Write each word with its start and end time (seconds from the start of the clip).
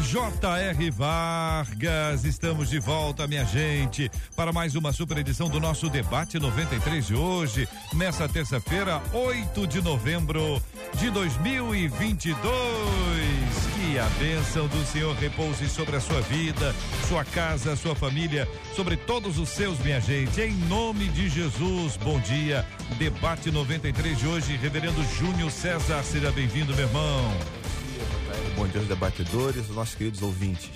J.R. 0.00 0.90
Vargas, 0.90 2.24
estamos 2.24 2.68
de 2.68 2.78
volta, 2.78 3.26
minha 3.26 3.44
gente, 3.44 4.10
para 4.34 4.52
mais 4.52 4.74
uma 4.74 4.92
super 4.92 5.18
edição 5.18 5.48
do 5.48 5.60
nosso 5.60 5.88
debate 5.88 6.38
93 6.38 7.06
de 7.06 7.14
hoje, 7.14 7.68
nessa 7.94 8.28
terça-feira, 8.28 9.02
8 9.12 9.66
de 9.66 9.80
novembro 9.80 10.60
de 10.98 11.10
2022. 11.10 12.42
Que 13.74 13.98
a 13.98 14.06
bênção 14.18 14.66
do 14.68 14.84
Senhor 14.86 15.14
repouse 15.16 15.68
sobre 15.68 15.96
a 15.96 16.00
sua 16.00 16.20
vida, 16.22 16.74
sua 17.08 17.24
casa, 17.24 17.76
sua 17.76 17.94
família, 17.94 18.48
sobre 18.74 18.96
todos 18.96 19.38
os 19.38 19.48
seus, 19.48 19.78
minha 19.78 20.00
gente. 20.00 20.40
Em 20.40 20.54
nome 20.68 21.08
de 21.08 21.28
Jesus, 21.28 21.96
bom 21.96 22.18
dia. 22.20 22.66
Debate 22.98 23.50
93 23.50 24.18
de 24.18 24.26
hoje, 24.26 24.56
Reverendo 24.56 25.02
Júnior 25.18 25.50
César, 25.50 26.02
seja 26.02 26.30
bem-vindo, 26.32 26.74
meu 26.74 26.86
irmão. 26.86 27.61
Bom 28.56 28.66
dia 28.66 28.80
aos 28.80 28.88
debatedores, 28.88 29.68
os 29.68 29.76
nossos 29.76 29.94
queridos 29.94 30.22
ouvintes. 30.22 30.70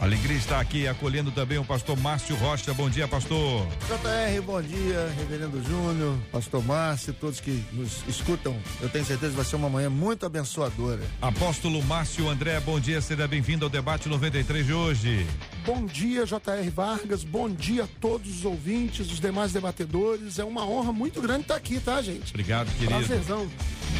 Alegria 0.00 0.38
está 0.38 0.58
aqui 0.58 0.88
acolhendo 0.88 1.30
também 1.30 1.58
o 1.58 1.64
pastor 1.64 1.94
Márcio 1.94 2.34
Rocha. 2.36 2.72
Bom 2.72 2.88
dia, 2.88 3.06
pastor. 3.06 3.66
JR, 3.86 4.40
bom 4.42 4.62
dia, 4.62 5.12
Reverendo 5.18 5.62
Júnior, 5.62 6.16
pastor 6.32 6.64
Márcio, 6.64 7.12
todos 7.12 7.38
que 7.38 7.62
nos 7.70 8.02
escutam. 8.08 8.56
Eu 8.80 8.88
tenho 8.88 9.04
certeza 9.04 9.32
que 9.32 9.36
vai 9.36 9.44
ser 9.44 9.56
uma 9.56 9.68
manhã 9.68 9.90
muito 9.90 10.24
abençoadora. 10.24 11.02
Apóstolo 11.20 11.82
Márcio 11.82 12.30
André, 12.30 12.58
bom 12.60 12.80
dia, 12.80 13.02
seja 13.02 13.28
bem-vindo 13.28 13.66
ao 13.66 13.70
debate 13.70 14.08
93 14.08 14.64
de 14.64 14.72
hoje. 14.72 15.26
Bom 15.66 15.84
dia, 15.84 16.24
J.R. 16.24 16.70
Vargas. 16.70 17.22
Bom 17.22 17.50
dia 17.50 17.84
a 17.84 17.88
todos 18.00 18.38
os 18.38 18.44
ouvintes, 18.46 19.12
os 19.12 19.20
demais 19.20 19.52
debatedores. 19.52 20.38
É 20.38 20.44
uma 20.44 20.64
honra 20.66 20.94
muito 20.94 21.20
grande 21.20 21.42
estar 21.42 21.56
aqui, 21.56 21.78
tá, 21.78 22.00
gente? 22.00 22.30
Obrigado, 22.30 22.72
querido. 22.72 22.94
Prazerzão. 22.94 23.46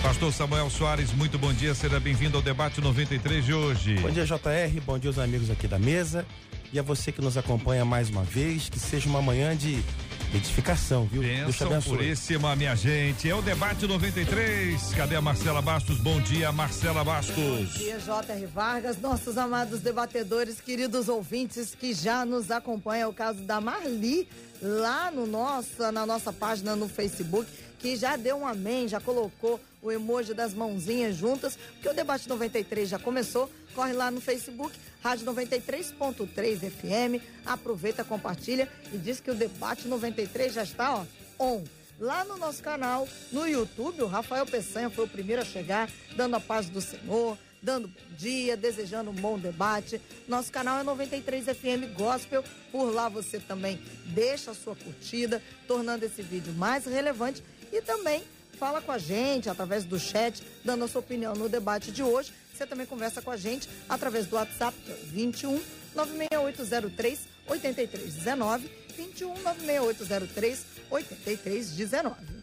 Pastor 0.03 0.33
Samuel 0.33 0.71
Soares, 0.71 1.13
muito 1.13 1.39
bom 1.39 1.53
dia, 1.53 1.75
seja 1.75 2.01
bem-vindo 2.01 2.37
ao 2.37 2.43
debate 2.43 2.81
93 2.81 3.45
de 3.45 3.53
hoje. 3.53 3.95
Bom 3.97 4.11
dia, 4.11 4.25
JR. 4.25 4.81
Bom 4.85 4.99
dia 4.99 5.11
aos 5.11 5.19
amigos 5.19 5.51
aqui 5.51 5.69
da 5.69 5.79
mesa. 5.79 6.27
E 6.73 6.79
a 6.79 6.83
você 6.83 7.11
que 7.11 7.21
nos 7.21 7.37
acompanha 7.37 7.85
mais 7.85 8.09
uma 8.09 8.23
vez, 8.23 8.69
que 8.69 8.79
seja 8.79 9.09
uma 9.09 9.21
manhã 9.21 9.57
de 9.57 9.83
edificação, 10.35 11.05
viu? 11.07 11.23
Bênção 11.23 11.83
puríssima, 11.83 12.55
minha 12.55 12.75
gente. 12.77 13.29
É 13.29 13.35
o 13.35 13.43
debate 13.43 13.87
93. 13.87 14.95
Cadê 14.95 15.17
a 15.17 15.21
Marcela 15.21 15.61
Bastos? 15.61 15.99
Bom 15.99 16.21
dia, 16.21 16.53
Marcela 16.53 17.03
Bastos. 17.03 17.35
Bom 17.35 17.65
dia, 17.65 17.99
J.R. 17.99 18.47
Vargas, 18.47 19.01
nossos 19.01 19.37
amados 19.37 19.81
debatedores, 19.81 20.61
queridos 20.61 21.09
ouvintes 21.09 21.75
que 21.75 21.93
já 21.93 22.25
nos 22.25 22.51
acompanham. 22.51 23.01
É 23.01 23.07
o 23.09 23.13
caso 23.13 23.43
da 23.43 23.61
Marli, 23.61 24.29
lá 24.63 25.11
no 25.11 25.27
nosso, 25.27 25.91
na 25.91 26.07
nossa 26.07 26.33
página 26.33 26.77
no 26.77 26.89
Facebook, 26.89 27.51
que 27.81 27.97
já 27.97 28.17
deu 28.17 28.37
um 28.37 28.47
amém, 28.47 28.87
já 28.87 29.01
colocou 29.01 29.59
o 29.83 29.91
emoji 29.91 30.35
das 30.35 30.53
mãozinhas 30.53 31.17
juntas, 31.17 31.59
porque 31.75 31.89
o 31.89 31.95
debate 31.95 32.29
93 32.29 32.89
já 32.89 32.99
começou. 32.99 33.51
Corre 33.75 33.93
lá 33.93 34.11
no 34.11 34.21
Facebook, 34.21 34.77
Rádio 35.03 35.27
93.3 35.27 36.71
FM. 36.71 37.25
Aproveita, 37.47 38.05
compartilha 38.05 38.69
e 38.93 38.99
diz 38.99 39.21
que 39.21 39.31
o 39.31 39.35
debate 39.35 39.89
93 39.89 40.53
já 40.53 40.63
está, 40.63 40.95
ó, 40.95 41.05
on. 41.39 41.65
Lá 41.99 42.25
no 42.25 42.37
nosso 42.39 42.63
canal, 42.63 43.07
no 43.31 43.47
YouTube, 43.47 44.03
o 44.03 44.07
Rafael 44.07 44.47
Peçanha 44.47 44.89
foi 44.89 45.05
o 45.05 45.09
primeiro 45.09 45.43
a 45.43 45.45
chegar, 45.45 45.91
dando 46.17 46.35
a 46.35 46.41
paz 46.41 46.71
do 46.71 46.81
Senhor, 46.81 47.37
dando 47.63 47.89
bom 47.89 48.17
dia, 48.17 48.57
desejando 48.57 49.11
um 49.11 49.15
bom 49.15 49.39
debate. 49.39 50.01
Nosso 50.27 50.51
canal 50.51 50.79
é 50.79 50.83
93 50.83 51.45
FM 51.45 51.95
Gospel. 51.95 52.43
Por 52.73 52.93
lá 52.93 53.09
você 53.09 53.39
também 53.39 53.79
deixa 54.07 54.51
a 54.51 54.55
sua 54.55 54.75
curtida, 54.75 55.43
tornando 55.67 56.05
esse 56.05 56.23
vídeo 56.23 56.53
mais 56.55 56.87
relevante 56.87 57.43
e 57.73 57.81
também 57.83 58.23
fala 58.59 58.81
com 58.83 58.93
a 58.93 58.99
gente 58.99 59.49
através 59.49 59.85
do 59.85 59.99
chat, 59.99 60.43
dando 60.65 60.85
a 60.85 60.89
sua 60.89 61.01
opinião 61.01 61.35
no 61.35 61.49
debate 61.49 61.91
de 61.91 62.03
hoje. 62.03 62.33
Você 62.55 62.67
também 62.67 62.87
conversa 62.87 63.23
com 63.23 63.31
a 63.31 63.37
gente 63.37 63.69
através 63.89 64.27
do 64.27 64.37
WhatsApp 64.37 64.77
21 65.07 65.61
96803 65.95 67.21
8319 67.47 68.71
21 68.97 69.35
96803 69.43 70.65
8319. 70.91 72.41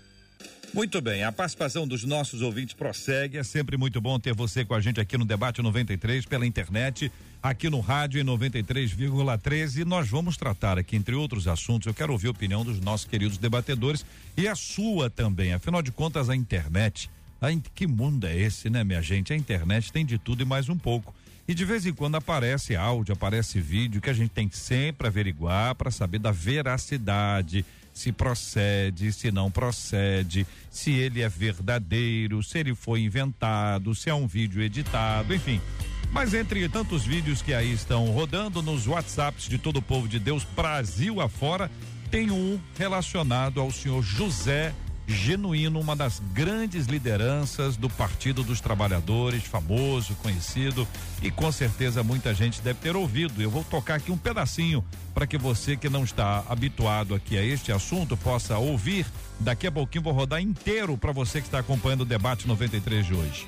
Muito 0.74 1.02
bem, 1.02 1.24
a 1.24 1.32
participação 1.32 1.88
dos 1.88 2.04
nossos 2.04 2.42
ouvintes 2.42 2.74
prossegue. 2.74 3.38
É 3.38 3.44
sempre 3.44 3.78
muito 3.78 4.02
bom 4.02 4.20
ter 4.20 4.34
você 4.34 4.66
com 4.66 4.74
a 4.74 4.82
gente 4.82 5.00
aqui 5.00 5.18
no 5.18 5.26
Debate 5.26 5.62
93, 5.62 6.26
pela 6.26 6.46
internet, 6.46 7.12
aqui 7.42 7.70
no 7.70 7.80
rádio 7.80 8.20
em 8.20 8.24
93,13. 8.24 9.82
E 9.82 9.86
nós 9.86 10.08
vamos 10.08 10.38
tratar 10.38 10.78
aqui, 10.78 10.96
entre 10.96 11.16
outros 11.16 11.48
assuntos, 11.48 11.88
eu 11.88 11.94
quero 11.94 12.12
ouvir 12.12 12.28
a 12.28 12.32
opinião 12.32 12.64
dos 12.64 12.80
nossos 12.80 13.06
queridos 13.06 13.38
debatedores 13.38 14.06
e 14.36 14.48
a 14.48 14.56
sua 14.56 15.10
também. 15.10 15.54
Afinal 15.54 15.82
de 15.82 15.92
contas, 15.92 16.30
a 16.30 16.36
internet. 16.36 17.10
A. 17.42 17.48
Que 17.74 17.86
mundo 17.86 18.26
é 18.26 18.36
esse, 18.36 18.70
né, 18.70 18.84
minha 18.84 19.02
gente? 19.02 19.34
A 19.34 19.36
internet 19.36 19.92
tem 19.92 20.06
de 20.06 20.18
tudo 20.18 20.42
e 20.42 20.46
mais 20.46 20.70
um 20.70 20.78
pouco. 20.78 21.14
E 21.48 21.54
de 21.54 21.64
vez 21.64 21.86
em 21.86 21.94
quando 21.94 22.16
aparece 22.16 22.76
áudio, 22.76 23.14
aparece 23.14 23.62
vídeo 23.62 24.02
que 24.02 24.10
a 24.10 24.14
gente 24.14 24.32
tem 24.32 24.50
que 24.50 24.58
sempre 24.58 25.08
averiguar 25.08 25.76
para 25.76 25.90
saber 25.90 26.20
da 26.20 26.32
veracidade 26.32 27.66
se 27.98 28.12
procede, 28.12 29.12
se 29.12 29.32
não 29.32 29.50
procede, 29.50 30.46
se 30.70 30.92
ele 30.92 31.22
é 31.22 31.28
verdadeiro, 31.28 32.44
se 32.44 32.60
ele 32.60 32.76
foi 32.76 33.02
inventado, 33.02 33.96
se 33.96 34.08
é 34.08 34.14
um 34.14 34.28
vídeo 34.28 34.62
editado, 34.62 35.34
enfim. 35.34 35.60
Mas 36.12 36.34
entre 36.34 36.68
tantos 36.70 37.06
vídeos 37.06 37.42
que 37.42 37.54
aí 37.54 37.72
estão 37.72 38.06
rodando 38.08 38.62
nos 38.62 38.88
WhatsApps 38.88 39.48
de 39.48 39.58
todo 39.58 39.78
o 39.78 39.82
povo 39.82 40.08
de 40.08 40.20
Deus, 40.20 40.44
Brasil 40.44 41.22
afora, 41.22 41.70
tem 42.10 42.32
um 42.32 42.60
relacionado 42.78 43.60
ao 43.60 43.72
senhor 43.72 44.02
José 44.02 44.74
Genuíno, 45.08 45.80
uma 45.80 45.96
das 45.96 46.22
grandes 46.34 46.86
lideranças 46.86 47.78
do 47.78 47.90
Partido 47.90 48.44
dos 48.44 48.60
Trabalhadores, 48.60 49.44
famoso, 49.46 50.14
conhecido 50.16 50.86
e 51.22 51.32
com 51.32 51.50
certeza 51.50 52.04
muita 52.04 52.34
gente 52.34 52.62
deve 52.62 52.80
ter 52.80 52.96
ouvido. 52.96 53.42
Eu 53.42 53.50
vou 53.50 53.64
tocar 53.64 53.96
aqui 53.96 54.12
um 54.12 54.18
pedacinho 54.18 54.84
para 55.14 55.26
que 55.26 55.38
você 55.38 55.78
que 55.78 55.88
não 55.88 56.04
está 56.04 56.44
habituado 56.50 57.16
aqui 57.16 57.38
a 57.38 57.42
este 57.42 57.72
assunto 57.72 58.18
possa 58.18 58.58
ouvir. 58.58 59.06
Daqui 59.40 59.66
a 59.66 59.72
pouquinho 59.72 60.04
vou 60.04 60.14
rodar 60.14 60.42
inteiro 60.42 60.98
para 60.98 61.14
você 61.14 61.40
que 61.40 61.48
está 61.48 61.60
acompanhando 61.60 62.02
o 62.02 62.06
debate 62.06 62.46
93 62.46 63.06
de 63.06 63.14
hoje. 63.14 63.48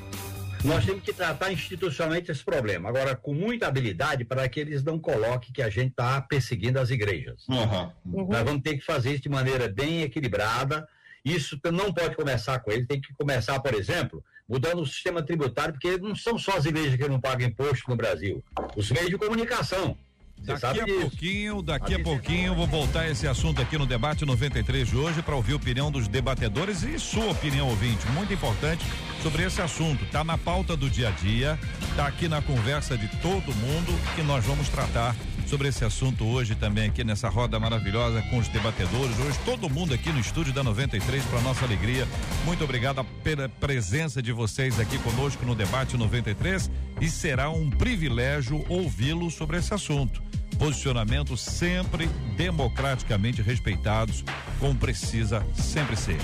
Nós 0.63 0.85
temos 0.85 1.03
que 1.03 1.13
tratar 1.13 1.51
institucionalmente 1.51 2.31
esse 2.31 2.43
problema. 2.43 2.89
Agora, 2.89 3.15
com 3.15 3.33
muita 3.33 3.67
habilidade 3.67 4.25
para 4.25 4.47
que 4.49 4.59
eles 4.59 4.83
não 4.83 4.99
coloquem 4.99 5.53
que 5.53 5.61
a 5.61 5.69
gente 5.69 5.91
está 5.91 6.21
perseguindo 6.21 6.79
as 6.79 6.89
igrejas. 6.89 7.45
Uhum. 7.47 8.27
Nós 8.27 8.43
vamos 8.43 8.61
ter 8.61 8.77
que 8.77 8.85
fazer 8.85 9.13
isso 9.13 9.23
de 9.23 9.29
maneira 9.29 9.67
bem 9.69 10.01
equilibrada 10.01 10.87
isso 11.23 11.59
não 11.71 11.93
pode 11.93 12.15
começar 12.15 12.59
com 12.59 12.71
ele, 12.71 12.85
tem 12.85 12.99
que 12.99 13.13
começar, 13.13 13.59
por 13.59 13.73
exemplo, 13.73 14.23
mudando 14.47 14.81
o 14.81 14.85
sistema 14.85 15.21
tributário, 15.21 15.73
porque 15.73 15.97
não 15.97 16.15
são 16.15 16.37
só 16.37 16.57
as 16.57 16.65
igrejas 16.65 16.95
que 16.95 17.07
não 17.07 17.19
pagam 17.19 17.47
imposto 17.47 17.89
no 17.89 17.95
Brasil, 17.95 18.43
os 18.75 18.91
meios 18.91 19.09
de 19.09 19.17
comunicação. 19.17 19.97
Você 20.37 20.53
daqui 20.53 20.79
a 20.79 20.85
disso. 20.85 21.01
pouquinho, 21.01 21.61
daqui 21.61 21.95
a 21.95 21.99
pouquinho, 21.99 22.55
vou 22.55 22.65
voltar 22.65 23.01
a 23.01 23.09
esse 23.09 23.27
assunto 23.27 23.61
aqui 23.61 23.77
no 23.77 23.85
debate 23.85 24.25
93 24.25 24.87
de 24.87 24.95
hoje 24.95 25.21
para 25.21 25.35
ouvir 25.35 25.51
a 25.51 25.57
opinião 25.57 25.91
dos 25.91 26.07
debatedores 26.07 26.83
e 26.83 26.97
sua 26.97 27.31
opinião, 27.31 27.67
ouvinte, 27.67 28.07
muito 28.07 28.31
importante 28.33 28.85
sobre 29.21 29.43
esse 29.43 29.61
assunto. 29.61 30.05
Tá 30.11 30.23
na 30.23 30.37
pauta 30.37 30.75
do 30.75 30.89
dia 30.89 31.09
a 31.09 31.11
dia, 31.11 31.59
tá 31.95 32.07
aqui 32.07 32.27
na 32.27 32.41
conversa 32.41 32.97
de 32.97 33.07
todo 33.21 33.53
mundo 33.55 34.15
que 34.15 34.21
nós 34.21 34.45
vamos 34.45 34.69
tratar 34.69 35.15
sobre 35.45 35.67
esse 35.67 35.83
assunto 35.83 36.25
hoje 36.25 36.53
também 36.53 36.89
aqui 36.89 37.03
nessa 37.03 37.27
roda 37.27 37.59
maravilhosa 37.59 38.21
com 38.29 38.37
os 38.37 38.47
debatedores. 38.49 39.17
Hoje 39.19 39.39
todo 39.43 39.69
mundo 39.69 39.93
aqui 39.93 40.11
no 40.11 40.19
estúdio 40.19 40.53
da 40.53 40.63
93 40.63 41.23
para 41.25 41.41
nossa 41.41 41.65
alegria. 41.65 42.07
Muito 42.45 42.63
obrigado 42.63 43.03
pela 43.23 43.49
presença 43.49 44.21
de 44.21 44.31
vocês 44.31 44.79
aqui 44.79 44.99
conosco 44.99 45.43
no 45.45 45.55
debate 45.55 45.97
93 45.97 46.69
e 47.01 47.09
será 47.09 47.49
um 47.49 47.69
privilégio 47.69 48.63
ouvi-lo 48.69 49.31
sobre 49.31 49.57
esse 49.57 49.73
assunto 49.73 50.21
posicionamentos 50.59 51.39
sempre 51.39 52.07
democraticamente 52.35 53.41
respeitados, 53.41 54.25
como 54.59 54.77
precisa 54.77 55.47
sempre 55.55 55.95
ser. 55.95 56.17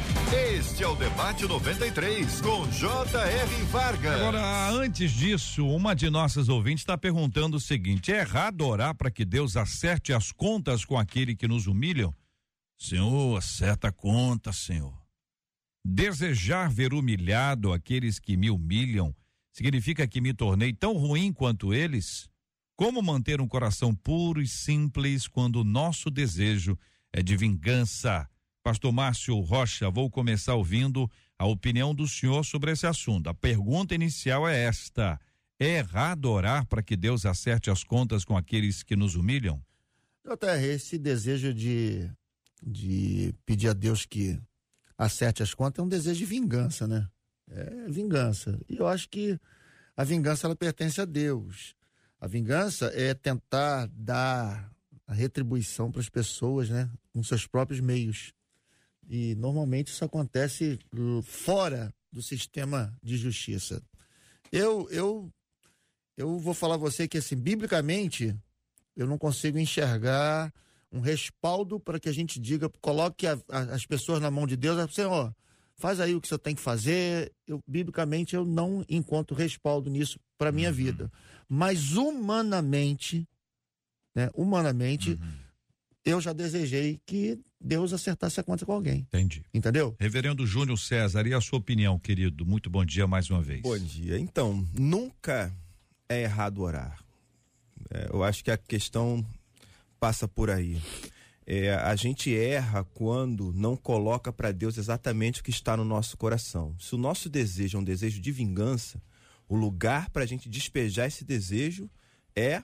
Este 0.54 0.84
é 0.84 0.88
o 0.88 0.96
debate 0.96 1.48
93 1.48 2.42
com 2.42 2.70
J.R. 2.70 3.64
Vargas. 3.72 4.22
Agora, 4.22 4.70
antes 4.72 5.12
disso, 5.12 5.66
uma 5.66 5.96
de 5.96 6.10
nossas 6.10 6.50
ouvintes 6.50 6.82
está 6.82 6.98
perguntando 6.98 7.56
o 7.56 7.62
seguinte: 7.62 8.12
é 8.12 8.20
errado 8.20 8.68
orar 8.68 8.94
para 8.94 9.10
que 9.10 9.24
Deus 9.24 9.56
acerte 9.56 10.12
as 10.12 10.34
contas 10.34 10.84
com 10.84 10.98
aquele 10.98 11.34
que 11.34 11.48
nos 11.48 11.66
humilham? 11.66 12.14
Senhor, 12.78 13.38
acerta 13.38 13.88
a 13.88 13.92
conta, 13.92 14.52
Senhor. 14.52 14.94
Desejar 15.88 16.70
ver 16.70 16.94
humilhado 16.94 17.72
aqueles 17.72 18.20
que 18.20 18.36
me 18.36 18.50
humilham 18.50 19.16
significa 19.54 20.06
que 20.06 20.20
me 20.20 20.34
tornei 20.34 20.74
tão 20.74 20.94
ruim 20.94 21.32
quanto 21.32 21.74
eles? 21.74 22.30
Como 22.78 23.02
manter 23.02 23.40
um 23.40 23.48
coração 23.48 23.96
puro 23.96 24.42
e 24.42 24.48
simples 24.48 25.30
quando 25.30 25.62
o 25.62 25.64
nosso 25.64 26.12
desejo 26.12 26.78
é 27.14 27.24
de 27.24 27.38
vingança? 27.38 28.30
Pastor 28.62 28.92
Márcio 28.92 29.40
Rocha, 29.40 29.90
vou 29.90 30.10
começar 30.12 30.56
ouvindo 30.56 31.10
a 31.40 31.46
opinião 31.46 31.96
do 31.96 32.06
senhor 32.06 32.44
sobre 32.44 32.72
esse 32.72 32.86
assunto. 32.86 33.30
A 33.30 33.34
pergunta 33.34 33.96
inicial 33.96 34.46
é 34.46 34.64
esta: 34.64 35.18
é 35.58 35.78
errado 35.78 36.26
orar 36.26 36.66
para 36.68 36.84
que 36.84 36.98
Deus 36.98 37.26
acerte 37.26 37.70
as 37.70 37.82
contas 37.82 38.26
com 38.26 38.36
aqueles 38.36 38.84
que 38.84 38.98
nos 38.98 39.16
humilham? 39.16 39.64
JR, 40.26 40.66
esse 40.66 40.98
desejo 40.98 41.54
de, 41.54 42.12
de 42.62 43.34
pedir 43.46 43.70
a 43.70 43.74
Deus 43.74 44.06
que 44.06 44.38
acerte 44.98 45.42
as 45.42 45.54
contas 45.54 45.80
é 45.80 45.86
um 45.86 45.88
desejo 45.88 46.20
de 46.20 46.26
vingança, 46.26 46.86
né? 46.86 47.08
É 47.50 47.88
vingança. 47.88 48.60
E 48.68 48.76
eu 48.76 48.88
acho 48.88 49.08
que 49.08 49.40
a 49.96 50.04
vingança 50.04 50.46
ela 50.46 50.58
pertence 50.58 51.00
a 51.00 51.06
Deus. 51.06 51.74
A 52.26 52.28
vingança 52.28 52.88
é 52.96 53.14
tentar 53.14 53.88
dar 53.94 54.74
a 55.06 55.14
retribuição 55.14 55.92
para 55.92 56.02
as 56.02 56.10
pessoas, 56.10 56.72
né, 56.72 56.90
com 57.14 57.22
seus 57.22 57.46
próprios 57.46 57.80
meios. 57.80 58.34
E 59.08 59.36
normalmente 59.36 59.90
isso 59.90 60.04
acontece 60.04 60.80
fora 61.22 61.94
do 62.12 62.24
sistema 62.24 62.98
de 63.04 63.16
justiça. 63.16 63.80
Eu 64.52 64.90
eu 64.90 65.32
eu 66.18 66.40
vou 66.40 66.56
falar 66.56 66.74
a 66.74 66.80
você 66.80 67.08
que 67.08 67.20
assim, 67.20 67.36
biblicamente, 67.36 68.36
eu 68.96 69.06
não 69.06 69.20
consigo 69.20 69.60
enxergar 69.60 70.52
um 70.92 71.02
respaldo 71.02 71.80
para 71.80 72.00
que 72.00 72.10
a 72.10 72.14
gente 72.14 72.40
diga, 72.40 72.68
coloque 72.82 73.28
a, 73.28 73.40
a, 73.50 73.60
as 73.76 73.86
pessoas 73.86 74.20
na 74.20 74.32
mão 74.32 74.48
de 74.48 74.58
Deus, 74.58 74.92
Senhor, 74.96 75.32
faz 75.78 76.00
aí 76.00 76.16
o 76.16 76.22
que 76.22 76.28
você 76.28 76.38
tem 76.38 76.56
que 76.56 76.62
fazer. 76.62 77.32
Eu, 77.48 77.60
biblicamente, 77.68 78.36
eu 78.36 78.46
não 78.46 78.86
encontro 78.90 79.36
respaldo 79.36 79.90
nisso 79.90 80.20
para 80.38 80.52
minha 80.52 80.70
uhum. 80.70 80.76
vida. 80.76 81.12
Mas 81.48 81.94
humanamente, 81.94 83.28
né, 84.16 84.30
humanamente, 84.34 85.12
uhum. 85.12 85.34
eu 86.04 86.22
já 86.22 86.34
desejei 86.34 87.00
que 87.06 87.40
Deus 87.60 87.94
acertasse 87.94 88.40
a 88.40 88.44
conta 88.44 88.66
com 88.66 88.74
alguém. 88.74 89.00
Entendi. 89.00 89.44
Entendeu? 89.54 89.96
Reverendo 90.00 90.46
Júnior 90.46 90.78
César, 90.78 91.26
e 91.26 91.34
a 91.34 91.42
sua 91.42 91.60
opinião, 91.60 91.98
querido? 91.98 92.46
Muito 92.46 92.70
bom 92.70 92.86
dia 92.86 93.08
mais 93.08 93.30
uma 93.30 93.42
vez. 93.42 93.62
Bom 93.62 93.78
dia. 93.78 94.20
Então, 94.20 94.68
nunca 94.78 95.52
é 96.08 96.22
errado 96.22 96.62
orar. 96.62 97.04
É, 97.92 98.10
eu 98.12 98.24
acho 98.24 98.44
que 98.44 98.52
a 98.52 98.58
questão 98.58 99.26
passa 100.00 100.28
por 100.28 100.50
aí. 100.50 100.80
É, 101.48 101.76
a 101.76 101.96
gente 101.96 102.36
erra 102.36 102.84
quando 102.84 103.54
não 103.54 103.78
coloca 103.78 104.34
para 104.34 104.52
Deus 104.52 104.78
exatamente 104.78 105.42
o 105.42 105.44
que 105.44 105.52
está 105.52 105.78
no 105.78 105.86
nosso 105.86 106.18
coração. 106.18 106.76
Se 106.80 106.96
o 106.96 106.98
nosso 106.98 107.30
desejo 107.30 107.78
é 107.78 107.82
um 107.82 107.84
desejo 107.84 108.20
de 108.20 108.32
vingança, 108.32 109.00
o 109.48 109.56
lugar 109.56 110.10
para 110.10 110.24
a 110.24 110.26
gente 110.26 110.50
despejar 110.50 111.08
esse 111.08 111.24
desejo 111.24 111.90
é 112.36 112.64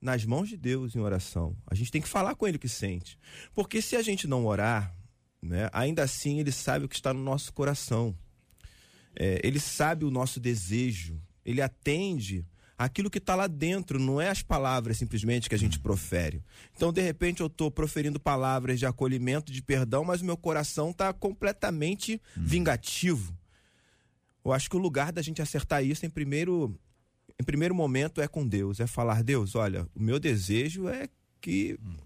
nas 0.00 0.24
mãos 0.24 0.48
de 0.48 0.56
Deus 0.56 0.94
em 0.94 1.00
oração. 1.00 1.56
A 1.66 1.74
gente 1.74 1.90
tem 1.90 2.00
que 2.00 2.08
falar 2.08 2.36
com 2.36 2.46
Ele 2.46 2.56
o 2.56 2.60
que 2.60 2.68
sente. 2.68 3.18
Porque 3.52 3.82
se 3.82 3.96
a 3.96 4.02
gente 4.02 4.28
não 4.28 4.46
orar, 4.46 4.94
né, 5.42 5.68
ainda 5.72 6.04
assim 6.04 6.38
Ele 6.38 6.52
sabe 6.52 6.84
o 6.84 6.88
que 6.88 6.94
está 6.94 7.12
no 7.12 7.22
nosso 7.22 7.52
coração. 7.52 8.16
É, 9.14 9.40
ele 9.42 9.58
sabe 9.58 10.04
o 10.04 10.10
nosso 10.10 10.38
desejo. 10.38 11.20
Ele 11.44 11.60
atende 11.60 12.46
aquilo 12.80 13.10
que 13.10 13.18
está 13.18 13.34
lá 13.34 13.46
dentro, 13.46 13.98
não 13.98 14.18
é 14.18 14.30
as 14.30 14.42
palavras 14.42 14.96
simplesmente 14.96 15.50
que 15.50 15.54
a 15.54 15.58
gente 15.58 15.78
profere. 15.78 16.42
Então, 16.74 16.90
de 16.90 17.02
repente, 17.02 17.42
eu 17.42 17.46
estou 17.46 17.70
proferindo 17.70 18.18
palavras 18.18 18.78
de 18.78 18.86
acolhimento, 18.86 19.52
de 19.52 19.60
perdão, 19.60 20.02
mas 20.02 20.22
o 20.22 20.24
meu 20.24 20.36
coração 20.36 20.88
está 20.88 21.12
completamente 21.12 22.14
hum. 22.34 22.42
vingativo. 22.42 23.36
Eu 24.42 24.50
acho 24.50 24.70
que 24.70 24.76
o 24.76 24.80
lugar 24.80 25.12
da 25.12 25.20
gente 25.20 25.42
acertar 25.42 25.84
isso 25.84 26.06
em 26.06 26.08
primeiro, 26.08 26.74
em 27.38 27.44
primeiro 27.44 27.74
momento 27.74 28.18
é 28.18 28.26
com 28.26 28.48
Deus, 28.48 28.80
é 28.80 28.86
falar 28.86 29.22
Deus, 29.22 29.54
olha, 29.54 29.86
o 29.94 30.02
meu 30.02 30.18
desejo 30.18 30.88
é 30.88 31.06
que 31.38 31.78
hum. 31.84 31.96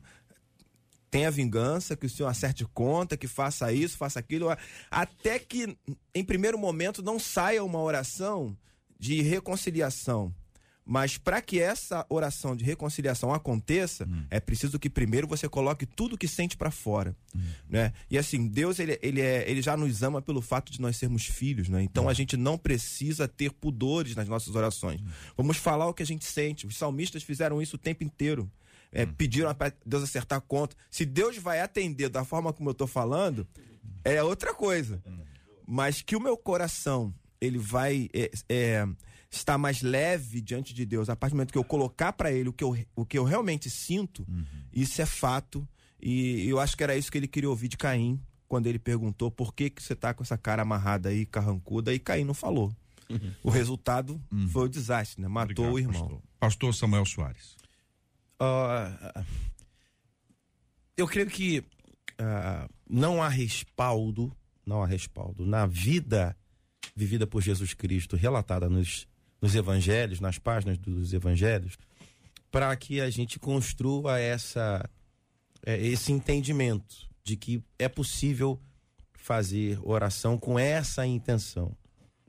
tenha 1.08 1.30
vingança, 1.30 1.94
que 1.94 2.06
o 2.06 2.10
Senhor 2.10 2.28
acerte 2.28 2.64
conta, 2.74 3.16
que 3.16 3.28
faça 3.28 3.72
isso, 3.72 3.96
faça 3.96 4.18
aquilo, 4.18 4.48
até 4.90 5.38
que 5.38 5.78
em 6.12 6.24
primeiro 6.24 6.58
momento 6.58 7.00
não 7.00 7.16
saia 7.16 7.62
uma 7.62 7.80
oração 7.80 8.56
de 8.98 9.22
reconciliação 9.22 10.34
mas 10.86 11.16
para 11.16 11.40
que 11.40 11.58
essa 11.58 12.04
oração 12.10 12.54
de 12.54 12.62
reconciliação 12.62 13.32
aconteça, 13.32 14.04
hum. 14.04 14.24
é 14.30 14.38
preciso 14.38 14.78
que 14.78 14.90
primeiro 14.90 15.26
você 15.26 15.48
coloque 15.48 15.86
tudo 15.86 16.18
que 16.18 16.28
sente 16.28 16.58
para 16.58 16.70
fora, 16.70 17.16
hum. 17.34 17.40
né? 17.68 17.92
E 18.10 18.18
assim, 18.18 18.46
Deus 18.46 18.78
ele, 18.78 18.98
ele, 19.00 19.22
é, 19.22 19.48
ele 19.50 19.62
já 19.62 19.78
nos 19.78 20.02
ama 20.02 20.20
pelo 20.20 20.42
fato 20.42 20.70
de 20.70 20.80
nós 20.82 20.96
sermos 20.96 21.24
filhos, 21.24 21.70
né? 21.70 21.82
Então 21.82 22.04
hum. 22.04 22.08
a 22.08 22.12
gente 22.12 22.36
não 22.36 22.58
precisa 22.58 23.26
ter 23.26 23.50
pudores 23.50 24.14
nas 24.14 24.28
nossas 24.28 24.54
orações. 24.54 25.00
Hum. 25.00 25.06
Vamos 25.36 25.56
falar 25.56 25.86
o 25.86 25.94
que 25.94 26.02
a 26.02 26.06
gente 26.06 26.26
sente. 26.26 26.66
Os 26.66 26.76
salmistas 26.76 27.22
fizeram 27.22 27.62
isso 27.62 27.76
o 27.76 27.78
tempo 27.78 28.04
inteiro. 28.04 28.50
É, 28.92 29.04
hum. 29.04 29.14
pediram 29.16 29.54
para 29.54 29.72
Deus 29.86 30.02
acertar 30.02 30.38
a 30.38 30.42
conta. 30.42 30.76
Se 30.90 31.06
Deus 31.06 31.38
vai 31.38 31.60
atender 31.60 32.10
da 32.10 32.24
forma 32.24 32.52
como 32.52 32.68
eu 32.68 32.72
estou 32.72 32.86
falando, 32.86 33.48
é 34.04 34.22
outra 34.22 34.52
coisa. 34.52 35.02
Hum. 35.06 35.18
Mas 35.66 36.02
que 36.02 36.14
o 36.14 36.20
meu 36.20 36.36
coração 36.36 37.14
ele 37.40 37.58
vai 37.58 38.08
é, 38.12 38.30
é, 38.48 38.86
estar 39.36 39.58
mais 39.58 39.82
leve 39.82 40.40
diante 40.40 40.72
de 40.74 40.84
Deus, 40.84 41.08
a 41.08 41.16
partir 41.16 41.32
do 41.32 41.36
momento 41.36 41.52
que 41.52 41.58
eu 41.58 41.64
colocar 41.64 42.12
para 42.12 42.32
Ele 42.32 42.48
o 42.48 42.52
que 42.52 42.64
eu, 42.64 42.76
o 42.94 43.04
que 43.04 43.18
eu 43.18 43.24
realmente 43.24 43.68
sinto, 43.70 44.24
uhum. 44.28 44.44
isso 44.72 45.00
é 45.00 45.06
fato. 45.06 45.66
E 46.00 46.46
eu 46.48 46.60
acho 46.60 46.76
que 46.76 46.82
era 46.82 46.96
isso 46.96 47.10
que 47.10 47.16
ele 47.16 47.26
queria 47.26 47.48
ouvir 47.48 47.68
de 47.68 47.78
Caim, 47.78 48.20
quando 48.46 48.66
ele 48.66 48.78
perguntou 48.78 49.30
por 49.30 49.54
que, 49.54 49.70
que 49.70 49.82
você 49.82 49.96
tá 49.96 50.12
com 50.12 50.22
essa 50.22 50.36
cara 50.36 50.62
amarrada 50.62 51.08
aí, 51.08 51.24
carrancuda, 51.24 51.94
e 51.94 51.98
Caim 51.98 52.24
não 52.24 52.34
falou. 52.34 52.74
Uhum. 53.08 53.32
O 53.42 53.50
resultado 53.50 54.20
uhum. 54.30 54.48
foi 54.48 54.66
o 54.66 54.68
desastre, 54.68 55.22
né? 55.22 55.28
Matou 55.28 55.66
Obrigado, 55.66 55.74
o 55.74 55.78
irmão. 55.78 56.02
Pastor. 56.02 56.22
pastor 56.40 56.74
Samuel 56.74 57.06
Soares. 57.06 57.56
Uh, 58.40 59.24
eu 60.96 61.06
creio 61.06 61.28
que 61.28 61.60
uh, 61.60 62.68
não 62.88 63.22
há 63.22 63.28
respaldo, 63.28 64.34
não 64.64 64.82
há 64.82 64.86
respaldo 64.86 65.46
na 65.46 65.66
vida 65.66 66.36
vivida 66.94 67.26
por 67.26 67.42
Jesus 67.42 67.74
Cristo, 67.74 68.16
relatada 68.16 68.68
nos 68.68 69.06
nos 69.44 69.54
evangelhos, 69.54 70.20
nas 70.20 70.38
páginas 70.38 70.78
dos 70.78 71.12
evangelhos, 71.12 71.76
para 72.50 72.74
que 72.76 72.98
a 72.98 73.10
gente 73.10 73.38
construa 73.38 74.18
essa, 74.18 74.88
é, 75.66 75.76
esse 75.86 76.12
entendimento 76.12 77.10
de 77.22 77.36
que 77.36 77.62
é 77.78 77.86
possível 77.86 78.58
fazer 79.12 79.78
oração 79.82 80.38
com 80.38 80.58
essa 80.58 81.06
intenção. 81.06 81.76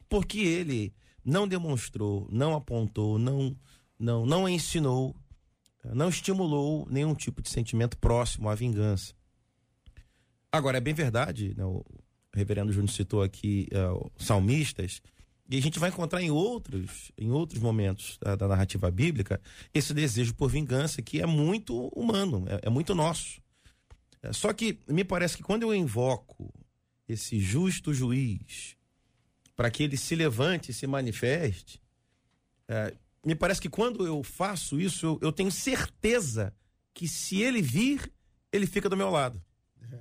Porque 0.10 0.40
ele 0.40 0.94
não 1.24 1.48
demonstrou, 1.48 2.28
não 2.30 2.54
apontou, 2.54 3.18
não, 3.18 3.56
não, 3.98 4.26
não 4.26 4.50
ensinou, 4.50 5.16
não 5.86 6.10
estimulou 6.10 6.86
nenhum 6.92 7.16
tipo 7.16 7.42
de 7.42 7.50
sentimento 7.50 7.98
próximo 7.98 8.50
à 8.50 8.56
vingança. 8.56 9.14
Agora, 10.52 10.80
é 10.80 10.82
bem 10.82 10.94
verdade, 10.94 11.54
né, 11.56 11.64
o 11.64 11.82
reverendo 12.34 12.74
Júnior 12.74 12.92
citou 12.92 13.22
aqui 13.22 13.70
uh, 13.72 14.12
salmistas, 14.18 15.02
e 15.50 15.58
a 15.58 15.62
gente 15.62 15.78
vai 15.78 15.90
encontrar 15.90 16.22
em 16.22 16.32
outros, 16.32 17.12
em 17.18 17.30
outros 17.32 17.62
momentos 17.62 18.18
da, 18.20 18.36
da 18.36 18.48
narrativa 18.48 18.90
bíblica 18.90 19.40
esse 19.74 19.94
desejo 19.94 20.34
por 20.34 20.50
vingança 20.50 21.02
que 21.02 21.22
é 21.22 21.26
muito 21.26 21.88
humano, 21.90 22.46
é, 22.48 22.68
é 22.68 22.70
muito 22.70 22.96
nosso. 22.96 23.42
É, 24.24 24.34
só 24.34 24.52
que 24.54 24.80
me 24.88 25.04
parece 25.04 25.38
que 25.38 25.44
quando 25.44 25.64
eu 25.64 25.76
invoco 25.76 26.52
esse 27.08 27.40
justo 27.40 27.94
juiz 27.94 28.76
para 29.56 29.70
que 29.70 29.84
ele 29.84 29.98
se 29.98 30.16
levante 30.16 30.72
e 30.72 30.74
se 30.74 30.88
manifeste, 30.88 31.80
é, 32.68 32.94
me 33.24 33.36
parece 33.36 33.62
que 33.62 33.70
quando 33.70 34.06
eu 34.06 34.24
faço 34.24 34.82
isso, 34.82 35.06
eu, 35.06 35.20
eu, 35.22 35.32
tenho 35.32 35.52
certeza 35.52 36.54
que 36.94 37.08
se 37.08 37.42
ele 37.42 37.62
vir, 37.62 38.12
ele 38.52 38.66
fica 38.66 38.90
do 38.90 38.98
meu 38.98 39.10
lado. 39.10 39.42
É. 39.92 40.00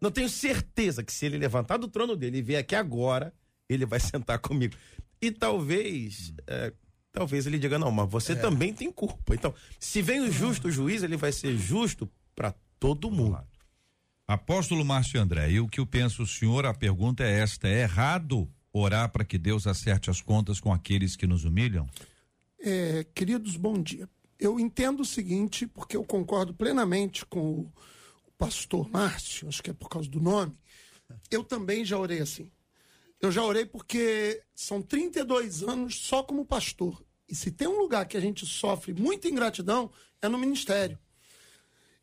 Não 0.00 0.10
tenho 0.10 0.28
certeza 0.28 1.02
que 1.02 1.12
se 1.12 1.26
ele 1.26 1.38
levantar 1.38 1.76
do 1.76 1.88
trono 1.88 2.16
dele 2.16 2.38
e 2.38 2.42
vier 2.42 2.60
aqui 2.60 2.74
agora, 2.74 3.32
ele 3.68 3.86
vai 3.86 4.00
sentar 4.00 4.38
comigo. 4.38 4.74
E 5.20 5.30
talvez, 5.30 6.32
é, 6.46 6.72
talvez 7.12 7.46
ele 7.46 7.58
diga, 7.58 7.78
não, 7.78 7.90
mas 7.90 8.08
você 8.08 8.32
é. 8.32 8.36
também 8.36 8.72
tem 8.72 8.90
culpa. 8.90 9.34
Então, 9.34 9.54
se 9.78 10.00
vem 10.00 10.20
o 10.20 10.30
justo 10.30 10.70
juiz, 10.70 11.02
ele 11.02 11.16
vai 11.16 11.32
ser 11.32 11.56
justo 11.56 12.08
para 12.34 12.54
todo 12.78 13.10
mundo. 13.10 13.38
Apóstolo 14.26 14.84
Márcio 14.84 15.20
André, 15.20 15.52
e 15.52 15.60
o 15.60 15.66
que 15.66 15.80
eu 15.80 15.86
penso, 15.86 16.22
o 16.22 16.26
senhor, 16.26 16.66
a 16.66 16.74
pergunta 16.74 17.24
é 17.24 17.40
esta: 17.40 17.66
é 17.66 17.80
errado 17.80 18.48
orar 18.72 19.10
para 19.10 19.24
que 19.24 19.38
Deus 19.38 19.66
acerte 19.66 20.10
as 20.10 20.20
contas 20.20 20.60
com 20.60 20.72
aqueles 20.72 21.16
que 21.16 21.26
nos 21.26 21.44
humilham? 21.44 21.88
É, 22.60 23.04
queridos, 23.14 23.56
bom 23.56 23.80
dia. 23.80 24.08
Eu 24.38 24.60
entendo 24.60 25.00
o 25.00 25.04
seguinte, 25.04 25.66
porque 25.66 25.96
eu 25.96 26.04
concordo 26.04 26.54
plenamente 26.54 27.24
com 27.26 27.60
o 27.60 27.72
pastor 28.36 28.88
Márcio, 28.88 29.48
acho 29.48 29.62
que 29.62 29.70
é 29.70 29.72
por 29.72 29.88
causa 29.88 30.08
do 30.08 30.20
nome. 30.20 30.56
Eu 31.30 31.42
também 31.42 31.84
já 31.84 31.98
orei 31.98 32.20
assim. 32.20 32.50
Eu 33.20 33.32
já 33.32 33.44
orei 33.44 33.66
porque 33.66 34.42
são 34.54 34.80
32 34.80 35.62
anos 35.62 35.98
só 35.98 36.22
como 36.22 36.44
pastor. 36.44 37.02
E 37.28 37.34
se 37.34 37.50
tem 37.50 37.68
um 37.68 37.78
lugar 37.78 38.06
que 38.06 38.16
a 38.16 38.20
gente 38.20 38.46
sofre 38.46 38.92
muita 38.94 39.28
ingratidão, 39.28 39.90
é 40.22 40.28
no 40.28 40.38
ministério. 40.38 40.98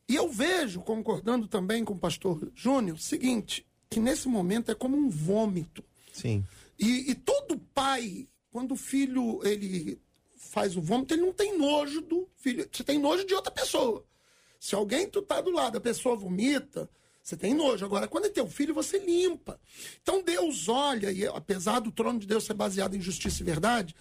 E 0.07 0.15
eu 0.15 0.29
vejo, 0.29 0.81
concordando 0.81 1.47
também 1.47 1.83
com 1.83 1.93
o 1.93 1.99
pastor 1.99 2.51
Júnior, 2.53 2.97
o 2.97 3.01
seguinte, 3.01 3.65
que 3.89 3.99
nesse 3.99 4.27
momento 4.27 4.71
é 4.71 4.75
como 4.75 4.95
um 4.95 5.09
vômito. 5.09 5.83
Sim. 6.13 6.45
E, 6.77 7.11
e 7.11 7.15
todo 7.15 7.57
pai, 7.73 8.27
quando 8.51 8.73
o 8.73 8.77
filho 8.77 9.41
ele 9.43 9.99
faz 10.35 10.77
o 10.77 10.81
vômito, 10.81 11.13
ele 11.13 11.23
não 11.23 11.33
tem 11.33 11.57
nojo 11.57 12.01
do 12.01 12.29
filho. 12.35 12.67
Você 12.71 12.83
tem 12.83 12.99
nojo 12.99 13.25
de 13.25 13.33
outra 13.33 13.51
pessoa. 13.51 14.05
Se 14.59 14.75
alguém 14.75 15.09
tu 15.09 15.21
tá 15.21 15.41
do 15.41 15.51
lado, 15.51 15.77
a 15.77 15.81
pessoa 15.81 16.15
vomita, 16.15 16.89
você 17.25 17.35
tem 17.35 17.55
nojo. 17.55 17.83
Agora, 17.83 18.07
quando 18.07 18.25
é 18.25 18.29
teu 18.29 18.45
filho, 18.45 18.71
você 18.71 18.99
limpa. 18.99 19.59
Então 19.99 20.21
Deus 20.21 20.69
olha, 20.69 21.11
e 21.11 21.25
apesar 21.25 21.79
do 21.79 21.91
trono 21.91 22.19
de 22.19 22.27
Deus 22.27 22.43
ser 22.43 22.53
baseado 22.53 22.95
em 22.95 23.01
justiça 23.01 23.41
e 23.41 23.45
verdade, 23.45 23.95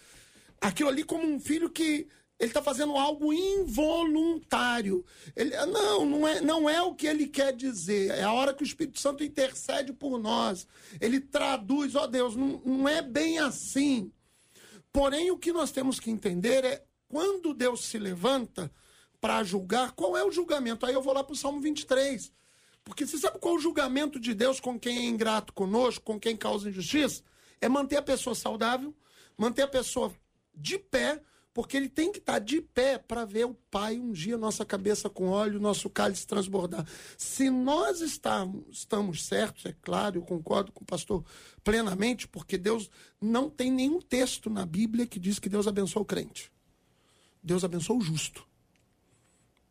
aquilo 0.60 0.90
ali 0.90 1.02
como 1.02 1.26
um 1.26 1.40
filho 1.40 1.70
que 1.70 2.06
ele 2.38 2.50
está 2.50 2.62
fazendo 2.62 2.98
algo 2.98 3.32
involuntário. 3.32 5.06
Ele, 5.34 5.56
não, 5.66 6.04
não 6.04 6.28
é, 6.28 6.40
não 6.42 6.68
é 6.68 6.82
o 6.82 6.94
que 6.94 7.06
ele 7.06 7.26
quer 7.26 7.56
dizer. 7.56 8.10
É 8.10 8.24
a 8.24 8.32
hora 8.32 8.52
que 8.52 8.62
o 8.62 8.66
Espírito 8.66 9.00
Santo 9.00 9.24
intercede 9.24 9.94
por 9.94 10.18
nós. 10.18 10.66
Ele 11.00 11.18
traduz, 11.18 11.94
ó 11.94 12.04
oh 12.04 12.06
Deus, 12.06 12.36
não, 12.36 12.60
não 12.62 12.86
é 12.86 13.00
bem 13.00 13.38
assim. 13.38 14.12
Porém, 14.92 15.30
o 15.30 15.38
que 15.38 15.50
nós 15.50 15.70
temos 15.70 15.98
que 15.98 16.10
entender 16.10 16.62
é 16.62 16.84
quando 17.08 17.54
Deus 17.54 17.86
se 17.86 17.98
levanta 17.98 18.70
para 19.18 19.42
julgar, 19.42 19.92
qual 19.92 20.14
é 20.14 20.22
o 20.22 20.30
julgamento? 20.30 20.84
Aí 20.84 20.92
eu 20.92 21.00
vou 21.00 21.14
lá 21.14 21.24
para 21.24 21.32
o 21.32 21.36
Salmo 21.36 21.58
23. 21.58 22.30
Porque 22.84 23.06
você 23.06 23.16
sabe 23.16 23.38
qual 23.38 23.54
é 23.54 23.58
o 23.58 23.60
julgamento 23.60 24.20
de 24.20 24.34
Deus 24.34 24.60
com 24.60 24.78
quem 24.78 24.98
é 24.98 25.04
ingrato 25.04 25.52
conosco, 25.52 26.04
com 26.04 26.20
quem 26.20 26.36
causa 26.36 26.68
injustiça? 26.68 27.22
É 27.60 27.68
manter 27.68 27.96
a 27.96 28.02
pessoa 28.02 28.34
saudável, 28.34 28.94
manter 29.38 29.62
a 29.62 29.68
pessoa 29.68 30.12
de 30.54 30.78
pé, 30.78 31.22
porque 31.54 31.76
ele 31.76 31.88
tem 31.88 32.12
que 32.12 32.18
estar 32.18 32.40
de 32.40 32.60
pé 32.60 32.98
para 32.98 33.24
ver 33.24 33.46
o 33.46 33.54
Pai 33.70 33.98
ungir 33.98 34.34
a 34.34 34.38
nossa 34.38 34.64
cabeça 34.64 35.08
com 35.08 35.28
óleo, 35.28 35.60
nosso 35.60 35.88
cálice 35.88 36.26
transbordar. 36.26 36.86
Se 37.16 37.48
nós 37.48 38.00
estamos, 38.00 38.64
estamos 38.70 39.24
certos, 39.24 39.64
é 39.64 39.74
claro, 39.80 40.18
eu 40.18 40.22
concordo 40.22 40.72
com 40.72 40.82
o 40.82 40.86
pastor 40.86 41.24
plenamente, 41.62 42.28
porque 42.28 42.58
Deus 42.58 42.90
não 43.20 43.48
tem 43.48 43.70
nenhum 43.70 44.00
texto 44.00 44.50
na 44.50 44.66
Bíblia 44.66 45.06
que 45.06 45.18
diz 45.18 45.38
que 45.38 45.48
Deus 45.48 45.66
abençoa 45.66 46.02
o 46.02 46.06
crente. 46.06 46.52
Deus 47.42 47.64
abençoa 47.64 47.96
o 47.96 48.00
justo. 48.00 48.46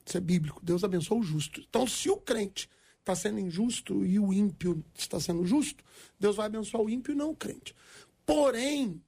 Isso 0.06 0.18
é 0.18 0.22
bíblico. 0.22 0.62
Deus 0.64 0.84
abençoa 0.84 1.20
o 1.20 1.24
justo. 1.24 1.62
Então, 1.62 1.86
se 1.86 2.10
o 2.10 2.18
crente 2.18 2.70
está 3.04 3.16
sendo 3.16 3.40
injusto 3.40 4.06
e 4.06 4.18
o 4.18 4.34
ímpio 4.34 4.84
está 4.98 5.20
sendo 5.20 5.46
justo, 5.46 5.84
Deus 6.20 6.38
vai 6.38 6.46
abençoar 6.46 6.82
o 6.82 6.90
ímpio 6.90 7.12
e 7.12 7.16
não 7.16 7.32
o 7.32 7.36
crente. 7.36 7.76
Porém, 8.26 9.02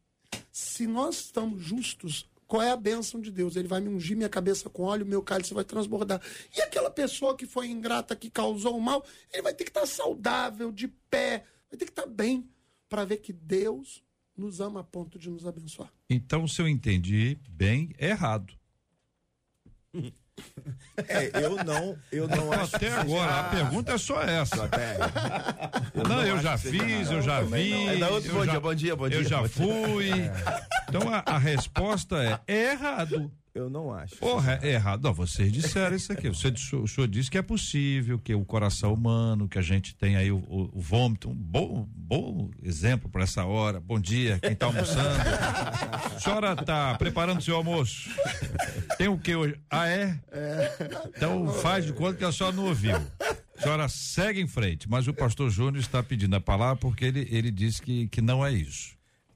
se 0.52 0.86
nós 0.86 1.16
estamos 1.16 1.64
justos, 1.64 2.30
qual 2.46 2.62
é 2.62 2.72
a 2.72 2.78
bênção 2.78 3.22
de 3.22 3.32
Deus? 3.32 3.56
Ele 3.56 3.68
vai 3.68 3.80
me 3.80 3.90
ungir 3.90 4.18
minha 4.18 4.30
cabeça 4.30 4.70
com 4.70 4.84
óleo, 4.84 5.06
meu 5.06 5.24
cálice 5.24 5.54
vai 5.54 5.64
transbordar. 5.64 6.22
E 6.56 6.62
aquela 6.62 6.92
pessoa 6.92 7.36
que 7.36 7.48
foi 7.48 7.68
ingrata, 7.68 8.16
que 8.16 8.30
causou 8.30 8.78
o 8.78 8.82
mal, 8.82 9.04
ele 9.32 9.42
vai 9.42 9.54
ter 9.54 9.64
que 9.64 9.70
estar 9.70 9.86
saudável, 9.86 10.72
de 10.72 10.88
pé, 10.88 11.46
vai 11.70 11.80
ter 11.80 11.86
que 11.86 11.92
estar 11.92 12.06
bem, 12.06 12.48
para 12.90 13.06
ver 13.06 13.18
que 13.18 13.32
Deus 13.32 14.04
nos 14.38 14.60
ama 14.60 14.82
a 14.82 14.84
ponto 14.84 15.18
de 15.18 15.30
nos 15.30 15.48
abençoar. 15.48 15.92
Então, 16.10 16.46
se 16.48 16.62
eu 16.62 16.68
entendi 16.68 17.40
bem, 17.50 17.92
é 17.98 18.10
errado. 18.10 18.54
É, 21.08 21.30
eu 21.44 21.64
não, 21.64 21.98
eu 22.12 22.28
não 22.28 22.52
acho 22.52 22.76
Até 22.76 22.90
agora, 22.92 23.40
a 23.40 23.44
pergunta 23.44 23.94
é 23.94 23.98
só 23.98 24.22
essa. 24.22 24.70
Eu 25.94 26.04
não, 26.04 26.24
eu 26.24 26.40
já 26.40 26.58
fiz, 26.58 27.12
eu 27.12 27.22
já 27.22 27.42
vi. 27.42 27.74
Ainda 27.90 28.10
outro 28.12 28.34
bom 28.34 28.46
já, 28.46 28.52
dia, 28.52 28.60
bom 28.60 28.76
dia, 28.76 28.96
bom 28.96 29.10
dia. 29.10 29.18
Eu 29.18 29.24
já 29.24 29.48
fui. 29.48 30.10
Então 30.88 31.02
a, 31.14 31.24
a 31.26 31.38
resposta 31.38 32.16
é, 32.24 32.40
é 32.48 32.72
errado. 32.72 33.32
Eu 33.56 33.70
não 33.70 33.94
acho. 33.94 34.18
Porra, 34.18 34.60
é 34.62 34.74
errado. 34.74 35.02
Não, 35.02 35.14
vocês 35.14 35.50
disseram 35.50 35.96
isso 35.96 36.12
aqui. 36.12 36.28
Você, 36.28 36.50
o 36.76 36.86
senhor 36.86 37.08
disse 37.08 37.32
que 37.32 37.38
é 37.38 37.42
possível, 37.42 38.20
que 38.20 38.36
o 38.36 38.44
coração 38.44 38.94
humano, 38.94 39.48
que 39.48 39.58
a 39.58 39.62
gente 39.62 39.96
tem 39.96 40.18
aí 40.18 40.30
o, 40.30 40.40
o, 40.40 40.70
o 40.74 40.82
vômito, 40.82 41.30
um 41.30 41.34
bom, 41.34 41.88
bom 41.90 42.52
exemplo 42.62 43.10
para 43.10 43.24
essa 43.24 43.46
hora. 43.46 43.80
Bom 43.80 43.98
dia, 43.98 44.40
quem 44.40 44.52
está 44.52 44.66
almoçando. 44.66 45.08
a 45.08 46.20
senhora 46.20 46.52
está 46.52 46.96
preparando 46.96 47.42
seu 47.42 47.56
almoço? 47.56 48.10
Tem 48.98 49.08
o 49.08 49.18
que 49.18 49.34
hoje? 49.34 49.56
Ah, 49.70 49.88
é? 49.88 50.20
Então 51.16 51.48
faz 51.54 51.86
de 51.86 51.94
conta 51.94 52.18
que 52.18 52.26
a 52.26 52.34
senhora 52.34 52.54
não 52.54 52.66
ouviu. 52.66 52.98
A 53.58 53.62
senhora 53.62 53.88
segue 53.88 54.42
em 54.42 54.48
frente, 54.48 54.90
mas 54.90 55.08
o 55.08 55.14
pastor 55.14 55.50
Júnior 55.50 55.78
está 55.78 56.04
pedindo 56.04 56.36
a 56.36 56.42
palavra 56.42 56.76
porque 56.76 57.06
ele, 57.06 57.26
ele 57.32 57.52
disse 57.52 57.82
que, 57.82 58.10
que 58.10 58.20
não 58.20 58.46
é 58.46 58.52
isso 58.52 58.95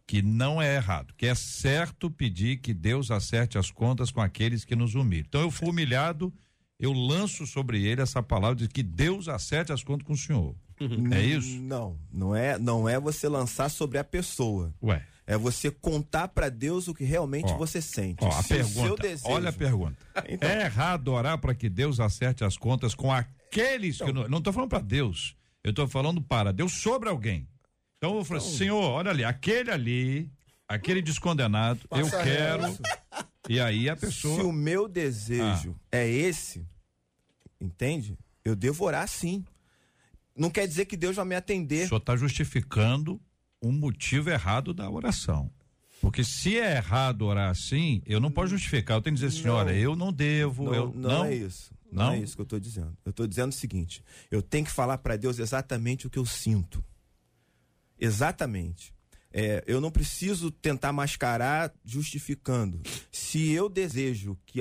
que 0.09 0.23
não 0.23 0.59
é 0.59 0.73
errado, 0.75 1.13
que 1.15 1.27
é 1.27 1.35
certo 1.35 2.09
pedir 2.09 2.57
que 2.57 2.73
Deus 2.73 3.11
acerte 3.11 3.59
as 3.59 3.69
contas 3.69 4.09
com 4.09 4.19
aqueles 4.19 4.65
que 4.65 4.75
nos 4.75 4.95
humilham. 4.95 5.25
Então 5.29 5.41
eu 5.41 5.51
fui 5.51 5.69
humilhado, 5.69 6.33
eu 6.79 6.91
lanço 6.91 7.45
sobre 7.45 7.85
ele 7.85 8.01
essa 8.01 8.23
palavra 8.23 8.55
de 8.55 8.67
que 8.67 8.81
Deus 8.81 9.27
acerte 9.27 9.71
as 9.71 9.83
contas 9.83 10.07
com 10.07 10.13
o 10.13 10.17
senhor. 10.17 10.55
É 11.11 11.21
isso? 11.21 11.59
Não, 11.61 11.95
não 12.11 12.35
é, 12.35 12.57
não 12.57 12.89
é 12.89 12.99
você 12.99 13.29
lançar 13.29 13.69
sobre 13.69 13.99
a 13.99 14.03
pessoa. 14.03 14.73
Ué. 14.81 15.05
É 15.27 15.37
você 15.37 15.69
contar 15.69 16.29
para 16.29 16.49
Deus 16.49 16.87
o 16.87 16.95
que 16.95 17.03
realmente 17.03 17.51
Ó, 17.53 17.57
você 17.57 17.79
sente. 17.79 18.23
Ó, 18.23 18.29
a 18.29 18.41
Se 18.41 18.55
o 18.55 18.65
seu 18.65 18.81
pergunta, 18.95 19.03
desejo- 19.03 19.29
olha 19.31 19.49
a 19.49 19.53
pergunta. 19.53 19.97
Então- 20.27 20.49
é 20.49 20.63
errado 20.65 21.09
orar 21.09 21.37
para 21.37 21.53
que 21.53 21.69
Deus 21.69 21.99
acerte 21.99 22.43
as 22.43 22.57
contas 22.57 22.95
com 22.95 23.11
aqueles 23.11 24.01
que 24.01 24.11
não, 24.11 24.27
não 24.27 24.41
tô 24.41 24.51
falando 24.51 24.71
para 24.71 24.79
Deus. 24.81 25.35
Eu 25.63 25.71
tô 25.71 25.87
falando 25.87 26.19
para 26.19 26.51
Deus 26.51 26.73
sobre 26.73 27.09
alguém. 27.09 27.47
Então 27.99 28.15
eu 28.17 28.23
falo, 28.23 28.39
Senhor, 28.39 28.81
olha 28.81 29.11
ali, 29.11 29.25
aquele 29.25 29.69
ali, 29.71 30.31
aquele 30.67 31.01
descondenado, 31.01 31.81
eu 31.91 32.09
quero. 32.09 32.63
reto. 32.63 32.81
E 33.49 33.59
aí 33.59 33.89
a 33.89 33.95
Se 33.95 34.01
pessoa 34.05 34.43
o 34.45 34.53
meu 34.53 34.87
desejo 34.87 35.75
Ah. 35.91 35.97
é 35.97 36.07
esse, 36.09 36.65
entende? 37.59 38.17
Eu 38.45 38.55
devo 38.55 38.85
orar 38.85 39.07
sim. 39.07 39.43
Não 40.35 40.49
quer 40.49 40.65
dizer 40.67 40.85
que 40.85 40.95
Deus 40.95 41.17
vai 41.17 41.25
me 41.25 41.35
atender. 41.35 41.83
O 41.85 41.87
senhor 41.89 41.97
está 41.99 42.15
justificando 42.15 43.19
um 43.61 43.71
motivo 43.73 44.29
errado 44.29 44.73
da 44.73 44.89
oração. 44.89 45.51
Porque 45.99 46.23
se 46.23 46.57
é 46.57 46.77
errado 46.77 47.23
orar 47.25 47.49
assim, 47.49 48.01
eu 48.05 48.21
não 48.21 48.31
posso 48.31 48.51
justificar. 48.51 48.95
Eu 48.95 49.01
tenho 49.01 49.17
que 49.17 49.21
dizer, 49.21 49.37
senhora, 49.41 49.73
eu 49.75 49.97
não 49.97 50.13
devo. 50.13 50.63
Não, 50.65 50.73
eu, 50.73 50.93
não, 50.95 51.25
é 51.25 51.35
isso. 51.35 51.73
Não, 51.91 52.05
Não? 52.05 52.13
é 52.13 52.19
isso 52.19 52.35
que 52.35 52.41
eu 52.41 52.43
estou 52.43 52.59
dizendo. 52.59 52.95
Eu 53.03 53.09
estou 53.09 53.27
dizendo 53.27 53.49
o 53.49 53.55
seguinte: 53.55 54.01
eu 54.31 54.41
tenho 54.41 54.63
que 54.63 54.71
falar 54.71 54.97
para 54.99 55.17
Deus 55.17 55.39
exatamente 55.39 56.07
o 56.07 56.09
que 56.09 56.17
eu 56.19 56.25
sinto. 56.25 56.81
Exatamente. 57.99 58.93
É, 59.31 59.63
eu 59.67 59.79
não 59.79 59.91
preciso 59.91 60.49
tentar 60.49 60.91
mascarar 60.91 61.71
justificando. 61.85 62.81
Se 63.11 63.51
eu 63.51 63.69
desejo 63.69 64.37
que, 64.45 64.59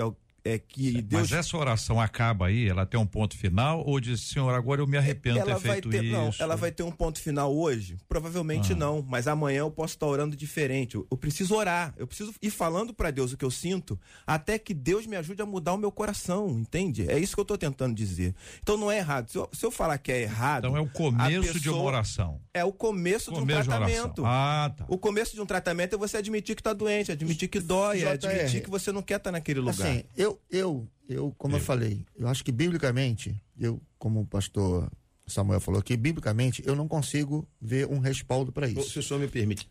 é, 0.55 0.59
que 0.59 1.03
Deus. 1.03 1.23
Mas 1.23 1.33
essa 1.33 1.57
oração 1.57 2.01
acaba 2.01 2.47
aí, 2.47 2.69
ela 2.69 2.87
tem 2.87 2.99
um 2.99 3.07
ponto 3.07 3.37
final, 3.37 3.83
ou 3.87 4.01
diz, 4.01 4.21
senhor, 4.21 4.53
agora 4.55 4.81
eu 4.81 4.87
me 4.87 4.97
arrependo 4.97 5.39
de 5.39 5.45
ter 5.45 5.51
ela 5.51 5.59
vai 5.61 5.73
feito 5.73 5.89
ter, 5.91 6.05
isso. 6.05 6.13
não, 6.13 6.31
ela 6.39 6.57
vai 6.57 6.71
ter 6.73 6.83
um 6.83 6.91
ponto 6.91 7.21
final 7.21 7.55
hoje? 7.55 7.97
Provavelmente 8.09 8.73
Ah. 8.73 8.77
não, 8.77 9.05
mas 9.07 9.27
amanhã 9.29 9.61
eu 9.61 9.71
posso 9.71 9.95
estar 9.95 10.07
orando 10.07 10.35
diferente. 10.37 10.95
Eu, 10.95 11.07
eu 11.11 11.17
preciso 11.17 11.55
orar, 11.55 11.95
eu 11.97 12.07
preciso 12.07 12.33
ir 12.41 12.51
falando 12.51 12.93
para 12.95 13.11
Deus 13.11 13.33
o 13.33 13.37
que 13.37 13.45
eu 13.45 13.51
sinto, 13.51 13.99
até 14.27 14.59
que 14.59 14.73
Deus 14.75 15.07
me 15.07 15.17
ajude 15.17 15.43
a 15.43 15.47
mudar 15.47 15.73
o 15.75 15.79
meu 15.79 15.91
coração, 15.93 16.49
entende? 16.51 17.09
É 17.11 17.19
isso 17.19 17.35
que 17.35 17.41
eu 17.41 17.43
estou 17.43 17.59
tentando 17.59 17.95
dizer. 17.95 18.35
Então 18.63 18.77
não 18.77 18.91
é 18.91 18.99
errado. 18.99 19.31
Se 19.31 19.39
eu, 19.39 19.49
se 19.53 19.65
eu 19.65 19.71
falar 19.71 19.99
que 19.99 20.11
é 20.13 20.23
errado, 20.23 20.67
Então 20.67 20.77
é 20.77 20.81
o 20.81 20.89
começo 20.89 21.57
a 21.57 21.61
de 21.61 21.69
uma 21.71 21.83
oração. 21.83 22.41
é 22.55 22.65
o 22.65 22.73
começo, 22.73 23.31
Começo 23.31 23.47
de 23.47 23.69
de 23.69 23.69
um 23.69 23.79
tratamento. 23.79 24.23
Ah, 24.25 24.73
tá. 24.77 24.85
O 24.89 24.99
começo 24.99 25.35
de 25.35 25.41
um 25.41 25.47
tratamento 25.47 25.95
é 25.95 25.99
você 25.99 26.17
admitir 26.17 26.55
que 26.55 26.61
está 26.61 26.73
doente, 26.73 27.13
admitir 27.13 27.49
que 27.49 27.61
dói, 27.61 28.03
é 28.03 28.11
admitir 28.13 28.63
que 28.63 28.71
você 28.71 28.93
não 28.93 29.03
quer 29.03 29.17
estar 29.17 29.33
naquele 29.33 29.61
lugar. 29.61 29.75
Assim, 29.87 30.05
eu, 30.17 30.38
eu, 30.51 30.89
eu, 31.09 31.35
como 31.39 31.57
eu 31.57 31.61
falei, 31.61 32.05
eu 32.17 32.29
acho 32.29 32.45
que 32.45 32.53
biblicamente, 32.53 33.41
eu, 33.59 33.81
como 33.99 34.21
o 34.21 34.27
pastor 34.27 34.91
Samuel 35.27 35.61
falou 35.61 35.81
aqui, 35.81 35.97
biblicamente, 35.97 36.63
eu 36.67 36.75
não 36.75 36.89
consigo 36.89 37.49
ver 37.61 37.87
um 37.87 37.99
respaldo 37.99 38.53
para 38.53 38.69
isso. 38.69 38.91
Se 38.91 38.99
o 38.99 39.03
senhor 39.03 39.21
me 39.21 39.29
permite. 39.29 39.71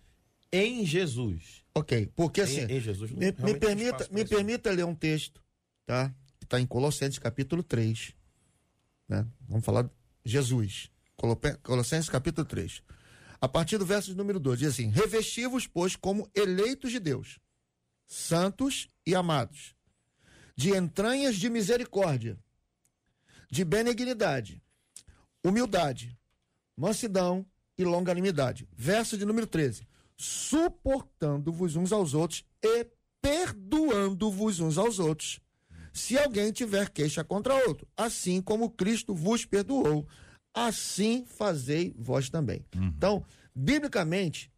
Em 0.52 0.86
Jesus. 0.86 1.64
Ok, 1.76 2.10
porque 2.16 2.42
assim, 2.42 2.62
em, 2.62 2.78
em 2.78 2.80
Jesus. 2.80 3.12
me, 3.12 3.32
me 3.32 3.56
permita, 3.56 4.08
me 4.12 4.22
isso. 4.22 4.30
permita 4.30 4.72
ler 4.72 4.86
um 4.86 4.96
texto, 4.96 5.42
tá? 5.86 6.14
Que 6.40 6.46
está 6.46 6.60
em 6.60 6.66
Colossenses 6.66 7.20
capítulo 7.20 7.62
3. 7.64 8.14
Né? 9.10 9.26
Vamos 9.48 9.66
falar 9.66 9.84
de 9.84 9.92
Jesus. 10.26 10.90
Colossenses 11.64 12.10
capítulo 12.10 12.46
3. 12.46 12.82
A 13.40 13.48
partir 13.48 13.78
do 13.78 13.86
verso 13.86 14.16
número 14.16 14.40
2, 14.40 14.60
diz 14.60 14.70
assim: 14.70 14.90
Revesti-vos, 14.90 15.68
pois, 15.68 15.96
como 15.96 16.30
eleitos 16.34 16.92
de 16.92 17.00
Deus, 17.00 17.40
santos 18.06 18.88
e 19.06 19.14
amados, 19.14 19.76
de 20.58 20.76
entranhas 20.76 21.36
de 21.36 21.50
misericórdia, 21.50 22.38
de 23.50 23.64
benignidade, 23.64 24.62
humildade, 25.46 26.18
mansidão 26.76 27.46
e 27.78 27.86
longanimidade. 27.86 28.68
Verso 28.76 29.18
de 29.18 29.24
número 29.24 29.46
13. 29.46 29.88
Suportando-vos 30.18 31.76
uns 31.76 31.94
aos 31.94 32.16
outros 32.16 32.44
e 32.62 32.88
perdoando-vos 33.22 34.60
uns 34.60 34.80
aos 34.80 34.98
outros, 34.98 35.40
se 35.94 36.18
alguém 36.18 36.52
tiver 36.52 36.90
queixa 36.90 37.24
contra 37.24 37.54
outro, 37.68 37.88
assim 37.96 38.42
como 38.42 38.72
Cristo 38.72 39.14
vos 39.14 39.46
perdoou, 39.46 40.08
assim 40.54 41.24
fazei 41.26 41.94
vós 41.98 42.30
também. 42.30 42.66
Então, 42.74 43.24
biblicamente, 43.54 44.52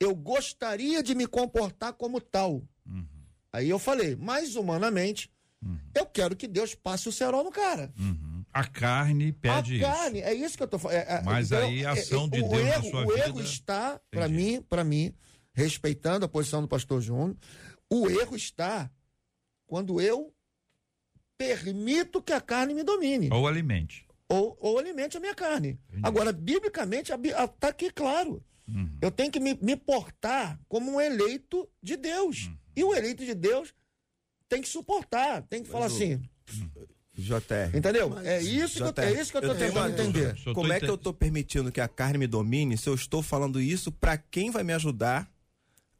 eu 0.00 0.14
gostaria 0.14 1.02
de 1.02 1.14
me 1.14 1.26
comportar 1.26 1.92
como 1.92 2.18
tal. 2.18 2.62
Aí 3.52 3.68
eu 3.68 3.78
falei, 3.78 4.16
mas 4.16 4.56
humanamente, 4.56 5.30
eu 5.94 6.06
quero 6.06 6.36
que 6.36 6.46
Deus 6.46 6.74
passe 6.74 7.08
o 7.08 7.12
cerol 7.12 7.44
no 7.44 7.50
cara. 7.50 7.92
A 8.52 8.64
carne 8.64 9.32
pede 9.32 9.74
a 9.74 9.76
isso. 9.76 9.86
carne, 9.86 10.20
é 10.20 10.32
isso 10.34 10.56
que 10.56 10.62
eu 10.62 10.68
tô 10.68 10.78
falando. 10.78 10.96
É, 10.98 11.16
é, 11.18 11.22
Mas 11.22 11.52
aí 11.52 11.84
a 11.84 11.92
ação 11.92 12.28
de 12.28 12.40
o 12.40 12.48
Deus 12.48 12.62
na 12.62 12.68
erro, 12.68 12.90
sua 12.90 13.06
O 13.06 13.12
erro 13.16 13.34
vida- 13.36 13.48
está, 13.48 14.00
para 14.10 14.26
Entendi. 14.28 14.42
mim, 14.44 14.62
para 14.62 14.84
mim, 14.84 15.14
respeitando 15.52 16.24
a 16.24 16.28
posição 16.28 16.60
do 16.62 16.68
pastor 16.68 17.00
Júnior, 17.00 17.36
O 17.90 18.08
erro 18.08 18.34
está 18.36 18.90
quando 19.66 20.00
eu 20.00 20.32
permito 21.36 22.22
que 22.22 22.32
a 22.32 22.40
carne 22.40 22.74
me 22.74 22.82
domine. 22.82 23.28
Ou 23.32 23.46
alimente. 23.46 24.06
Ou, 24.28 24.56
ou 24.60 24.78
alimente 24.78 25.16
a 25.16 25.20
minha 25.20 25.34
carne. 25.34 25.78
Agora, 26.02 26.32
biblicamente, 26.32 27.12
está 27.12 27.68
aqui 27.68 27.90
claro. 27.90 28.42
Uhum. 28.66 28.96
Eu 29.00 29.10
tenho 29.10 29.30
que 29.30 29.38
me, 29.40 29.54
me, 29.60 29.76
portar 29.76 30.58
como 30.68 30.92
um 30.92 31.00
eleito 31.00 31.68
de 31.82 31.96
Deus. 31.96 32.46
Uhum. 32.46 32.56
E 32.76 32.84
o 32.84 32.94
eleito 32.94 33.24
de 33.24 33.34
Deus 33.34 33.74
tem 34.54 34.62
que 34.62 34.68
suportar, 34.68 35.42
tem 35.42 35.62
que 35.62 35.68
falar 35.68 35.86
assim. 35.86 36.20
JR. 37.16 37.76
Entendeu? 37.76 38.10
Mas, 38.10 38.26
é 38.26 38.42
isso, 38.42 38.78
JR, 38.78 38.92
que 38.92 39.00
eu, 39.00 39.04
é 39.04 39.12
isso 39.20 39.30
que 39.32 39.36
eu 39.36 39.42
tô 39.42 39.54
tentando 39.54 39.88
entender. 39.88 40.36
Como 40.54 40.72
é 40.72 40.80
que 40.80 40.88
eu 40.88 40.98
tô 40.98 41.12
permitindo 41.12 41.72
que 41.72 41.80
a 41.80 41.88
carne 41.88 42.18
me 42.18 42.26
domine 42.26 42.76
se 42.76 42.88
eu 42.88 42.94
estou 42.94 43.22
falando 43.22 43.60
isso 43.60 43.90
para 43.90 44.16
quem 44.16 44.50
vai 44.50 44.62
me 44.62 44.72
ajudar 44.72 45.28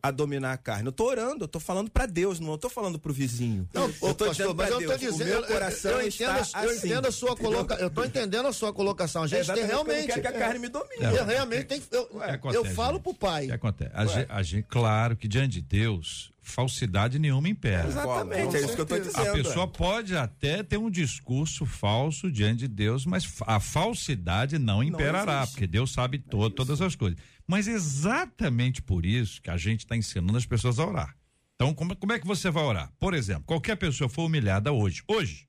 a 0.04 0.10
dominar 0.10 0.52
a 0.52 0.56
carne. 0.58 0.84
Eu 0.84 0.92
tô 0.92 1.06
orando, 1.06 1.44
eu 1.44 1.48
tô 1.48 1.58
falando 1.58 1.90
para 1.90 2.04
Deus, 2.04 2.38
não 2.38 2.52
eu 2.52 2.58
tô 2.58 2.68
falando 2.68 2.98
pro 2.98 3.10
vizinho. 3.10 3.66
Não, 3.72 3.90
eu 4.02 4.14
tô 4.14 4.26
pastor, 4.26 4.54
mas 4.54 4.68
eu 4.68 4.78
Deus, 4.78 4.92
tô 4.92 4.98
dizendo, 4.98 5.22
o 5.22 5.24
meu 5.24 5.42
coração 5.44 5.92
eu, 5.92 6.00
eu, 6.00 6.06
entendo, 6.08 6.40
está 6.40 6.62
eu 6.62 6.70
assim, 6.70 6.86
entendo 6.86 7.08
a 7.08 7.10
sua 7.10 7.34
colocação, 7.34 7.82
eu 7.82 7.90
tô 7.90 8.04
entendendo 8.04 8.46
a 8.46 8.52
sua 8.52 8.70
colocação. 8.70 9.22
A 9.22 9.26
gente 9.26 9.50
é 9.50 9.54
tem 9.54 9.64
realmente 9.64 10.12
quer 10.12 10.20
que 10.20 10.26
a 10.26 10.32
carne 10.32 10.58
me 10.58 10.68
domine. 10.68 11.06
É, 11.06 11.18
eu 11.18 11.24
realmente 11.24 11.64
tem 11.64 11.82
eu, 11.90 12.06
eu 12.52 12.64
falo 12.66 13.00
pro 13.00 13.14
pai. 13.14 13.46
Que 13.46 13.52
acontece? 13.52 13.92
A 13.94 14.04
gente, 14.04 14.26
a 14.28 14.42
gente, 14.42 14.66
claro 14.68 15.16
que 15.16 15.26
diante 15.26 15.54
de 15.54 15.62
Deus, 15.62 16.34
falsidade 16.42 17.18
nenhuma 17.18 17.48
impera. 17.48 17.88
Exatamente, 17.88 18.56
é 18.56 18.60
isso 18.60 18.74
que 18.74 18.80
eu 18.82 18.86
tô 18.86 18.98
dizendo. 18.98 19.26
A 19.26 19.32
pessoa 19.32 19.66
pode 19.66 20.14
até 20.14 20.62
ter 20.62 20.76
um 20.76 20.90
discurso 20.90 21.64
falso 21.64 22.30
diante 22.30 22.58
de 22.58 22.68
Deus, 22.68 23.06
mas 23.06 23.26
a 23.40 23.58
falsidade 23.58 24.58
não 24.58 24.82
imperará, 24.82 25.40
não 25.40 25.46
porque 25.46 25.66
Deus 25.66 25.92
sabe 25.92 26.18
to, 26.18 26.44
é 26.44 26.50
todas 26.50 26.82
as 26.82 26.94
coisas. 26.94 27.18
Mas 27.46 27.68
exatamente 27.68 28.80
por 28.80 29.04
isso 29.04 29.40
que 29.42 29.50
a 29.50 29.56
gente 29.56 29.80
está 29.80 29.96
ensinando 29.96 30.38
as 30.38 30.46
pessoas 30.46 30.78
a 30.78 30.86
orar. 30.86 31.16
Então, 31.54 31.74
como, 31.74 31.94
como 31.96 32.12
é 32.12 32.18
que 32.18 32.26
você 32.26 32.50
vai 32.50 32.64
orar? 32.64 32.92
Por 32.98 33.14
exemplo, 33.14 33.44
qualquer 33.44 33.76
pessoa 33.76 34.08
for 34.08 34.24
humilhada 34.24 34.72
hoje, 34.72 35.02
hoje, 35.06 35.46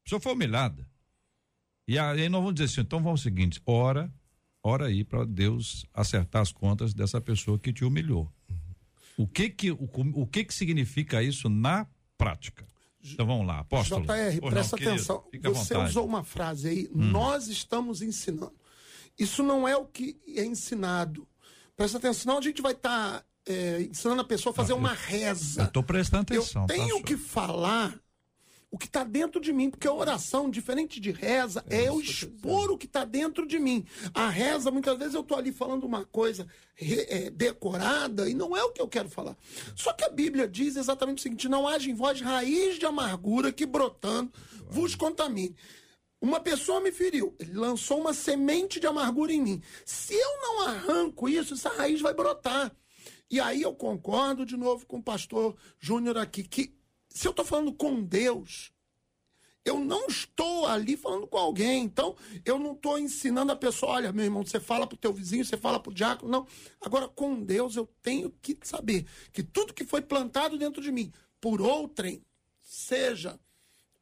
a 0.00 0.04
pessoa 0.04 0.20
for 0.20 0.32
humilhada, 0.32 0.88
e 1.86 1.98
aí 1.98 2.28
nós 2.28 2.40
vamos 2.40 2.54
dizer 2.54 2.72
assim, 2.72 2.80
então 2.80 2.98
vamos 3.02 3.20
ao 3.20 3.24
seguinte, 3.24 3.60
ora, 3.66 4.10
ora 4.62 4.86
aí 4.86 5.04
para 5.04 5.24
Deus 5.24 5.84
acertar 5.92 6.40
as 6.40 6.50
contas 6.50 6.94
dessa 6.94 7.20
pessoa 7.20 7.58
que 7.58 7.72
te 7.72 7.84
humilhou. 7.84 8.32
O 9.16 9.26
que 9.26 9.50
que, 9.50 9.70
o, 9.70 9.88
o 10.14 10.26
que 10.26 10.44
que 10.44 10.54
significa 10.54 11.22
isso 11.22 11.48
na 11.48 11.86
prática? 12.16 12.66
Então 13.12 13.26
vamos 13.26 13.46
lá, 13.46 13.58
apóstolo. 13.58 14.06
JR, 14.06 14.40
presta 14.48 14.76
não, 14.78 14.92
atenção. 14.92 15.20
Querido, 15.30 15.54
Você 15.54 15.76
usou 15.76 16.06
uma 16.06 16.24
frase 16.24 16.68
aí, 16.68 16.88
hum. 16.90 17.10
nós 17.10 17.48
estamos 17.48 18.00
ensinando. 18.00 18.54
Isso 19.18 19.42
não 19.42 19.66
é 19.66 19.76
o 19.76 19.84
que 19.84 20.20
é 20.36 20.44
ensinado. 20.44 21.26
Presta 21.76 21.98
atenção, 21.98 22.22
senão 22.22 22.38
a 22.38 22.42
gente 22.42 22.62
vai 22.62 22.72
estar 22.72 23.20
tá, 23.20 23.24
é, 23.46 23.82
ensinando 23.82 24.20
a 24.20 24.24
pessoa 24.24 24.52
a 24.52 24.56
fazer 24.56 24.72
não, 24.72 24.78
uma 24.78 24.92
reza. 24.92 25.62
Eu 25.62 25.66
estou 25.66 25.82
prestando 25.82 26.22
atenção. 26.22 26.62
Eu 26.62 26.68
tá, 26.68 26.74
tenho 26.74 26.96
tá, 26.98 27.02
que 27.02 27.16
falar 27.16 27.98
o 28.74 28.78
que 28.78 28.86
está 28.86 29.04
dentro 29.04 29.40
de 29.40 29.52
mim, 29.52 29.70
porque 29.70 29.86
a 29.86 29.92
oração, 29.92 30.50
diferente 30.50 30.98
de 30.98 31.12
reza, 31.12 31.64
é, 31.70 31.84
é 31.84 31.88
eu 31.88 32.00
expor 32.00 32.72
o 32.72 32.76
que 32.76 32.86
está 32.86 33.04
dentro 33.04 33.46
de 33.46 33.56
mim. 33.56 33.84
A 34.12 34.28
reza, 34.28 34.68
muitas 34.68 34.98
vezes 34.98 35.14
eu 35.14 35.20
estou 35.20 35.38
ali 35.38 35.52
falando 35.52 35.84
uma 35.84 36.04
coisa 36.04 36.44
é, 36.76 37.30
decorada 37.30 38.28
e 38.28 38.34
não 38.34 38.56
é 38.56 38.64
o 38.64 38.72
que 38.72 38.82
eu 38.82 38.88
quero 38.88 39.08
falar. 39.08 39.36
Só 39.76 39.92
que 39.92 40.02
a 40.02 40.08
Bíblia 40.08 40.48
diz 40.48 40.74
exatamente 40.74 41.18
o 41.18 41.22
seguinte: 41.22 41.48
não 41.48 41.68
haja 41.68 41.88
em 41.88 41.94
vós 41.94 42.20
raiz 42.20 42.76
de 42.76 42.84
amargura 42.84 43.52
que 43.52 43.64
brotando 43.64 44.32
vos 44.68 44.96
contamine. 44.96 45.54
Uma 46.24 46.40
pessoa 46.40 46.80
me 46.80 46.90
feriu, 46.90 47.36
ele 47.38 47.52
lançou 47.52 48.00
uma 48.00 48.14
semente 48.14 48.80
de 48.80 48.86
amargura 48.86 49.30
em 49.30 49.42
mim. 49.42 49.62
Se 49.84 50.14
eu 50.14 50.40
não 50.40 50.62
arranco 50.62 51.28
isso, 51.28 51.52
essa 51.52 51.68
raiz 51.68 52.00
vai 52.00 52.14
brotar. 52.14 52.74
E 53.30 53.38
aí 53.38 53.60
eu 53.60 53.74
concordo 53.74 54.46
de 54.46 54.56
novo 54.56 54.86
com 54.86 54.96
o 54.96 55.02
pastor 55.02 55.54
Júnior 55.78 56.16
aqui, 56.16 56.42
que 56.42 56.74
se 57.10 57.28
eu 57.28 57.30
estou 57.30 57.44
falando 57.44 57.74
com 57.74 58.02
Deus, 58.02 58.72
eu 59.66 59.78
não 59.78 60.06
estou 60.06 60.66
ali 60.66 60.96
falando 60.96 61.26
com 61.26 61.36
alguém. 61.36 61.84
Então, 61.84 62.16
eu 62.42 62.58
não 62.58 62.72
estou 62.72 62.98
ensinando 62.98 63.52
a 63.52 63.56
pessoa, 63.56 63.92
olha, 63.92 64.10
meu 64.10 64.24
irmão, 64.24 64.46
você 64.46 64.58
fala 64.58 64.86
para 64.86 64.94
o 64.94 64.98
teu 64.98 65.12
vizinho, 65.12 65.44
você 65.44 65.58
fala 65.58 65.78
para 65.78 65.90
o 65.90 65.94
diácono. 65.94 66.32
Não. 66.32 66.46
Agora, 66.80 67.06
com 67.06 67.38
Deus, 67.38 67.76
eu 67.76 67.86
tenho 68.00 68.30
que 68.40 68.56
saber 68.62 69.04
que 69.30 69.42
tudo 69.42 69.74
que 69.74 69.84
foi 69.84 70.00
plantado 70.00 70.56
dentro 70.56 70.80
de 70.80 70.90
mim, 70.90 71.12
por 71.38 71.60
outrem, 71.60 72.24
seja 72.62 73.38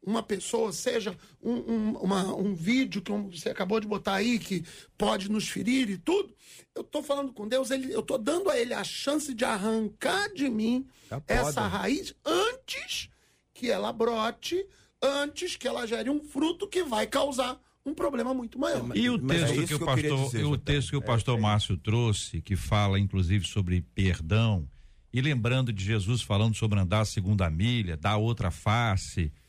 uma 0.05 0.23
pessoa, 0.23 0.73
seja 0.73 1.17
um, 1.43 1.53
um, 1.53 1.97
uma, 1.99 2.35
um 2.35 2.55
vídeo 2.55 3.01
que 3.01 3.13
você 3.13 3.51
acabou 3.51 3.79
de 3.79 3.87
botar 3.87 4.15
aí, 4.15 4.39
que 4.39 4.65
pode 4.99 5.31
nos 5.31 5.49
ferir 5.49 5.89
e 5.89 5.97
tudo, 5.97 6.35
eu 6.75 6.83
estou 6.83 7.03
falando 7.03 7.33
com 7.33 7.47
Deus, 7.47 7.71
ele, 7.71 7.93
eu 7.93 8.01
estou 8.01 8.19
dando 8.19 8.51
a 8.51 8.59
ele 8.59 8.75
a 8.75 8.83
chance 8.83 9.33
de 9.33 9.45
arrancar 9.45 10.33
de 10.33 10.49
mim 10.49 10.87
essa 11.29 11.67
raiz 11.67 12.15
antes 12.25 13.09
que 13.55 13.71
ela 13.71 13.93
brote, 13.93 14.67
antes 15.01 15.57
que 15.57 15.69
ela 15.69 15.87
gere 15.87 16.11
um 16.11 16.21
fruto 16.21 16.67
que 16.67 16.83
vai 16.83 17.07
causar 17.07 17.61
um 17.85 17.95
problema 17.95 18.33
muito 18.33 18.59
maior. 18.59 18.97
E 18.97 19.11
o 19.11 19.19
texto 19.19 19.53
é 19.53 19.55
que, 19.55 19.67
que, 19.67 19.75
o 19.75 19.85
pastor, 19.85 20.25
dizer, 20.25 20.45
o 20.45 20.59
texto 20.59 20.91
que 20.91 20.97
o 20.97 21.03
pastor 21.03 21.35
é, 21.35 21.39
é, 21.39 21.41
Márcio 21.41 21.77
trouxe, 21.77 22.41
que 22.41 22.57
fala 22.57 22.99
inclusive 22.99 23.47
sobre 23.47 23.83
perdão, 23.95 24.69
e 25.13 25.21
lembrando 25.21 25.73
de 25.73 25.85
Jesus 25.85 26.23
falando 26.23 26.55
sobre 26.55 26.79
andar 26.81 27.01
a 27.01 27.05
segunda 27.05 27.51
milha, 27.51 27.97
dar 27.97 28.17
outra 28.17 28.51
face, 28.51 29.21
é, 29.21 29.27
é, 29.27 29.42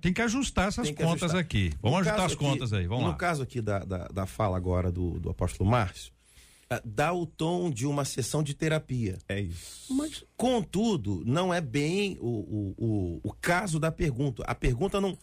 tem 0.00 0.12
que 0.12 0.22
ajustar 0.22 0.68
essas 0.68 0.88
que 0.88 0.94
contas 0.94 1.34
ajustar. 1.34 1.40
aqui. 1.40 1.72
Vamos 1.82 1.98
no 1.98 2.00
ajustar 2.02 2.26
as 2.26 2.32
aqui, 2.32 2.44
contas 2.44 2.72
aí, 2.72 2.86
vamos 2.86 3.04
no 3.04 3.10
lá. 3.10 3.16
Caso 3.16 3.42
aqui 3.42 3.60
da, 3.60 3.80
da, 3.80 4.08
da, 4.08 4.26
fala 4.26 4.56
agora 4.56 4.92
do, 4.92 5.18
do 5.18 5.30
apóstolo 5.30 5.68
Márcio, 5.68 6.12
uh, 6.72 6.80
dá 6.84 7.12
o 7.12 7.26
tom 7.26 7.68
de 7.68 7.84
uma 7.84 8.04
sessão 8.04 8.42
de 8.42 8.54
terapia. 8.54 9.18
É 9.28 9.40
isso. 9.40 9.92
Mas, 9.92 10.24
contudo, 10.36 11.24
não 11.26 11.52
é 11.52 11.60
bem 11.60 12.16
o, 12.20 12.28
o, 12.28 12.74
o, 12.78 13.20
o 13.24 13.32
caso 13.32 13.80
da 13.80 13.90
pergunta. 13.90 14.44
A 14.46 14.54
pergunta 14.54 15.00
não, 15.00 15.18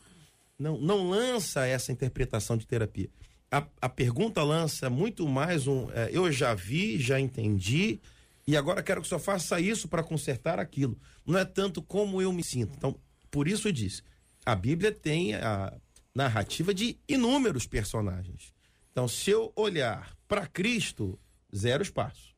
não, 0.58 0.78
não 0.78 1.10
lança 1.10 1.66
essa 1.66 1.94
interpretação 1.94 2.58
de 2.58 2.68
terapia. 2.68 3.10
A, 3.50 3.66
a 3.82 3.88
pergunta 3.88 4.44
lança 4.44 4.90
muito 4.90 5.28
mais 5.30 5.66
um. 5.66 5.90
É, 5.92 6.10
eu 6.12 6.30
já 6.30 6.54
vi, 6.54 7.00
já 7.00 7.18
entendi, 7.20 8.02
e 8.46 8.58
agora 8.58 8.84
quero 8.84 9.00
que 9.00 9.06
o 9.06 9.10
senhor 9.10 9.20
faça 9.20 9.62
isso 9.62 9.88
para 9.88 10.04
consertar 10.04 10.60
aquilo. 10.60 10.98
Não 11.26 11.40
é 11.40 11.46
tanto 11.46 11.82
como 11.82 12.22
eu 12.22 12.34
me 12.34 12.44
sinto. 12.44 12.74
Então, 12.76 13.00
por 13.30 13.48
isso 13.48 13.72
diz, 13.72 14.04
a 14.46 14.56
Bíblia 14.56 14.92
tem 14.92 15.36
a 15.36 15.74
narrativa 16.14 16.74
de 16.74 16.98
inúmeros 17.08 17.66
personagens. 17.68 18.54
Então, 18.92 19.08
se 19.08 19.30
eu 19.30 19.54
olhar 19.56 20.16
para 20.28 20.48
Cristo, 20.48 21.20
zero 21.56 21.84
espaço. 21.84 22.36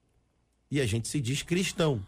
E 0.69 0.79
a 0.79 0.85
gente 0.85 1.07
se 1.07 1.19
diz 1.19 1.43
cristão. 1.43 2.05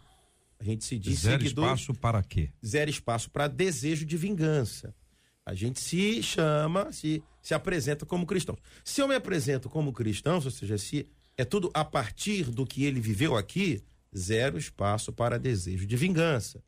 A 0.58 0.64
gente 0.64 0.84
se 0.84 0.98
diz 0.98 1.20
zero 1.20 1.42
seguidor. 1.42 1.64
Zero 1.64 1.76
espaço 1.76 2.00
para 2.00 2.22
quê? 2.22 2.50
Zero 2.64 2.90
espaço 2.90 3.30
para 3.30 3.48
desejo 3.48 4.06
de 4.06 4.16
vingança. 4.16 4.94
A 5.44 5.54
gente 5.54 5.78
se 5.80 6.22
chama, 6.22 6.90
se, 6.90 7.22
se 7.42 7.52
apresenta 7.52 8.06
como 8.06 8.24
cristão. 8.24 8.56
Se 8.82 9.02
eu 9.02 9.08
me 9.08 9.14
apresento 9.14 9.68
como 9.68 9.92
cristão, 9.92 10.36
ou 10.36 10.50
seja, 10.50 10.78
se 10.78 11.06
é 11.36 11.44
tudo 11.44 11.70
a 11.74 11.84
partir 11.84 12.50
do 12.50 12.64
que 12.64 12.84
ele 12.84 13.00
viveu 13.00 13.36
aqui, 13.36 13.82
zero 14.16 14.56
espaço 14.56 15.12
para 15.12 15.38
desejo 15.38 15.86
de 15.86 15.96
vingança. 15.96 16.62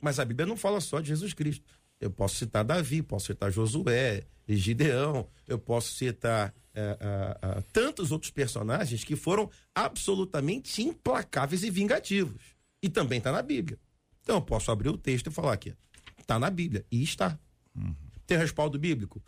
Mas 0.00 0.18
a 0.18 0.24
Bíblia 0.24 0.46
não 0.46 0.56
fala 0.56 0.80
só 0.80 1.00
de 1.00 1.08
Jesus 1.08 1.32
Cristo. 1.32 1.64
Eu 2.00 2.10
posso 2.10 2.36
citar 2.36 2.64
Davi, 2.64 3.02
posso 3.02 3.26
citar 3.26 3.50
Josué, 3.50 4.24
Gideão, 4.48 5.26
eu 5.48 5.58
posso 5.58 5.92
citar 5.94 6.54
é, 6.74 6.80
é, 7.00 7.38
é, 7.40 7.62
tantos 7.72 8.12
outros 8.12 8.30
personagens 8.30 9.02
que 9.02 9.16
foram 9.16 9.50
absolutamente 9.74 10.82
implacáveis 10.82 11.62
e 11.62 11.70
vingativos. 11.70 12.54
E 12.82 12.88
também 12.88 13.18
está 13.18 13.32
na 13.32 13.40
Bíblia. 13.40 13.78
Então 14.22 14.36
eu 14.36 14.42
posso 14.42 14.70
abrir 14.70 14.90
o 14.90 14.98
texto 14.98 15.28
e 15.28 15.32
falar 15.32 15.54
aqui. 15.54 15.74
Está 16.20 16.38
na 16.38 16.50
Bíblia. 16.50 16.84
E 16.90 17.02
está. 17.02 17.38
Uhum. 17.74 17.94
Tem 18.26 18.36
respaldo 18.36 18.78
bíblico? 18.78 19.22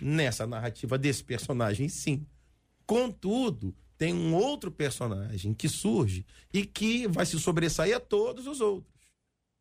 Nessa 0.00 0.46
narrativa 0.46 0.98
desse 0.98 1.22
personagem, 1.22 1.88
sim. 1.88 2.26
Contudo, 2.84 3.76
tem 3.96 4.14
um 4.14 4.34
outro 4.34 4.70
personagem 4.70 5.54
que 5.54 5.68
surge 5.68 6.26
e 6.52 6.64
que 6.64 7.06
vai 7.06 7.26
se 7.26 7.38
sobressair 7.38 7.96
a 7.96 8.00
todos 8.00 8.46
os 8.46 8.60
outros. 8.60 8.97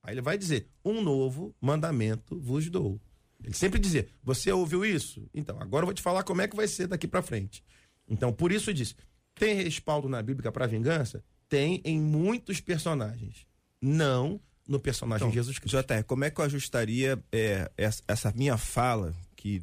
Aí 0.07 0.13
ele 0.13 0.21
vai 0.21 0.37
dizer: 0.37 0.69
Um 0.85 1.01
novo 1.01 1.53
mandamento 1.59 2.39
vos 2.39 2.69
dou. 2.69 2.99
Ele 3.43 3.53
sempre 3.53 3.77
dizia: 3.77 4.07
Você 4.23 4.49
ouviu 4.49 4.85
isso? 4.85 5.29
Então, 5.33 5.59
agora 5.59 5.83
eu 5.83 5.87
vou 5.87 5.93
te 5.93 6.01
falar 6.01 6.23
como 6.23 6.41
é 6.41 6.47
que 6.47 6.55
vai 6.55 6.67
ser 6.67 6.87
daqui 6.87 7.05
para 7.05 7.21
frente. 7.21 7.61
Então, 8.07 8.31
por 8.31 8.53
isso 8.53 8.73
diz: 8.73 8.95
Tem 9.35 9.53
respaldo 9.53 10.07
na 10.07 10.23
Bíblia 10.23 10.49
para 10.49 10.65
vingança? 10.65 11.21
Tem 11.49 11.81
em 11.83 11.99
muitos 11.99 12.61
personagens. 12.61 13.45
Não 13.81 14.39
no 14.65 14.79
personagem 14.79 15.27
então, 15.27 15.33
Jesus 15.33 15.59
Cristo. 15.59 15.77
JR, 15.77 16.03
como 16.05 16.23
é 16.23 16.31
que 16.31 16.39
eu 16.39 16.45
ajustaria 16.45 17.21
é, 17.29 17.69
essa 18.07 18.31
minha 18.33 18.57
fala? 18.57 19.13
Que, 19.35 19.61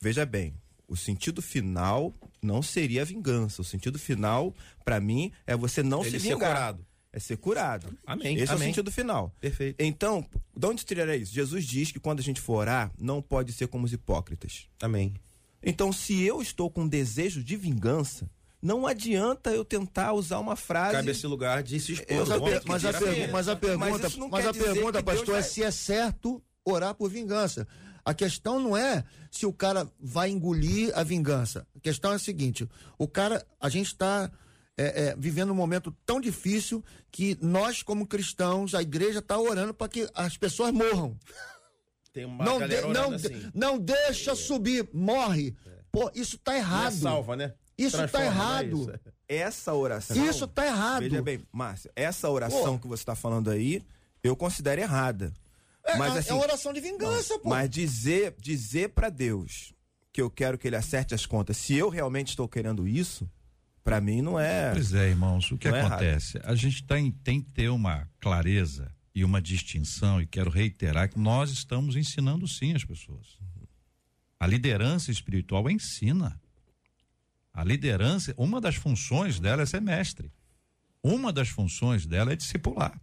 veja 0.00 0.24
bem, 0.24 0.54
o 0.86 0.96
sentido 0.96 1.42
final 1.42 2.14
não 2.40 2.62
seria 2.62 3.02
a 3.02 3.04
vingança. 3.04 3.60
O 3.60 3.64
sentido 3.64 3.98
final, 3.98 4.54
para 4.84 5.00
mim, 5.00 5.32
é 5.46 5.56
você 5.56 5.82
não 5.82 6.00
Ele 6.02 6.18
se 6.18 6.28
vingar 6.28 6.78
é 7.12 7.18
ser 7.18 7.36
curado. 7.38 7.96
Amém. 8.06 8.36
Esse 8.36 8.52
Amém. 8.52 8.68
é 8.68 8.70
o 8.70 8.74
sentido 8.74 8.92
final. 8.92 9.34
Perfeito. 9.40 9.80
Então, 9.80 10.24
de 10.56 10.66
onde 10.66 10.84
tiraria 10.84 11.16
isso? 11.16 11.32
Jesus 11.32 11.64
diz 11.64 11.90
que 11.92 11.98
quando 12.00 12.20
a 12.20 12.22
gente 12.22 12.40
for 12.40 12.56
orar, 12.58 12.92
não 12.98 13.22
pode 13.22 13.52
ser 13.52 13.66
como 13.68 13.84
os 13.86 13.92
hipócritas. 13.92 14.66
Amém. 14.82 15.14
Então, 15.62 15.92
se 15.92 16.22
eu 16.22 16.40
estou 16.40 16.70
com 16.70 16.86
desejo 16.86 17.42
de 17.42 17.56
vingança, 17.56 18.30
Não 18.60 18.86
adianta 18.88 19.50
eu 19.52 19.64
tentar 19.64 20.12
usar 20.14 20.40
uma 20.40 20.56
frase. 20.56 20.96
Cabe 20.96 21.12
esse 21.12 21.26
lugar 21.28 21.62
de 21.62 21.78
se 21.78 21.92
expor. 21.92 22.16
Mas 22.16 22.30
a, 22.30 22.38
mas 22.66 22.84
a, 22.84 22.92
pergu- 22.92 23.32
mas 23.32 23.48
a 23.48 23.56
pergunta, 23.56 24.08
mas 24.32 24.42
quer 24.42 24.48
a 24.48 24.52
pergunta, 24.52 25.02
pastor, 25.02 25.28
é 25.28 25.40
vai- 25.40 25.42
se 25.48 25.62
é 25.62 25.70
certo 25.70 26.42
orar 26.64 26.92
por 26.94 27.08
vingança. 27.08 27.68
A 28.04 28.12
questão 28.12 28.58
não 28.58 28.76
é 28.76 29.04
se 29.30 29.46
o 29.46 29.52
cara 29.52 29.88
vai 30.00 30.30
engolir 30.30 30.90
a 30.98 31.04
vingança. 31.04 31.64
A 31.76 31.78
questão 31.80 32.10
é 32.12 32.16
a 32.16 32.18
seguinte: 32.18 32.68
o 32.98 33.06
cara, 33.06 33.46
a 33.60 33.68
gente 33.68 33.86
está 33.86 34.28
vivendo 35.16 35.50
um 35.50 35.54
momento 35.54 35.90
tão 36.06 36.20
difícil 36.20 36.84
que 37.10 37.36
nós, 37.40 37.82
como 37.82 38.06
cristãos, 38.06 38.74
a 38.74 38.82
igreja 38.82 39.18
está 39.18 39.38
orando 39.38 39.74
para 39.74 39.88
que 39.88 40.08
as 40.14 40.36
pessoas 40.36 40.72
morram. 40.72 41.16
Tem 42.12 42.24
uma 42.24 42.44
Não, 42.44 42.58
galera 42.58 42.86
de- 42.86 42.92
não, 42.92 43.12
assim. 43.12 43.50
não 43.54 43.78
deixa 43.78 44.34
subir, 44.34 44.88
morre. 44.92 45.54
Pô, 45.90 46.10
isso 46.14 46.38
tá 46.38 46.52
Não 46.52 46.58
é 46.58 46.60
errado. 46.60 46.94
salva, 46.96 47.36
né? 47.36 47.54
Isso 47.76 47.96
tá 47.96 48.08
Transforma, 48.08 48.26
não 48.26 48.32
é 48.32 48.34
errado. 48.64 48.80
isso? 48.82 48.92
Essa 49.28 49.74
oração. 49.74 50.26
Isso 50.28 50.46
tá 50.48 50.66
errado. 50.66 51.00
Veja 51.02 51.22
bem, 51.22 51.40
Márcio, 51.52 51.90
essa 51.94 52.28
oração 52.30 52.76
Pô. 52.76 52.78
que 52.82 52.88
você 52.88 53.02
está 53.02 53.14
falando 53.14 53.50
aí, 53.50 53.82
eu 54.22 54.34
considero 54.34 54.80
errada. 54.80 55.32
É, 55.84 55.96
Mas 55.96 56.16
é 56.16 56.18
assim, 56.18 56.32
oração 56.32 56.72
de 56.72 56.80
vingança, 56.80 57.38
pô. 57.38 57.48
Mas 57.48 57.70
dizer, 57.70 58.34
dizer 58.38 58.90
para 58.90 59.08
Deus 59.08 59.72
que 60.12 60.20
eu 60.20 60.28
quero 60.30 60.58
que 60.58 60.66
ele 60.66 60.76
acerte 60.76 61.14
as 61.14 61.24
contas, 61.24 61.56
se 61.56 61.74
eu 61.74 61.88
realmente 61.88 62.28
estou 62.30 62.48
querendo 62.48 62.86
isso, 62.86 63.28
para 63.88 64.02
mim 64.02 64.20
não 64.20 64.38
é. 64.38 64.70
Pois 64.72 64.92
é, 64.92 65.08
irmãos, 65.08 65.50
o 65.50 65.56
que 65.56 65.70
Não 65.70 65.76
é 65.76 65.80
acontece? 65.80 66.38
A 66.44 66.54
gente 66.54 66.84
tem, 66.84 67.10
tem 67.10 67.40
que 67.40 67.50
ter 67.52 67.70
uma 67.70 68.06
clareza 68.20 68.94
e 69.14 69.24
uma 69.24 69.40
distinção, 69.40 70.20
e 70.20 70.26
quero 70.26 70.50
reiterar 70.50 71.08
que 71.08 71.18
nós 71.18 71.50
estamos 71.50 71.96
ensinando 71.96 72.46
sim 72.46 72.74
as 72.74 72.84
pessoas. 72.84 73.38
A 74.38 74.46
liderança 74.46 75.10
espiritual 75.10 75.70
ensina. 75.70 76.38
A 77.52 77.64
liderança, 77.64 78.34
uma 78.36 78.60
das 78.60 78.74
funções 78.74 79.40
dela 79.40 79.62
é 79.62 79.66
ser 79.66 79.80
mestre. 79.80 80.30
Uma 81.02 81.32
das 81.32 81.48
funções 81.48 82.04
dela 82.04 82.34
é 82.34 82.36
discipular. 82.36 83.00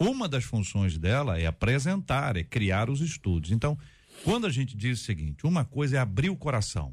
Uma 0.00 0.28
das 0.28 0.42
funções 0.42 0.98
dela 0.98 1.38
é 1.38 1.46
apresentar, 1.46 2.36
é 2.36 2.42
criar 2.42 2.90
os 2.90 3.00
estudos. 3.00 3.52
Então, 3.52 3.78
quando 4.24 4.48
a 4.48 4.50
gente 4.50 4.76
diz 4.76 5.00
o 5.00 5.04
seguinte, 5.04 5.46
uma 5.46 5.64
coisa 5.64 5.96
é 5.96 6.00
abrir 6.00 6.28
o 6.28 6.36
coração. 6.36 6.92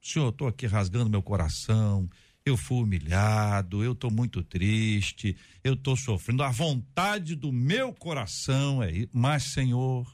Senhor, 0.00 0.24
eu 0.24 0.30
estou 0.30 0.48
aqui 0.48 0.66
rasgando 0.66 1.10
meu 1.10 1.22
coração, 1.22 2.08
eu 2.44 2.56
fui 2.56 2.82
humilhado, 2.82 3.84
eu 3.84 3.92
estou 3.92 4.10
muito 4.10 4.42
triste, 4.42 5.36
eu 5.62 5.74
estou 5.74 5.96
sofrendo. 5.96 6.42
A 6.42 6.50
vontade 6.50 7.34
do 7.36 7.52
meu 7.52 7.92
coração 7.92 8.82
é 8.82 8.90
mas, 9.12 9.44
Senhor, 9.44 10.06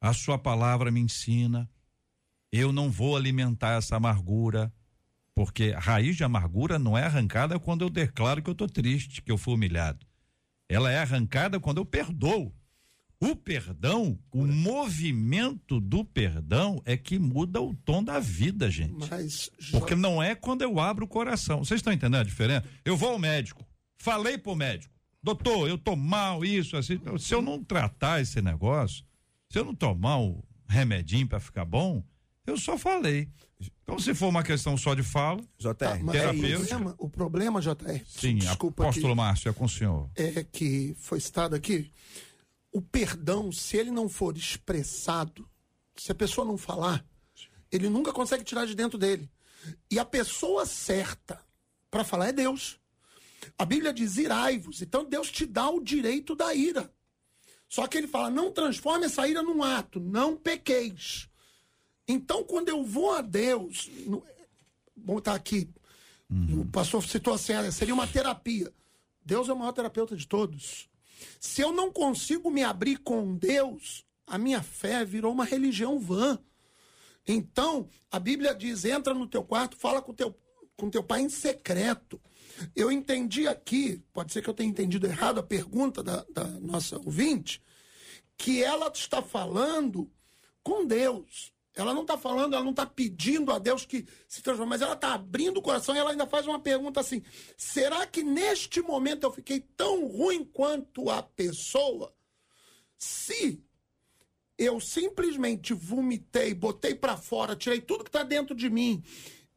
a 0.00 0.12
Sua 0.12 0.38
palavra 0.38 0.90
me 0.90 1.00
ensina, 1.00 1.68
eu 2.52 2.72
não 2.72 2.90
vou 2.90 3.16
alimentar 3.16 3.78
essa 3.78 3.96
amargura, 3.96 4.72
porque 5.34 5.74
a 5.76 5.80
raiz 5.80 6.16
de 6.16 6.24
amargura 6.24 6.78
não 6.78 6.96
é 6.96 7.02
arrancada 7.02 7.58
quando 7.58 7.82
eu 7.82 7.90
declaro 7.90 8.42
que 8.42 8.48
eu 8.48 8.52
estou 8.52 8.68
triste, 8.68 9.20
que 9.20 9.30
eu 9.30 9.36
fui 9.36 9.54
humilhado. 9.54 10.06
Ela 10.68 10.90
é 10.90 10.98
arrancada 10.98 11.60
quando 11.60 11.78
eu 11.78 11.84
perdoo. 11.84 12.54
O 13.18 13.34
perdão, 13.34 14.18
o 14.30 14.46
movimento 14.46 15.80
do 15.80 16.04
perdão 16.04 16.82
é 16.84 16.96
que 16.96 17.18
muda 17.18 17.60
o 17.62 17.74
tom 17.74 18.04
da 18.04 18.18
vida, 18.20 18.70
gente. 18.70 19.08
Mas, 19.10 19.50
Porque 19.70 19.94
não 19.94 20.22
é 20.22 20.34
quando 20.34 20.62
eu 20.62 20.78
abro 20.78 21.06
o 21.06 21.08
coração. 21.08 21.64
Vocês 21.64 21.78
estão 21.78 21.92
entendendo 21.92 22.20
a 22.20 22.24
diferença? 22.24 22.66
Eu 22.84 22.96
vou 22.96 23.10
ao 23.10 23.18
médico, 23.18 23.66
falei 23.98 24.36
pro 24.36 24.54
médico, 24.54 24.92
doutor, 25.22 25.66
eu 25.66 25.78
tô 25.78 25.96
mal, 25.96 26.44
isso, 26.44 26.76
assim. 26.76 27.00
Se 27.18 27.34
eu 27.34 27.40
não 27.40 27.64
tratar 27.64 28.20
esse 28.20 28.42
negócio, 28.42 29.02
se 29.48 29.58
eu 29.58 29.64
não 29.64 29.74
tomar 29.74 30.18
o 30.20 30.44
remedinho 30.68 31.26
para 31.26 31.40
ficar 31.40 31.64
bom, 31.64 32.04
eu 32.46 32.58
só 32.58 32.76
falei. 32.76 33.28
Então, 33.82 33.98
se 33.98 34.14
for 34.14 34.28
uma 34.28 34.42
questão 34.42 34.76
só 34.76 34.94
de 34.94 35.02
fala, 35.02 35.40
JR, 35.58 35.74
Tá, 35.74 35.94
o 35.94 36.04
problema, 36.04 36.94
o 36.98 37.08
problema, 37.08 37.60
JR, 37.62 38.02
sim, 38.06 38.36
desculpa 38.36 38.82
apóstolo 38.82 39.06
aqui, 39.08 39.16
Márcio, 39.16 39.48
é 39.48 39.52
com 39.54 39.64
o 39.64 39.68
senhor. 39.68 40.10
é 40.14 40.44
que 40.44 40.94
foi 40.98 41.18
citado 41.18 41.54
aqui, 41.54 41.90
o 42.76 42.82
perdão, 42.82 43.50
se 43.50 43.78
ele 43.78 43.90
não 43.90 44.06
for 44.06 44.36
expressado, 44.36 45.48
se 45.96 46.12
a 46.12 46.14
pessoa 46.14 46.46
não 46.46 46.58
falar, 46.58 47.02
ele 47.72 47.88
nunca 47.88 48.12
consegue 48.12 48.44
tirar 48.44 48.66
de 48.66 48.74
dentro 48.74 48.98
dele. 48.98 49.30
E 49.90 49.98
a 49.98 50.04
pessoa 50.04 50.66
certa 50.66 51.40
para 51.90 52.04
falar 52.04 52.28
é 52.28 52.32
Deus. 52.34 52.78
A 53.56 53.64
Bíblia 53.64 53.94
diz 53.94 54.18
irai-vos, 54.18 54.82
então 54.82 55.06
Deus 55.06 55.30
te 55.30 55.46
dá 55.46 55.70
o 55.70 55.82
direito 55.82 56.36
da 56.36 56.54
ira. 56.54 56.92
Só 57.66 57.86
que 57.86 57.96
ele 57.96 58.06
fala, 58.06 58.28
não 58.28 58.52
transforme 58.52 59.06
essa 59.06 59.26
ira 59.26 59.42
num 59.42 59.62
ato, 59.62 59.98
não 59.98 60.36
pequeis. 60.36 61.30
Então, 62.06 62.44
quando 62.44 62.68
eu 62.68 62.84
vou 62.84 63.14
a 63.14 63.22
Deus, 63.22 63.88
no, 64.04 64.22
vamos 64.94 65.14
botar 65.14 65.34
aqui, 65.34 65.66
o 66.30 66.66
pastor 66.66 67.02
citou 67.04 67.32
assim, 67.32 67.54
seria 67.72 67.94
uma 67.94 68.06
terapia. 68.06 68.70
Deus 69.24 69.48
é 69.48 69.52
o 69.54 69.58
maior 69.58 69.72
terapeuta 69.72 70.14
de 70.14 70.28
todos. 70.28 70.90
Se 71.40 71.62
eu 71.62 71.72
não 71.72 71.92
consigo 71.92 72.50
me 72.50 72.62
abrir 72.62 72.98
com 72.98 73.36
Deus, 73.36 74.04
a 74.26 74.38
minha 74.38 74.62
fé 74.62 75.04
virou 75.04 75.32
uma 75.32 75.44
religião 75.44 75.98
vã. 75.98 76.38
Então, 77.26 77.88
a 78.10 78.18
Bíblia 78.18 78.54
diz: 78.54 78.84
entra 78.84 79.14
no 79.14 79.26
teu 79.26 79.44
quarto, 79.44 79.76
fala 79.76 80.02
com 80.02 80.14
teu, 80.14 80.36
com 80.76 80.90
teu 80.90 81.02
pai 81.02 81.22
em 81.22 81.28
secreto. 81.28 82.20
Eu 82.74 82.90
entendi 82.90 83.46
aqui, 83.46 84.02
pode 84.12 84.32
ser 84.32 84.42
que 84.42 84.48
eu 84.48 84.54
tenha 84.54 84.70
entendido 84.70 85.06
errado 85.06 85.38
a 85.38 85.42
pergunta 85.42 86.02
da, 86.02 86.24
da 86.32 86.44
nossa 86.44 86.96
ouvinte, 86.96 87.62
que 88.36 88.62
ela 88.62 88.90
está 88.94 89.22
falando 89.22 90.10
com 90.62 90.86
Deus. 90.86 91.52
Ela 91.76 91.92
não 91.92 92.02
está 92.02 92.16
falando, 92.16 92.54
ela 92.54 92.64
não 92.64 92.70
está 92.70 92.86
pedindo 92.86 93.52
a 93.52 93.58
Deus 93.58 93.84
que 93.84 94.06
se 94.26 94.42
transforme, 94.42 94.70
mas 94.70 94.80
ela 94.80 94.94
está 94.94 95.12
abrindo 95.12 95.58
o 95.58 95.62
coração 95.62 95.94
e 95.94 95.98
ela 95.98 96.10
ainda 96.10 96.26
faz 96.26 96.46
uma 96.46 96.58
pergunta 96.58 97.00
assim: 97.00 97.22
será 97.54 98.06
que 98.06 98.22
neste 98.22 98.80
momento 98.80 99.24
eu 99.24 99.30
fiquei 99.30 99.60
tão 99.76 100.06
ruim 100.06 100.42
quanto 100.42 101.10
a 101.10 101.22
pessoa? 101.22 102.14
Se 102.96 103.62
eu 104.56 104.80
simplesmente 104.80 105.74
vomitei, 105.74 106.54
botei 106.54 106.94
para 106.94 107.18
fora, 107.18 107.54
tirei 107.54 107.82
tudo 107.82 108.04
que 108.04 108.08
está 108.08 108.22
dentro 108.22 108.54
de 108.54 108.70
mim, 108.70 109.04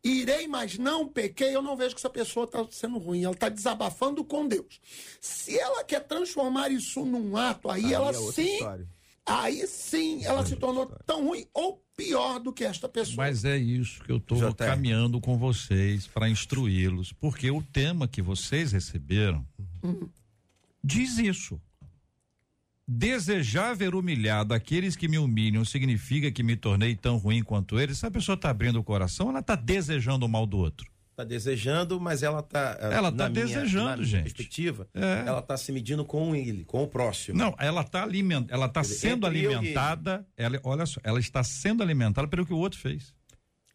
irei, 0.03 0.45
mas 0.45 0.77
não 0.77 1.07
pequei, 1.07 1.55
eu 1.55 1.61
não 1.61 1.77
vejo 1.77 1.95
que 1.95 2.01
essa 2.01 2.09
pessoa 2.09 2.43
está 2.43 2.67
sendo 2.69 2.97
ruim. 2.97 3.23
Ela 3.23 3.33
está 3.33 3.47
desabafando 3.47 4.25
com 4.25 4.45
Deus. 4.45 4.81
Se 5.21 5.57
ela 5.57 5.85
quer 5.85 6.01
transformar 6.01 6.69
isso 6.69 7.05
num 7.05 7.37
ato, 7.37 7.69
aí, 7.69 7.85
Aí 7.85 7.93
ela 7.93 8.09
é 8.09 8.13
sim. 8.13 8.55
história. 8.55 8.98
Aí 9.29 9.67
sim 9.67 10.23
ela 10.25 10.45
se 10.45 10.55
tornou 10.55 10.87
tão 11.05 11.27
ruim 11.27 11.45
ou 11.53 11.83
pior 11.95 12.39
do 12.39 12.51
que 12.51 12.63
esta 12.63 12.89
pessoa. 12.89 13.17
Mas 13.17 13.45
é 13.45 13.57
isso 13.57 14.03
que 14.03 14.11
eu 14.11 14.17
estou 14.17 14.53
caminhando 14.55 15.21
com 15.21 15.37
vocês 15.37 16.07
para 16.07 16.29
instruí-los, 16.29 17.11
porque 17.13 17.51
o 17.51 17.61
tema 17.61 18.07
que 18.07 18.21
vocês 18.21 18.71
receberam 18.71 19.45
diz 20.83 21.17
isso. 21.17 21.61
Desejar 22.87 23.75
ver 23.75 23.93
humilhado 23.93 24.51
aqueles 24.51 24.95
que 24.95 25.07
me 25.07 25.19
humilham 25.19 25.63
significa 25.63 26.31
que 26.31 26.41
me 26.41 26.55
tornei 26.55 26.95
tão 26.95 27.17
ruim 27.17 27.43
quanto 27.43 27.79
eles. 27.79 27.99
Se 27.99 28.05
a 28.07 28.11
pessoa 28.11 28.33
está 28.35 28.49
abrindo 28.49 28.79
o 28.79 28.83
coração, 28.83 29.29
ela 29.29 29.41
está 29.41 29.55
desejando 29.55 30.25
o 30.25 30.29
mal 30.29 30.47
do 30.47 30.57
outro. 30.57 30.89
Tá 31.19 31.25
desejando, 31.25 31.99
mas 31.99 32.23
ela 32.23 32.41
tá. 32.41 32.77
eh, 32.79 32.93
Ela 32.93 33.11
tá 33.11 33.27
minha- 33.27 33.45
desejando, 33.45 33.95
minha 33.97 34.05
gente. 34.05 34.23
perspectiva, 34.23 34.87
É. 34.93 35.23
ela 35.27 35.41
tá 35.41 35.57
se 35.57 35.69
medindo 35.69 36.05
com 36.05 36.33
ele, 36.33 36.63
com 36.63 36.81
o 36.83 36.87
próximo. 36.87 37.37
Não, 37.37 37.53
ela 37.59 37.81
está 37.81 38.03
aliment, 38.03 38.45
ela 38.49 38.67
está 38.67 38.79
Ele- 38.79 38.87
sendo 38.87 39.27
alimentada. 39.27 40.25
Ela, 40.37 40.57
olha 40.63 40.85
só, 40.85 41.01
ela 41.03 41.19
está 41.19 41.43
sendo 41.43 41.83
alimentada 41.83 42.25
pelo 42.25 42.45
que 42.45 42.53
o 42.53 42.57
outro 42.57 42.79
fez. 42.79 43.13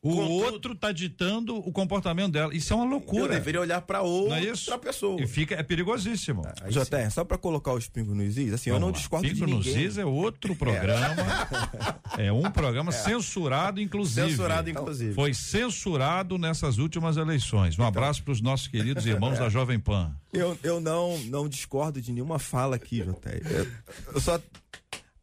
O 0.05 0.11
Contudo- 0.17 0.31
outro 0.33 0.73
está 0.75 0.93
ditando 0.93 1.57
o 1.57 1.73
comportamento 1.73 2.31
dela. 2.33 2.55
Isso 2.55 2.73
é 2.73 2.77
uma 2.77 2.85
Eu 2.85 2.91
loucura. 2.91 3.29
deveria 3.35 3.61
olhar 3.61 3.81
para 3.81 4.01
Não 4.01 4.05
outra 4.07 4.39
é 4.39 4.45
isso? 4.45 4.79
pessoa. 4.79 5.19
E 5.23 5.27
fica, 5.27 5.55
é 5.55 5.63
perigosíssimo. 5.63 6.43
JR, 6.69 7.11
só 7.11 7.25
para 7.25 7.39
colocar 7.39 7.73
os 7.73 7.89
pingos 7.89 8.15
nos 8.15 8.37
is, 8.37 8.53
assim, 8.53 8.69
eu 8.69 8.75
Vamos 8.75 8.81
não 8.81 8.93
lá. 8.93 8.99
discordo 8.99 9.27
Pingo 9.27 9.47
de 9.47 9.53
nos 9.55 9.65
ninguém. 9.67 9.85
Is 9.85 9.97
é 9.97 10.05
outro 10.05 10.55
programa. 10.55 11.15
É, 12.17 12.31
um 12.31 12.49
programa 12.49 12.93
censurado, 12.93 13.81
inclusive. 13.81 14.31
Censurado, 14.31 14.71
inclusive. 14.71 15.15
Foi 15.15 15.35
censurado 15.35 16.39
nessas 16.39 16.79
últimas 16.79 17.17
eleições. 17.17 17.77
Um 17.77 17.83
abraço 17.85 18.23
para 18.23 18.33
os 18.33 18.41
nossos 18.41 18.69
queridos 18.69 19.05
irmãos 19.05 19.37
da 19.41 19.49
Jovem 19.49 19.81
Pan. 19.81 20.15
Eu, 20.33 20.57
eu 20.63 20.81
não, 20.81 21.19
não 21.25 21.49
discordo 21.49 22.01
de 22.01 22.13
nenhuma 22.13 22.39
fala 22.39 22.77
aqui, 22.77 23.01
JR. 23.01 23.51
Eu, 23.51 23.67
eu 24.15 24.21
só. 24.21 24.39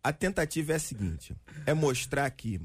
A 0.04 0.12
tentativa 0.12 0.74
é 0.74 0.76
a 0.76 0.80
seguinte: 0.80 1.34
é 1.65 1.74
mostrar 1.74 2.30
que. 2.32 2.60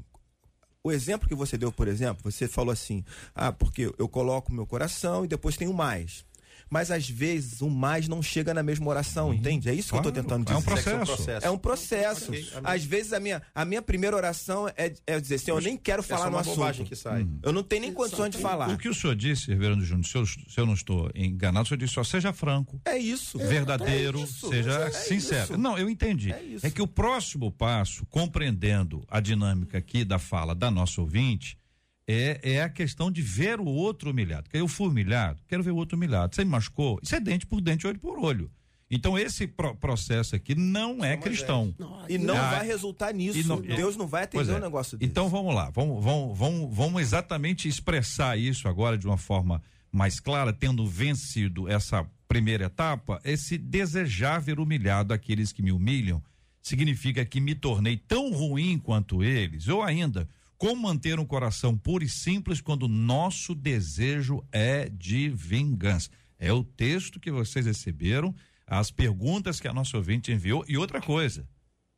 O 0.87 0.91
exemplo 0.91 1.27
que 1.27 1.35
você 1.35 1.57
deu, 1.57 1.69
por 1.69 1.85
exemplo, 1.85 2.31
você 2.31 2.47
falou 2.47 2.71
assim: 2.71 3.03
ah, 3.35 3.51
porque 3.51 3.93
eu 3.97 4.07
coloco 4.07 4.53
meu 4.53 4.65
coração 4.65 5.25
e 5.25 5.27
depois 5.27 5.57
tem 5.57 5.67
o 5.67 5.73
mais. 5.73 6.23
Mas 6.69 6.91
às 6.91 7.09
vezes 7.09 7.61
o 7.61 7.69
mais 7.69 8.07
não 8.07 8.21
chega 8.21 8.53
na 8.53 8.61
mesma 8.61 8.87
oração, 8.89 9.33
entende? 9.33 9.69
É 9.69 9.73
isso 9.73 9.89
que 9.89 9.95
eu 9.95 10.01
Claro, 10.01 10.15
tô 10.15 10.21
tentando 10.21 10.51
é 10.51 10.55
um 10.55 10.59
dizer. 10.59 10.65
processo. 10.69 11.45
É 11.47 11.49
um 11.51 11.57
processo. 11.57 12.25
Ok, 12.31 12.49
amém. 12.55 12.61
Às 12.71 12.83
vezes 12.83 13.13
a 13.13 13.19
minha, 13.19 13.41
a 13.55 13.63
minha 13.65 13.81
primeira 13.81 14.15
oração 14.15 14.67
é, 14.75 14.93
é 15.05 15.19
dizer 15.19 15.35
assim: 15.35 15.51
eu 15.51 15.61
nem 15.61 15.77
quero 15.77 16.03
falar 16.03 16.27
é 16.27 16.29
no 16.29 16.35
uma 16.35 16.41
assunto. 16.41 16.55
bobagem 16.57 16.85
que 16.85 16.95
sai. 16.95 17.27
Eu 17.41 17.51
não 17.53 17.63
tenho 17.63 17.81
nem 17.83 17.93
condições 17.93 18.31
de 18.31 18.37
falar. 18.37 18.69
O 18.69 18.77
que 18.77 18.89
o 18.89 18.93
senhor 18.93 19.15
disse, 19.15 19.47
Reverendo 19.49 19.83
Júnior, 19.83 20.05
se 20.05 20.17
eu, 20.17 20.25
se 20.25 20.37
eu 20.57 20.65
não 20.65 20.73
estou 20.73 21.09
enganado, 21.15 21.63
o 21.65 21.67
senhor 21.67 21.77
disse 21.77 21.93
só 21.93 22.03
seja 22.03 22.33
franco. 22.33 22.79
É 22.85 22.97
isso. 22.97 23.37
verdadeiro, 23.37 24.19
É 24.19 24.23
isso. 24.23 24.49
seja 24.49 24.71
É 24.71 24.91
sincero. 24.91 25.43
isso. 25.53 25.57
Não, 25.57 25.77
eu 25.77 25.89
entendi. 25.89 26.31
É 26.31 26.41
isso. 26.43 26.69
que 26.71 26.81
o 26.81 26.87
próximo 26.87 27.51
passo, 27.51 28.05
compreendendo 28.07 29.03
a 29.09 29.19
dinâmica 29.19 29.77
aqui 29.77 30.03
da 30.05 30.19
fala 30.19 30.53
da 30.53 30.69
nossa 30.69 31.01
ouvinte, 31.01 31.57
é, 32.07 32.39
é 32.41 32.63
a 32.63 32.69
questão 32.69 33.11
de 33.11 33.21
ver 33.21 33.59
o 33.59 33.65
outro 33.65 34.11
humilhado. 34.11 34.43
Porque 34.43 34.57
eu 34.57 34.67
fui 34.67 34.87
humilhado, 34.87 35.41
quero 35.47 35.61
ver 35.61 35.71
o 35.71 35.75
outro 35.75 35.97
humilhado. 35.97 36.33
Você 36.33 36.45
me 36.45 36.51
machucou? 36.51 36.99
Isso 37.03 37.15
é 37.15 37.19
dente 37.19 37.45
por 37.45 37.59
dente, 37.59 37.85
olho 37.85 37.99
por 37.99 38.17
olho. 38.17 38.49
Então 38.89 39.19
esse 39.19 39.45
pro 39.45 39.75
processo 39.75 40.33
aqui 40.33 40.55
não 40.55 41.03
é 41.03 41.17
cristão. 41.17 41.75
Não, 41.77 42.05
e 42.07 42.17
não 42.17 42.37
ah, 42.37 42.51
vai 42.51 42.65
resultar 42.65 43.13
nisso. 43.13 43.45
Não, 43.45 43.59
Deus 43.59 43.97
não 43.97 44.07
vai 44.07 44.23
atender 44.23 44.53
é. 44.53 44.55
um 44.55 44.61
negócio 44.61 44.97
desse. 44.97 45.09
Então 45.09 45.27
vamos 45.27 45.53
lá, 45.53 45.69
vamos, 45.69 46.01
vamos, 46.01 46.37
vamos, 46.37 46.73
vamos 46.73 47.01
exatamente 47.01 47.67
expressar 47.67 48.39
isso 48.39 48.69
agora 48.69 48.97
de 48.97 49.05
uma 49.05 49.17
forma 49.17 49.61
mais 49.91 50.21
clara, 50.21 50.53
tendo 50.53 50.87
vencido 50.87 51.67
essa 51.67 52.05
primeira 52.29 52.65
etapa, 52.65 53.19
esse 53.25 53.57
desejar 53.57 54.39
ver 54.39 54.59
humilhado 54.59 55.13
aqueles 55.13 55.51
que 55.51 55.61
me 55.61 55.71
humilham, 55.71 56.23
significa 56.61 57.25
que 57.25 57.39
me 57.39 57.55
tornei 57.55 57.97
tão 57.97 58.31
ruim 58.31 58.77
quanto 58.77 59.23
eles, 59.23 59.67
ou 59.67 59.81
ainda, 59.81 60.27
como 60.57 60.83
manter 60.83 61.19
um 61.19 61.25
coração 61.25 61.77
puro 61.77 62.03
e 62.03 62.09
simples 62.09 62.61
quando 62.61 62.87
nosso 62.87 63.53
desejo 63.53 64.43
é 64.51 64.89
de 64.89 65.29
vingança. 65.29 66.09
É 66.39 66.51
o 66.51 66.63
texto 66.63 67.19
que 67.19 67.31
vocês 67.31 67.65
receberam, 67.65 68.35
as 68.65 68.91
perguntas 68.91 69.59
que 69.59 69.67
a 69.67 69.73
nossa 69.73 69.97
ouvinte 69.97 70.31
enviou 70.31 70.65
e 70.67 70.77
outra 70.77 71.01
coisa, 71.01 71.47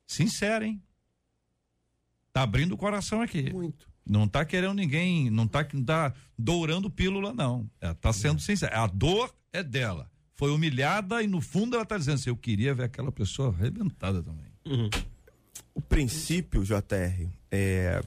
sincero, 0.06 0.66
hein? 0.66 0.82
Tá 2.32 2.44
abrindo 2.44 2.74
o 2.74 2.78
coração 2.78 3.22
aqui. 3.22 3.52
Muito. 3.52 3.90
Não 4.06 4.28
tá 4.28 4.44
querendo 4.46 4.74
ninguém, 4.74 5.30
não 5.30 5.48
tá, 5.48 5.66
não 5.74 5.84
tá 5.84 6.14
dourando 6.38 6.90
pílula, 6.90 7.34
não. 7.34 7.70
É, 7.80 7.94
tá 7.94 8.12
sendo 8.12 8.38
é. 8.38 8.42
sincera. 8.42 8.84
A 8.84 8.88
dor 8.88 9.34
é 9.54 9.64
dela. 9.64 10.10
Foi 10.36 10.52
humilhada 10.52 11.22
e 11.22 11.28
no 11.28 11.42
fundo 11.42 11.76
ela 11.76 11.86
tá 11.86 11.98
dizendo 11.98 12.16
assim, 12.16 12.30
eu 12.30 12.38
queria 12.38 12.74
ver 12.74 12.84
aquela 12.84 13.12
pessoa 13.12 13.50
arrebentada 13.50 14.24
também. 14.24 14.46
Uhum. 14.66 14.90
O 15.74 15.82
princípio, 15.82 16.64
JR, 16.64 17.28
é, 17.52 18.02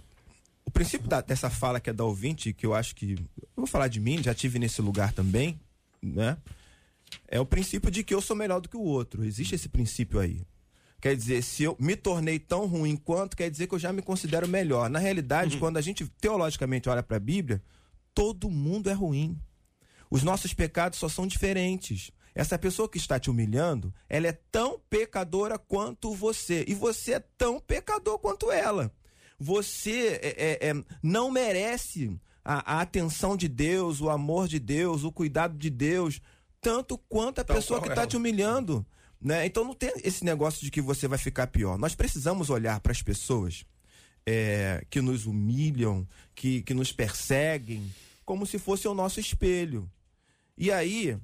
princípio 0.73 1.09
da, 1.09 1.21
dessa 1.21 1.51
fala 1.51 1.81
que 1.81 1.91
é 1.91 1.93
da 1.93 2.05
ouvinte, 2.05 2.53
que 2.53 2.67
eu 2.67 2.75
acho 2.75 2.95
que. 2.95 3.13
Eu 3.13 3.49
vou 3.57 3.67
falar 3.67 3.89
de 3.89 4.01
mim, 4.01 4.23
já 4.23 4.35
tive 4.35 4.59
nesse 4.59 4.81
lugar 4.83 5.13
também, 5.13 5.61
né? 6.03 6.37
É 7.29 7.39
o 7.39 7.47
princípio 7.47 7.91
de 7.91 8.03
que 8.03 8.15
eu 8.15 8.21
sou 8.21 8.35
melhor 8.35 8.61
do 8.61 8.69
que 8.69 8.77
o 8.77 8.83
outro. 8.83 9.25
Existe 9.25 9.55
esse 9.55 9.69
princípio 9.69 10.19
aí. 10.19 10.43
Quer 11.01 11.17
dizer, 11.17 11.43
se 11.43 11.65
eu 11.65 11.77
me 11.81 11.97
tornei 11.97 12.39
tão 12.39 12.67
ruim 12.67 12.97
quanto, 12.97 13.37
quer 13.37 13.51
dizer 13.51 13.67
que 13.67 13.75
eu 13.75 13.79
já 13.79 13.93
me 13.93 14.03
considero 14.03 14.47
melhor. 14.47 14.89
Na 14.89 14.99
realidade, 14.99 15.55
uhum. 15.55 15.61
quando 15.61 15.77
a 15.77 15.81
gente 15.81 16.07
teologicamente 16.21 16.89
olha 16.89 17.03
para 17.03 17.17
a 17.17 17.21
Bíblia, 17.21 17.63
todo 18.15 18.49
mundo 18.49 18.89
é 18.89 18.93
ruim. 18.93 19.37
Os 20.09 20.23
nossos 20.23 20.55
pecados 20.55 20.99
só 20.99 21.09
são 21.09 21.27
diferentes. 21.27 22.13
Essa 22.35 22.59
pessoa 22.59 22.89
que 22.89 22.99
está 22.99 23.19
te 23.19 23.31
humilhando, 23.31 23.93
ela 24.09 24.29
é 24.29 24.33
tão 24.33 24.81
pecadora 24.89 25.59
quanto 25.59 26.15
você. 26.15 26.65
E 26.69 26.75
você 26.75 27.15
é 27.15 27.21
tão 27.37 27.61
pecador 27.61 28.19
quanto 28.19 28.51
ela. 28.51 28.93
Você 29.43 30.21
é, 30.23 30.37
é, 30.39 30.69
é, 30.71 30.85
não 31.03 31.29
merece 31.29 32.17
a, 32.45 32.77
a, 32.77 32.81
atenção 32.81 33.37
de 33.37 33.49
Deus, 33.49 34.01
o 34.01 34.09
amor 34.09 34.47
de 34.47 34.61
Deus, 34.61 35.03
o 35.03 35.11
cuidado 35.11 35.59
de 35.59 35.69
Deus, 35.69 36.21
tanto 36.61 36.97
quanto 36.97 37.41
a 37.41 37.45
pessoa 37.45 37.83
que 37.83 37.89
está 37.89 38.07
te 38.07 38.17
humilhando. 38.17 38.87
Né? 39.21 39.45
Então 39.45 39.65
não 39.65 39.75
tem 39.75 39.93
esse 40.05 40.25
negócio 40.25 40.63
de 40.63 40.71
que 40.71 40.81
você 40.81 41.09
vai 41.09 41.19
ficar 41.19 41.49
pior. 41.49 41.77
Nós 41.77 41.93
precisamos 41.93 42.51
olhar 42.51 42.79
para 42.79 42.93
as 42.93 43.03
pessoas 43.03 43.67
é, 44.25 44.87
que 44.89 45.01
nos 45.01 45.27
humilham, 45.27 46.07
que, 46.37 46.63
que 46.63 46.73
nos 46.73 46.93
perseguem, 46.93 47.93
como 48.25 48.47
se 48.47 48.61
fosse 48.61 48.87
o 48.87 48.95
nosso 48.95 49.19
espelho. 49.19 49.91
E 50.57 50.71
aí, 50.71 51.19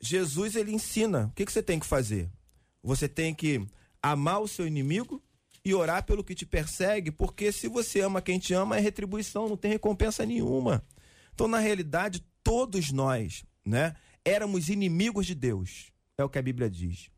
Jesus 0.00 0.56
ele 0.56 0.72
ensina 0.72 1.26
o 1.26 1.32
que, 1.32 1.44
que 1.44 1.52
você 1.52 1.62
tem 1.62 1.78
que 1.78 1.86
fazer. 1.86 2.30
Você 2.82 3.06
tem 3.06 3.34
que 3.34 3.66
amar 4.02 4.40
o 4.40 4.48
seu 4.48 4.66
inimigo 4.66 5.22
e 5.64 5.74
orar 5.74 6.04
pelo 6.04 6.24
que 6.24 6.34
te 6.34 6.46
persegue, 6.46 7.10
porque 7.10 7.52
se 7.52 7.68
você 7.68 8.00
ama 8.00 8.22
quem 8.22 8.38
te 8.38 8.54
ama, 8.54 8.76
é 8.76 8.80
retribuição, 8.80 9.48
não 9.48 9.56
tem 9.56 9.70
recompensa 9.70 10.24
nenhuma. 10.24 10.84
Então, 11.34 11.46
na 11.46 11.58
realidade, 11.58 12.24
todos 12.42 12.90
nós, 12.90 13.44
né, 13.64 13.94
éramos 14.24 14.68
inimigos 14.68 15.26
de 15.26 15.34
Deus, 15.34 15.92
é 16.16 16.24
o 16.24 16.28
que 16.28 16.38
a 16.38 16.42
Bíblia 16.42 16.70
diz. 16.70 17.10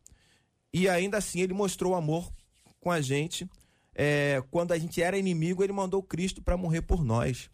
E 0.73 0.89
ainda 0.89 1.19
assim, 1.19 1.41
ele 1.41 1.53
mostrou 1.53 1.95
amor 1.95 2.33
com 2.81 2.91
a 2.91 3.01
gente. 3.01 3.49
É, 3.95 4.43
quando 4.51 4.73
a 4.73 4.79
gente 4.79 5.03
era 5.03 5.19
inimigo, 5.19 5.63
ele 5.63 5.73
mandou 5.73 6.03
Cristo 6.03 6.43
para 6.43 6.57
morrer 6.57 6.83
por 6.83 7.05
nós. 7.05 7.51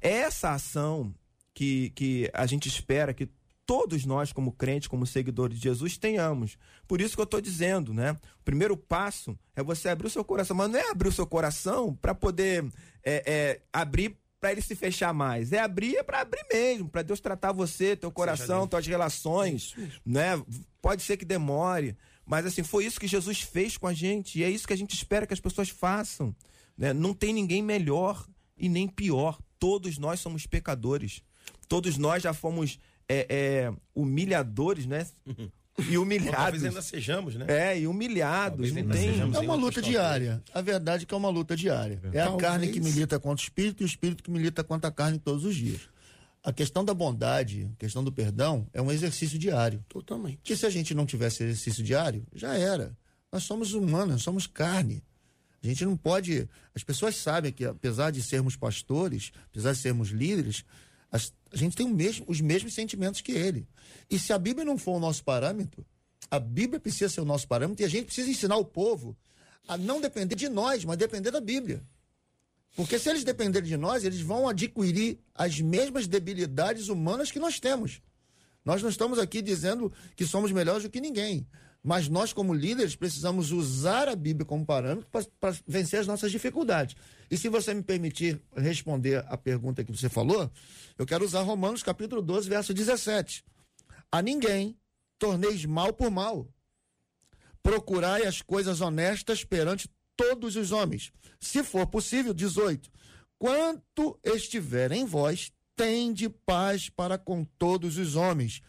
É 0.00 0.10
essa 0.10 0.52
ação 0.52 1.14
que, 1.54 1.90
que 1.90 2.30
a 2.34 2.44
gente 2.44 2.68
espera 2.68 3.14
que 3.14 3.28
todos 3.66 4.06
nós, 4.06 4.32
como 4.32 4.52
crentes, 4.52 4.88
como 4.88 5.04
seguidores 5.04 5.58
de 5.58 5.64
Jesus, 5.64 5.98
tenhamos. 5.98 6.56
Por 6.86 7.00
isso 7.00 7.16
que 7.16 7.20
eu 7.20 7.24
estou 7.24 7.40
dizendo, 7.40 7.92
né? 7.92 8.12
O 8.40 8.44
primeiro 8.44 8.76
passo 8.76 9.36
é 9.56 9.62
você 9.62 9.88
abrir 9.88 10.06
o 10.06 10.10
seu 10.10 10.24
coração, 10.24 10.56
mas 10.56 10.70
não 10.70 10.78
é 10.78 10.90
abrir 10.90 11.08
o 11.08 11.12
seu 11.12 11.26
coração 11.26 11.94
para 11.94 12.14
poder 12.14 12.64
é, 13.04 13.22
é, 13.26 13.60
abrir 13.72 14.16
para 14.40 14.52
ele 14.52 14.62
se 14.62 14.76
fechar 14.76 15.12
mais. 15.12 15.52
É 15.52 15.58
abrir 15.58 15.96
é 15.96 16.02
para 16.02 16.20
abrir 16.20 16.44
mesmo, 16.50 16.88
para 16.88 17.02
Deus 17.02 17.20
tratar 17.20 17.50
você, 17.52 17.96
teu 17.96 18.12
coração, 18.12 18.68
tuas 18.68 18.86
relações, 18.86 19.74
né? 20.04 20.40
Pode 20.80 21.02
ser 21.02 21.16
que 21.16 21.24
demore, 21.24 21.96
mas 22.24 22.46
assim, 22.46 22.62
foi 22.62 22.84
isso 22.84 23.00
que 23.00 23.08
Jesus 23.08 23.40
fez 23.40 23.76
com 23.76 23.88
a 23.88 23.92
gente 23.92 24.38
e 24.38 24.44
é 24.44 24.50
isso 24.50 24.66
que 24.66 24.72
a 24.72 24.78
gente 24.78 24.94
espera 24.94 25.26
que 25.26 25.34
as 25.34 25.40
pessoas 25.40 25.68
façam, 25.68 26.34
né? 26.78 26.92
Não 26.92 27.12
tem 27.12 27.32
ninguém 27.32 27.62
melhor 27.62 28.24
e 28.56 28.68
nem 28.68 28.86
pior. 28.86 29.40
Todos 29.58 29.98
nós 29.98 30.20
somos 30.20 30.46
pecadores. 30.46 31.22
Todos 31.68 31.98
nós 31.98 32.22
já 32.22 32.32
fomos 32.32 32.78
é, 33.08 33.26
é, 33.28 33.72
humilhadores, 33.94 34.86
né? 34.86 35.06
E 35.88 35.96
humilhados. 35.98 36.36
Talvez 36.36 36.64
ainda 36.64 36.82
sejamos, 36.82 37.34
né? 37.34 37.46
É, 37.48 37.78
e 37.78 37.86
humilhados. 37.86 38.72
Não 38.72 38.88
tem... 38.88 39.20
É 39.20 39.24
uma 39.40 39.54
luta 39.54 39.80
diária. 39.80 40.42
A 40.52 40.60
verdade 40.60 41.04
é 41.04 41.06
que 41.06 41.14
é 41.14 41.16
uma 41.16 41.28
luta 41.28 41.56
diária. 41.56 42.00
É, 42.12 42.18
é 42.18 42.22
a 42.22 42.36
carne 42.36 42.68
que 42.68 42.80
milita 42.80 43.18
contra 43.18 43.42
o 43.42 43.44
espírito 43.44 43.82
e 43.82 43.84
o 43.84 43.86
espírito 43.86 44.22
que 44.22 44.30
milita 44.30 44.64
contra 44.64 44.88
a 44.88 44.92
carne 44.92 45.18
todos 45.18 45.44
os 45.44 45.54
dias. 45.54 45.88
A 46.42 46.52
questão 46.52 46.84
da 46.84 46.94
bondade, 46.94 47.68
a 47.74 47.76
questão 47.76 48.04
do 48.04 48.12
perdão, 48.12 48.68
é 48.72 48.80
um 48.80 48.92
exercício 48.92 49.38
diário. 49.38 49.84
Totalmente. 49.88 50.36
Porque 50.36 50.56
se 50.56 50.64
a 50.64 50.70
gente 50.70 50.94
não 50.94 51.04
tivesse 51.04 51.42
exercício 51.42 51.82
diário, 51.82 52.24
já 52.32 52.54
era. 52.54 52.96
Nós 53.32 53.42
somos 53.42 53.74
humanos, 53.74 54.10
nós 54.10 54.22
somos 54.22 54.46
carne. 54.46 55.02
A 55.62 55.66
gente 55.66 55.84
não 55.84 55.96
pode. 55.96 56.48
As 56.74 56.84
pessoas 56.84 57.16
sabem 57.16 57.52
que, 57.52 57.64
apesar 57.64 58.12
de 58.12 58.22
sermos 58.22 58.54
pastores, 58.54 59.32
apesar 59.50 59.72
de 59.72 59.78
sermos 59.78 60.10
líderes, 60.10 60.64
a 61.52 61.56
gente 61.56 61.76
tem 61.76 61.88
mesmo, 61.88 62.24
os 62.28 62.40
mesmos 62.40 62.74
sentimentos 62.74 63.20
que 63.20 63.32
ele. 63.32 63.68
E 64.10 64.18
se 64.18 64.32
a 64.32 64.38
Bíblia 64.38 64.64
não 64.64 64.78
for 64.78 64.96
o 64.96 65.00
nosso 65.00 65.24
parâmetro, 65.24 65.84
a 66.30 66.38
Bíblia 66.38 66.80
precisa 66.80 67.12
ser 67.12 67.20
o 67.20 67.24
nosso 67.24 67.46
parâmetro 67.46 67.82
e 67.82 67.86
a 67.86 67.88
gente 67.88 68.06
precisa 68.06 68.30
ensinar 68.30 68.56
o 68.56 68.64
povo 68.64 69.16
a 69.66 69.76
não 69.76 70.00
depender 70.00 70.34
de 70.34 70.48
nós, 70.48 70.84
mas 70.84 70.96
depender 70.96 71.30
da 71.30 71.40
Bíblia. 71.40 71.82
Porque 72.74 72.98
se 72.98 73.08
eles 73.08 73.24
dependerem 73.24 73.68
de 73.68 73.76
nós, 73.76 74.04
eles 74.04 74.20
vão 74.20 74.48
adquirir 74.48 75.18
as 75.34 75.60
mesmas 75.60 76.06
debilidades 76.06 76.88
humanas 76.88 77.30
que 77.30 77.38
nós 77.38 77.58
temos. 77.58 78.02
Nós 78.64 78.82
não 78.82 78.90
estamos 78.90 79.18
aqui 79.18 79.40
dizendo 79.40 79.92
que 80.14 80.26
somos 80.26 80.52
melhores 80.52 80.82
do 80.82 80.90
que 80.90 81.00
ninguém. 81.00 81.46
Mas 81.86 82.08
nós, 82.08 82.32
como 82.32 82.52
líderes, 82.52 82.96
precisamos 82.96 83.52
usar 83.52 84.08
a 84.08 84.16
Bíblia 84.16 84.44
como 84.44 84.66
parâmetro 84.66 85.08
para 85.38 85.56
vencer 85.64 86.00
as 86.00 86.06
nossas 86.08 86.32
dificuldades. 86.32 86.96
E 87.30 87.38
se 87.38 87.48
você 87.48 87.72
me 87.72 87.80
permitir 87.80 88.42
responder 88.56 89.24
a 89.28 89.36
pergunta 89.36 89.84
que 89.84 89.92
você 89.92 90.08
falou, 90.08 90.50
eu 90.98 91.06
quero 91.06 91.24
usar 91.24 91.42
Romanos 91.42 91.84
capítulo 91.84 92.20
12, 92.20 92.48
verso 92.48 92.74
17. 92.74 93.44
A 94.10 94.20
ninguém 94.20 94.76
torneis 95.16 95.64
mal 95.64 95.92
por 95.92 96.10
mal. 96.10 96.48
Procurai 97.62 98.26
as 98.26 98.42
coisas 98.42 98.80
honestas 98.80 99.44
perante 99.44 99.88
todos 100.16 100.56
os 100.56 100.72
homens. 100.72 101.12
Se 101.38 101.62
for 101.62 101.86
possível, 101.86 102.34
18. 102.34 102.90
Quanto 103.38 104.18
estiver 104.24 104.90
em 104.90 105.04
vós, 105.04 105.52
tende 105.76 106.28
paz 106.28 106.90
para 106.90 107.16
com 107.16 107.44
todos 107.44 107.96
os 107.96 108.16
homens. 108.16 108.60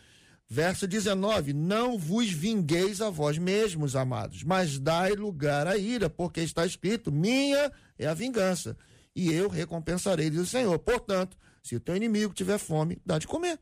Verso 0.49 0.87
19: 0.87 1.53
Não 1.53 1.97
vos 1.97 2.31
vingueis 2.31 3.01
a 3.01 3.09
vós 3.09 3.37
mesmos, 3.37 3.95
amados, 3.95 4.43
mas 4.43 4.79
dai 4.79 5.11
lugar 5.11 5.67
à 5.67 5.77
ira, 5.77 6.09
porque 6.09 6.41
está 6.41 6.65
escrito: 6.65 7.11
Minha 7.11 7.71
é 7.99 8.07
a 8.07 8.13
vingança, 8.13 8.77
e 9.15 9.31
eu 9.31 9.49
recompensarei, 9.49 10.29
diz 10.29 10.39
o 10.39 10.45
Senhor. 10.45 10.79
Portanto, 10.79 11.37
se 11.61 11.75
o 11.75 11.79
teu 11.79 11.97
inimigo 11.97 12.33
tiver 12.33 12.57
fome, 12.57 13.01
dá 13.05 13.19
de 13.19 13.27
comer. 13.27 13.59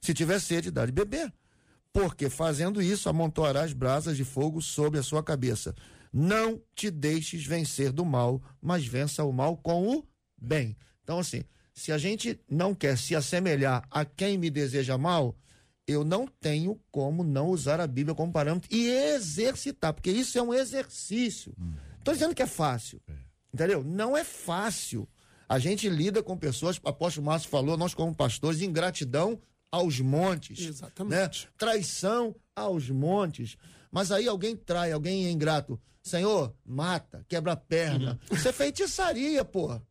Se 0.00 0.14
tiver 0.14 0.40
sede, 0.40 0.70
dá 0.70 0.86
de 0.86 0.92
beber. 0.92 1.32
Porque 1.92 2.30
fazendo 2.30 2.80
isso, 2.80 3.08
amontoarás 3.08 3.72
brasas 3.72 4.16
de 4.16 4.24
fogo 4.24 4.62
sobre 4.62 5.00
a 5.00 5.02
sua 5.02 5.22
cabeça. 5.22 5.74
Não 6.12 6.62
te 6.74 6.90
deixes 6.90 7.44
vencer 7.44 7.92
do 7.92 8.04
mal, 8.04 8.40
mas 8.60 8.86
vença 8.86 9.24
o 9.24 9.32
mal 9.32 9.56
com 9.56 9.88
o 9.88 10.06
bem. 10.40 10.76
Então, 11.02 11.18
assim, 11.18 11.44
se 11.74 11.92
a 11.92 11.98
gente 11.98 12.40
não 12.48 12.74
quer 12.74 12.96
se 12.96 13.14
assemelhar 13.14 13.86
a 13.90 14.04
quem 14.04 14.38
me 14.38 14.48
deseja 14.48 14.96
mal, 14.96 15.36
eu 15.86 16.04
não 16.04 16.26
tenho 16.26 16.80
como 16.90 17.22
não 17.22 17.48
usar 17.48 17.80
a 17.80 17.86
Bíblia 17.86 18.14
como 18.14 18.32
parâmetro 18.32 18.68
e 18.74 18.88
exercitar, 18.88 19.92
porque 19.92 20.10
isso 20.10 20.38
é 20.38 20.42
um 20.42 20.52
exercício. 20.52 21.54
Estou 21.98 22.12
hum. 22.12 22.16
dizendo 22.16 22.34
que 22.34 22.42
é 22.42 22.46
fácil. 22.46 23.00
É. 23.08 23.12
Entendeu? 23.54 23.84
Não 23.84 24.16
é 24.16 24.24
fácil. 24.24 25.08
A 25.48 25.58
gente 25.58 25.88
lida 25.88 26.22
com 26.22 26.36
pessoas, 26.36 26.78
o 26.82 26.88
apóstolo 26.88 27.26
Márcio 27.26 27.48
falou, 27.48 27.76
nós 27.76 27.94
como 27.94 28.14
pastores, 28.14 28.60
ingratidão 28.60 29.40
aos 29.70 30.00
montes. 30.00 30.58
Exatamente. 30.60 31.46
Né? 31.46 31.52
Traição 31.56 32.34
aos 32.54 32.90
montes. 32.90 33.56
Mas 33.90 34.10
aí 34.10 34.26
alguém 34.26 34.56
trai, 34.56 34.92
alguém 34.92 35.26
é 35.26 35.30
ingrato. 35.30 35.80
Senhor, 36.02 36.54
mata, 36.64 37.24
quebra 37.28 37.52
a 37.52 37.56
perna. 37.56 38.20
Uhum. 38.30 38.36
Isso 38.36 38.48
é 38.48 38.52
feitiçaria, 38.52 39.44
porra. 39.44 39.82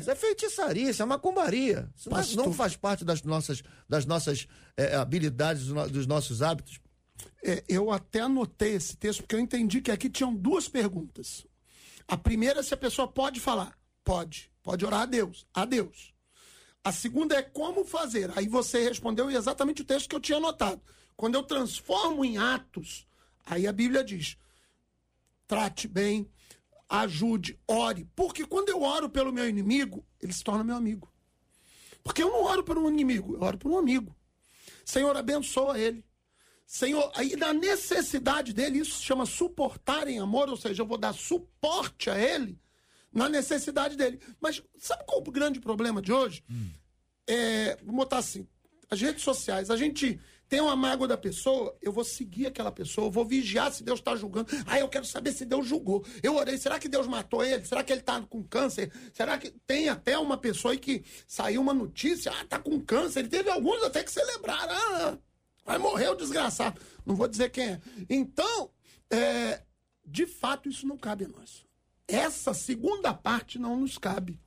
Isso 0.00 0.10
é 0.10 0.14
feitiçaria, 0.14 0.90
isso 0.90 1.02
é 1.02 1.04
macumbaria. 1.06 1.90
Isso 1.96 2.10
não, 2.10 2.18
é- 2.18 2.34
não 2.34 2.52
faz 2.52 2.76
parte 2.76 3.04
das 3.04 3.22
nossas, 3.22 3.62
das 3.88 4.04
nossas 4.04 4.46
é, 4.76 4.94
habilidades, 4.96 5.66
dos 5.66 6.06
nossos 6.06 6.42
hábitos. 6.42 6.80
É, 7.42 7.64
eu 7.68 7.90
até 7.90 8.20
anotei 8.20 8.74
esse 8.74 8.96
texto, 8.96 9.20
porque 9.22 9.34
eu 9.34 9.40
entendi 9.40 9.80
que 9.80 9.90
aqui 9.90 10.10
tinham 10.10 10.34
duas 10.34 10.68
perguntas. 10.68 11.46
A 12.06 12.16
primeira 12.16 12.60
é 12.60 12.62
se 12.62 12.74
a 12.74 12.76
pessoa 12.76 13.08
pode 13.08 13.40
falar. 13.40 13.76
Pode. 14.04 14.50
Pode 14.62 14.84
orar 14.84 15.02
a 15.02 15.06
Deus. 15.06 15.46
A 15.54 15.64
Deus. 15.64 16.12
A 16.84 16.92
segunda 16.92 17.34
é 17.34 17.42
como 17.42 17.84
fazer. 17.84 18.30
Aí 18.36 18.46
você 18.46 18.80
respondeu 18.88 19.30
exatamente 19.30 19.82
o 19.82 19.84
texto 19.84 20.08
que 20.08 20.14
eu 20.14 20.20
tinha 20.20 20.38
anotado. 20.38 20.80
Quando 21.16 21.34
eu 21.34 21.42
transformo 21.42 22.24
em 22.24 22.36
atos, 22.38 23.06
aí 23.44 23.66
a 23.66 23.72
Bíblia 23.72 24.04
diz: 24.04 24.36
trate 25.46 25.88
bem, 25.88 26.30
ajude, 26.88 27.58
ore. 27.66 28.08
Porque 28.14 28.44
quando 28.46 28.68
eu 28.68 28.82
oro 28.82 29.08
pelo 29.08 29.32
meu 29.32 29.48
inimigo, 29.48 30.04
ele 30.20 30.32
se 30.32 30.44
torna 30.44 30.64
meu 30.64 30.76
amigo. 30.76 31.12
Porque 32.02 32.22
eu 32.22 32.30
não 32.30 32.44
oro 32.44 32.62
por 32.62 32.78
um 32.78 32.88
inimigo, 32.88 33.34
eu 33.34 33.42
oro 33.42 33.58
por 33.58 33.70
um 33.70 33.78
amigo. 33.78 34.16
Senhor, 34.84 35.16
abençoa 35.16 35.78
ele. 35.78 36.04
Senhor, 36.66 37.10
aí 37.14 37.36
na 37.36 37.52
necessidade 37.52 38.52
dele, 38.52 38.78
isso 38.78 38.98
se 38.98 39.04
chama 39.04 39.26
suportar 39.26 40.08
em 40.08 40.18
amor, 40.18 40.48
ou 40.48 40.56
seja, 40.56 40.82
eu 40.82 40.86
vou 40.86 40.98
dar 40.98 41.12
suporte 41.12 42.10
a 42.10 42.18
ele 42.18 42.58
na 43.12 43.28
necessidade 43.28 43.96
dele. 43.96 44.20
Mas 44.40 44.62
sabe 44.78 45.04
qual 45.06 45.20
é 45.20 45.28
o 45.28 45.32
grande 45.32 45.60
problema 45.60 46.02
de 46.02 46.12
hoje? 46.12 46.44
Hum. 46.50 46.70
É, 47.26 47.76
vou 47.82 47.96
botar 47.96 48.18
assim, 48.18 48.46
as 48.90 49.00
redes 49.00 49.22
sociais, 49.22 49.70
a 49.70 49.76
gente 49.76 50.20
tem 50.48 50.60
uma 50.60 50.76
mágoa 50.76 51.08
da 51.08 51.16
pessoa, 51.16 51.76
eu 51.82 51.90
vou 51.90 52.04
seguir 52.04 52.46
aquela 52.46 52.70
pessoa, 52.70 53.08
eu 53.08 53.10
vou 53.10 53.24
vigiar 53.24 53.72
se 53.72 53.82
Deus 53.82 53.98
está 53.98 54.14
julgando. 54.14 54.48
Ah, 54.66 54.78
eu 54.78 54.88
quero 54.88 55.04
saber 55.04 55.32
se 55.32 55.44
Deus 55.44 55.66
julgou. 55.66 56.04
Eu 56.22 56.36
orei, 56.36 56.56
será 56.56 56.78
que 56.78 56.88
Deus 56.88 57.06
matou 57.06 57.44
ele? 57.44 57.64
Será 57.64 57.82
que 57.82 57.92
ele 57.92 58.00
está 58.00 58.20
com 58.22 58.42
câncer? 58.44 58.92
Será 59.12 59.36
que 59.38 59.50
tem 59.66 59.88
até 59.88 60.16
uma 60.16 60.36
pessoa 60.36 60.72
aí 60.72 60.78
que 60.78 61.04
saiu 61.26 61.60
uma 61.60 61.74
notícia, 61.74 62.30
ah, 62.32 62.44
tá 62.44 62.58
com 62.58 62.80
câncer. 62.80 63.20
Ele 63.20 63.28
teve 63.28 63.50
alguns 63.50 63.82
até 63.82 64.04
que 64.04 64.10
celebraram. 64.10 64.72
Ah, 64.72 65.18
vai 65.64 65.78
morrer 65.78 66.08
o 66.10 66.14
desgraçado. 66.14 66.80
Não 67.04 67.16
vou 67.16 67.26
dizer 67.26 67.50
quem 67.50 67.64
é. 67.64 67.80
Então, 68.08 68.70
é, 69.10 69.62
de 70.04 70.26
fato, 70.26 70.68
isso 70.68 70.86
não 70.86 70.96
cabe 70.96 71.24
a 71.24 71.28
nós. 71.28 71.66
Essa 72.06 72.54
segunda 72.54 73.12
parte 73.12 73.58
não 73.58 73.76
nos 73.76 73.98
cabe. 73.98 74.40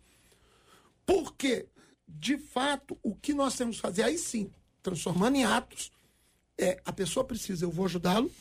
Porque, 1.05 1.67
de 2.07 2.37
fato, 2.37 2.97
o 3.03 3.13
que 3.15 3.33
nós 3.33 3.55
temos 3.55 3.75
que 3.75 3.81
fazer, 3.81 4.03
aí 4.03 4.17
sim, 4.17 4.49
transformando 4.81 5.35
em 5.35 5.45
atos. 5.45 5.91
É, 6.57 6.81
a 6.83 6.91
pessoa 6.91 7.23
precisa, 7.23 7.65
eu 7.65 7.71
vou 7.71 7.85
ajudá-lo, 7.85 8.31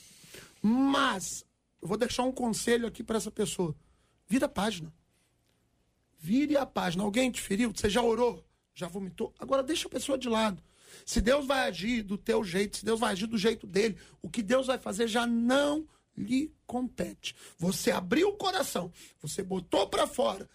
mas 0.61 1.45
eu 1.81 1.89
vou 1.89 1.97
deixar 1.97 2.25
um 2.25 2.33
conselho 2.33 2.87
aqui 2.87 3.03
para 3.03 3.17
essa 3.17 3.31
pessoa. 3.31 3.75
Vira 4.27 4.47
a 4.47 4.49
página. 4.49 4.93
Vire 6.19 6.57
a 6.57 6.67
página. 6.67 7.05
Alguém 7.05 7.31
te 7.31 7.41
feriu? 7.41 7.73
Você 7.75 7.89
já 7.89 8.03
orou? 8.03 8.45
Já 8.75 8.89
vomitou? 8.89 9.33
Agora 9.39 9.63
deixa 9.63 9.87
a 9.87 9.91
pessoa 9.91 10.19
de 10.19 10.29
lado. 10.29 10.63
Se 11.07 11.21
Deus 11.21 11.47
vai 11.47 11.69
agir 11.69 12.03
do 12.03 12.19
teu 12.19 12.43
jeito, 12.43 12.79
se 12.79 12.85
Deus 12.85 12.99
vai 12.99 13.13
agir 13.13 13.27
do 13.27 13.39
jeito 13.39 13.67
dele, 13.67 13.97
o 14.21 14.29
que 14.29 14.43
Deus 14.43 14.67
vai 14.67 14.79
fazer 14.79 15.07
já 15.07 15.27
não 15.27 15.87
lhe 16.17 16.53
compete. 16.67 17.35
Você 17.57 17.91
abriu 17.91 18.31
o 18.31 18.37
coração, 18.37 18.93
você 19.21 19.43
botou 19.43 19.87
para 19.89 20.07
fora. 20.07 20.49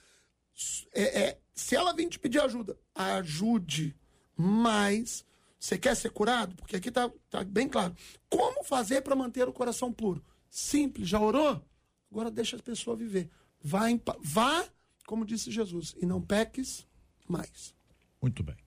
É, 0.93 1.22
é, 1.22 1.39
se 1.56 1.76
ela 1.76 1.93
vir 1.93 2.10
te 2.10 2.19
pedir 2.19 2.41
ajuda, 2.41 2.78
ajude. 2.93 3.96
Mas 4.36 5.24
você 5.63 5.78
quer 5.78 5.95
ser 5.95 6.10
curado? 6.10 6.54
Porque 6.58 6.76
aqui 6.76 6.89
está 6.89 7.10
tá 7.30 7.41
bem 7.41 7.69
claro. 7.69 7.95
Como 8.30 8.65
fazer 8.65 9.02
para 9.02 9.15
manter 9.15 9.47
o 9.47 9.54
coração 9.54 9.93
puro? 9.93 10.21
Simples, 10.49 11.08
já 11.08 11.17
orou? 11.17 11.65
Agora 12.12 12.30
deixa 12.30 12.58
a 12.58 12.62
pessoa 12.62 12.97
viver. 12.97 13.30
Vá, 13.62 13.89
em, 13.89 13.99
vá, 14.21 14.67
como 15.08 15.26
disse 15.26 15.49
Jesus, 15.49 15.95
e 16.02 16.06
não 16.06 16.21
peques 16.21 16.86
mais. 17.30 17.73
Muito 18.21 18.43
bem. 18.43 18.58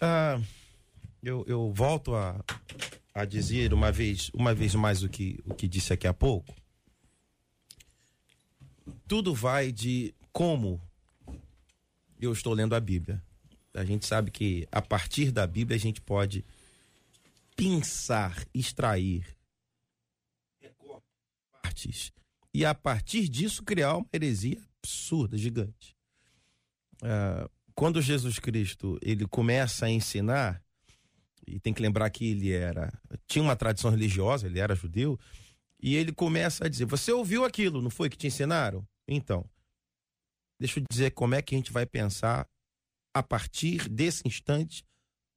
Ah, 0.00 0.40
eu, 1.22 1.44
eu 1.46 1.70
volto 1.70 2.14
a, 2.14 2.42
a 3.12 3.26
dizer 3.26 3.74
uma 3.74 3.92
vez, 3.92 4.30
uma 4.32 4.54
vez 4.54 4.74
mais 4.74 5.02
o 5.02 5.08
que, 5.08 5.38
o 5.44 5.54
que 5.54 5.68
disse 5.68 5.92
aqui 5.92 6.06
há 6.06 6.14
pouco. 6.14 6.54
Tudo 9.06 9.34
vai 9.34 9.70
de 9.70 10.14
como 10.32 10.80
eu 12.18 12.32
estou 12.32 12.54
lendo 12.54 12.74
a 12.74 12.80
Bíblia. 12.80 13.22
A 13.78 13.84
gente 13.84 14.06
sabe 14.06 14.30
que 14.30 14.66
a 14.72 14.82
partir 14.82 15.30
da 15.30 15.46
Bíblia 15.46 15.76
a 15.76 15.80
gente 15.80 16.00
pode 16.00 16.44
pensar, 17.56 18.44
extrair 18.52 19.26
partes 21.62 22.12
e 22.52 22.64
a 22.64 22.74
partir 22.74 23.28
disso 23.28 23.62
criar 23.62 23.96
uma 23.96 24.06
heresia 24.12 24.60
absurda, 24.82 25.36
gigante. 25.36 25.96
Uh, 27.02 27.48
quando 27.74 28.02
Jesus 28.02 28.38
Cristo 28.38 28.98
ele 29.00 29.26
começa 29.26 29.86
a 29.86 29.90
ensinar 29.90 30.60
e 31.46 31.60
tem 31.60 31.72
que 31.72 31.82
lembrar 31.82 32.10
que 32.10 32.26
ele 32.26 32.52
era 32.52 32.92
tinha 33.26 33.42
uma 33.42 33.54
tradição 33.54 33.90
religiosa, 33.90 34.46
ele 34.46 34.58
era 34.58 34.74
judeu 34.74 35.18
e 35.80 35.94
ele 35.94 36.12
começa 36.12 36.66
a 36.66 36.68
dizer: 36.68 36.84
você 36.84 37.12
ouviu 37.12 37.44
aquilo, 37.44 37.80
não 37.80 37.90
foi 37.90 38.10
que 38.10 38.16
te 38.16 38.26
ensinaram? 38.26 38.84
Então, 39.06 39.48
deixa 40.58 40.80
eu 40.80 40.84
dizer 40.90 41.12
como 41.12 41.36
é 41.36 41.42
que 41.42 41.54
a 41.54 41.58
gente 41.58 41.72
vai 41.72 41.86
pensar 41.86 42.48
a 43.18 43.22
partir 43.22 43.88
desse 43.88 44.26
instante 44.26 44.84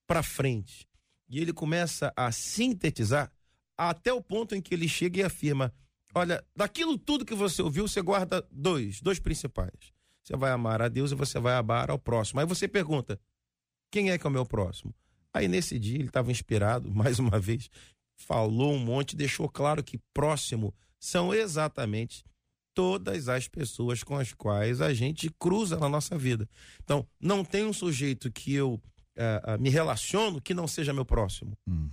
para 0.08 0.22
frente. 0.22 0.88
E 1.30 1.40
ele 1.40 1.54
começa 1.54 2.14
a 2.16 2.32
sintetizar 2.32 3.32
até 3.78 4.14
o 4.14 4.22
ponto 4.22 4.54
em 4.54 4.62
que 4.62 4.74
ele 4.74 4.88
chega 4.88 5.20
e 5.20 5.24
afirma: 5.24 5.74
Olha, 6.14 6.46
daquilo 6.56 6.98
tudo 6.98 7.26
que 7.26 7.34
você 7.34 7.62
ouviu, 7.62 7.88
você 7.88 8.02
guarda 8.02 8.46
dois, 8.52 9.02
dois 9.02 9.20
principais. 9.20 9.94
Você 10.24 10.36
vai 10.36 10.52
amar 10.52 10.82
a 10.82 10.88
Deus 10.88 11.12
e 11.12 11.16
você 11.16 11.40
vai 11.40 11.56
amar 11.56 11.90
ao 11.90 11.98
próximo. 11.98 12.40
Aí 12.40 12.46
você 12.46 12.68
pergunta: 12.68 13.20
quem 13.90 14.12
é 14.12 14.18
que 14.18 14.28
é 14.28 14.30
o 14.30 14.34
meu 14.34 14.46
próximo? 14.46 14.94
Aí 15.34 15.48
nesse 15.48 15.80
dia 15.80 15.96
ele 15.96 16.08
estava 16.08 16.32
inspirado, 16.32 16.92
mais 16.94 17.18
uma 17.18 17.40
vez, 17.40 17.70
falou 18.16 18.74
um 18.74 18.80
monte, 18.80 19.16
deixou 19.16 19.50
claro 19.50 19.84
que 19.84 19.98
próximo 20.14 20.74
são 21.00 21.34
exatamente 21.34 22.24
todas 22.74 23.28
as 23.28 23.48
pessoas 23.48 24.04
com 24.04 24.16
as 24.16 24.34
quais 24.34 24.82
a 24.82 24.94
gente 24.94 25.30
cruza 25.40 25.78
na 25.78 25.90
nossa 25.90 26.18
vida. 26.18 26.50
Então, 26.84 27.08
não 27.20 27.44
tem 27.44 27.66
um 27.66 27.74
sujeito 27.74 28.32
que 28.32 28.54
eu 28.54 28.74
uh, 28.74 29.56
uh, 29.56 29.62
me 29.62 29.70
relaciono 29.70 30.42
que 30.42 30.54
não 30.54 30.68
seja 30.68 30.94
meu 30.94 31.06
próximo. 31.06 31.58
Uhum. 31.68 31.90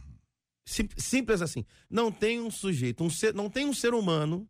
Sim, 0.66 0.88
simples 0.96 1.42
assim. 1.42 1.64
Não 1.88 2.12
tem 2.12 2.40
um 2.40 2.50
sujeito, 2.50 3.02
um 3.02 3.10
ser, 3.10 3.34
não 3.34 3.48
tem 3.48 3.66
um 3.66 3.74
ser 3.74 3.94
humano 3.94 4.48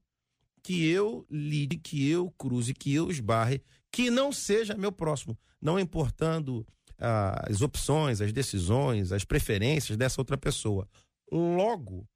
que 0.62 0.86
eu 0.86 1.26
lide, 1.30 1.78
que 1.78 2.08
eu 2.08 2.30
cruze, 2.32 2.74
que 2.74 2.92
eu 2.92 3.10
esbarre, 3.10 3.62
que 3.90 4.10
não 4.10 4.32
seja 4.32 4.76
meu 4.76 4.92
próximo. 4.92 5.38
Não 5.60 5.78
importando 5.78 6.66
uh, 6.98 7.48
as 7.50 7.62
opções, 7.62 8.20
as 8.20 8.32
decisões, 8.32 9.12
as 9.12 9.24
preferências 9.24 9.96
dessa 9.96 10.20
outra 10.20 10.36
pessoa. 10.36 10.88
Logo, 11.30 12.06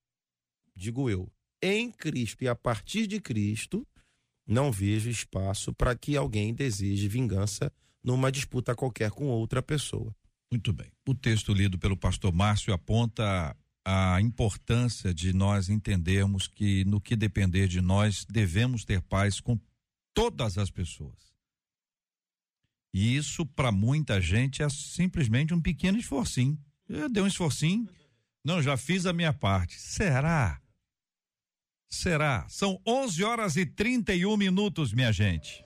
digo 0.74 1.08
eu, 1.08 1.30
em 1.62 1.90
Cristo 1.90 2.42
e 2.42 2.48
a 2.48 2.54
partir 2.54 3.06
de 3.06 3.20
Cristo, 3.20 3.86
não 4.52 4.70
vejo 4.70 5.10
espaço 5.10 5.72
para 5.72 5.96
que 5.96 6.16
alguém 6.16 6.54
deseje 6.54 7.08
vingança 7.08 7.72
numa 8.04 8.30
disputa 8.30 8.74
qualquer 8.74 9.10
com 9.10 9.26
outra 9.26 9.62
pessoa. 9.62 10.14
Muito 10.50 10.72
bem. 10.72 10.92
O 11.08 11.14
texto 11.14 11.52
lido 11.52 11.78
pelo 11.78 11.96
pastor 11.96 12.32
Márcio 12.32 12.74
aponta 12.74 13.56
a 13.84 14.20
importância 14.20 15.12
de 15.12 15.32
nós 15.32 15.68
entendermos 15.68 16.46
que 16.46 16.84
no 16.84 17.00
que 17.00 17.16
depender 17.16 17.66
de 17.66 17.80
nós 17.80 18.24
devemos 18.24 18.84
ter 18.84 19.00
paz 19.02 19.40
com 19.40 19.58
todas 20.14 20.58
as 20.58 20.70
pessoas. 20.70 21.32
E 22.94 23.16
isso 23.16 23.46
para 23.46 23.72
muita 23.72 24.20
gente 24.20 24.62
é 24.62 24.68
simplesmente 24.68 25.54
um 25.54 25.60
pequeno 25.60 25.98
esforcinho. 25.98 26.58
Eu 26.88 27.08
dei 27.08 27.22
um 27.22 27.26
esforcinho, 27.26 27.88
não, 28.44 28.62
já 28.62 28.76
fiz 28.76 29.06
a 29.06 29.12
minha 29.12 29.32
parte. 29.32 29.80
Será? 29.80 30.61
Será? 31.92 32.46
São 32.48 32.80
11 32.86 33.22
horas 33.22 33.54
e 33.54 33.66
31 33.66 34.34
minutos, 34.38 34.94
minha 34.94 35.12
gente. 35.12 35.62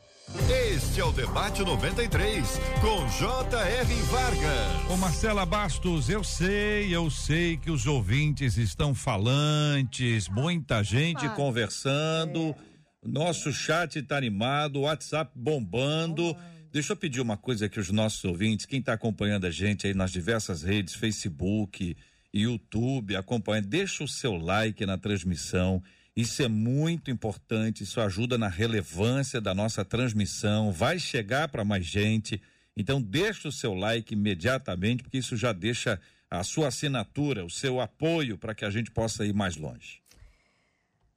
Este 0.74 1.00
é 1.00 1.04
o 1.04 1.12
Debate 1.12 1.62
93, 1.62 2.44
com 2.80 3.08
J.R. 3.16 3.94
Vargas. 4.10 4.90
Ô 4.90 4.96
Marcela 4.96 5.46
Bastos, 5.46 6.08
eu 6.08 6.24
sei, 6.24 6.92
eu 6.92 7.08
sei 7.12 7.56
que 7.56 7.70
os 7.70 7.86
ouvintes 7.86 8.57
estão 8.57 8.92
falantes, 8.92 10.28
muita 10.28 10.82
gente 10.82 11.28
conversando, 11.28 12.51
é. 12.51 12.57
nosso 13.05 13.53
chat 13.53 14.01
está 14.01 14.16
animado, 14.16 14.80
o 14.80 14.82
WhatsApp 14.82 15.30
bombando. 15.32 16.36
Deixa 16.72 16.92
eu 16.92 16.96
pedir 16.96 17.20
uma 17.20 17.36
coisa 17.36 17.66
aqui 17.66 17.78
os 17.78 17.92
nossos 17.92 18.24
ouvintes, 18.24 18.66
quem 18.66 18.80
está 18.80 18.94
acompanhando 18.94 19.46
a 19.46 19.51
gente 19.51 19.86
aí 19.86 19.94
nas 19.94 20.11
diversas 20.11 20.64
redes, 20.64 20.92
Facebook, 20.92 21.96
YouTube, 22.34 23.14
acompanha, 23.14 23.62
deixa 23.62 24.03
o 24.03 24.09
seu 24.09 24.36
like 24.36 24.84
na 24.84 24.98
transmissão 24.98 25.80
isso 26.16 26.42
é 26.42 26.48
muito 26.48 27.10
importante, 27.10 27.84
isso 27.84 28.00
ajuda 28.00 28.38
na 28.38 28.48
relevância 28.48 29.38
da 29.38 29.54
nossa 29.54 29.84
transmissão, 29.84 30.72
vai 30.72 30.98
chegar 30.98 31.48
para 31.48 31.62
mais 31.62 31.84
gente. 31.84 32.40
Então, 32.74 33.02
deixa 33.02 33.48
o 33.48 33.52
seu 33.52 33.74
like 33.74 34.14
imediatamente, 34.14 35.02
porque 35.02 35.18
isso 35.18 35.36
já 35.36 35.52
deixa 35.52 36.00
a 36.30 36.42
sua 36.42 36.68
assinatura, 36.68 37.44
o 37.44 37.50
seu 37.50 37.80
apoio 37.80 38.38
para 38.38 38.54
que 38.54 38.64
a 38.64 38.70
gente 38.70 38.90
possa 38.90 39.26
ir 39.26 39.34
mais 39.34 39.56
longe. 39.56 40.00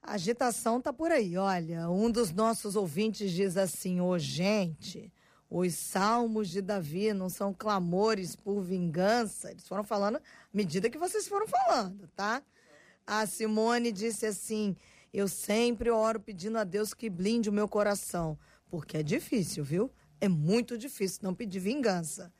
A 0.01 0.13
agitação 0.13 0.81
tá 0.81 0.91
por 0.91 1.11
aí. 1.11 1.37
Olha, 1.37 1.89
um 1.89 2.11
dos 2.11 2.31
nossos 2.31 2.75
ouvintes 2.75 3.31
diz 3.31 3.55
assim: 3.55 4.01
Ô, 4.01 4.09
oh, 4.09 4.19
gente, 4.19 5.11
Os 5.49 5.73
salmos 5.73 6.49
de 6.49 6.61
Davi 6.61 7.11
não 7.11 7.27
são 7.27 7.53
clamores 7.53 8.35
por 8.35 8.61
vingança. 8.61 9.49
Eles 9.49 9.67
foram 9.67 9.83
falando 9.83 10.17
à 10.17 10.21
medida 10.53 10.89
que 10.89 10.97
vocês 10.97 11.27
foram 11.27 11.47
falando, 11.47 12.07
tá? 12.15 12.43
A 13.12 13.26
Simone 13.26 13.91
disse 13.91 14.28
assim: 14.28 14.76
Eu 15.12 15.28
sempre 15.28 15.89
oro 15.89 16.20
pedindo 16.20 16.60
a 16.60 16.64
Deus 16.64 16.93
que 16.93 17.10
blinde 17.10 17.49
o 17.49 17.51
meu 17.53 17.68
coração. 17.68 18.38
Porque 18.70 18.97
é 18.97 19.03
difícil, 19.03 19.64
viu? 19.64 19.91
É 20.22 20.30
muito 20.30 20.78
difícil 20.78 21.22
não 21.24 21.34
pedir 21.34 21.57
vingança. 21.57 22.32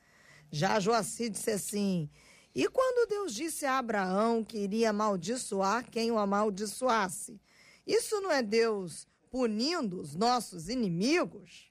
Já 0.48 0.76
a 0.76 0.80
Joaci 0.80 1.28
disse 1.28 1.50
assim: 1.50 2.08
E 2.54 2.68
quando 2.68 3.08
Deus 3.08 3.34
disse 3.34 3.66
a 3.66 3.78
Abraão 3.78 4.44
que 4.44 4.58
iria 4.58 4.90
amaldiçoar 4.90 5.90
quem 5.90 6.12
o 6.12 6.18
amaldiçoasse? 6.18 7.40
Isso 7.84 8.20
não 8.20 8.30
é 8.30 8.40
Deus 8.40 9.08
punindo 9.28 10.00
os 10.00 10.14
nossos 10.14 10.68
inimigos? 10.68 11.68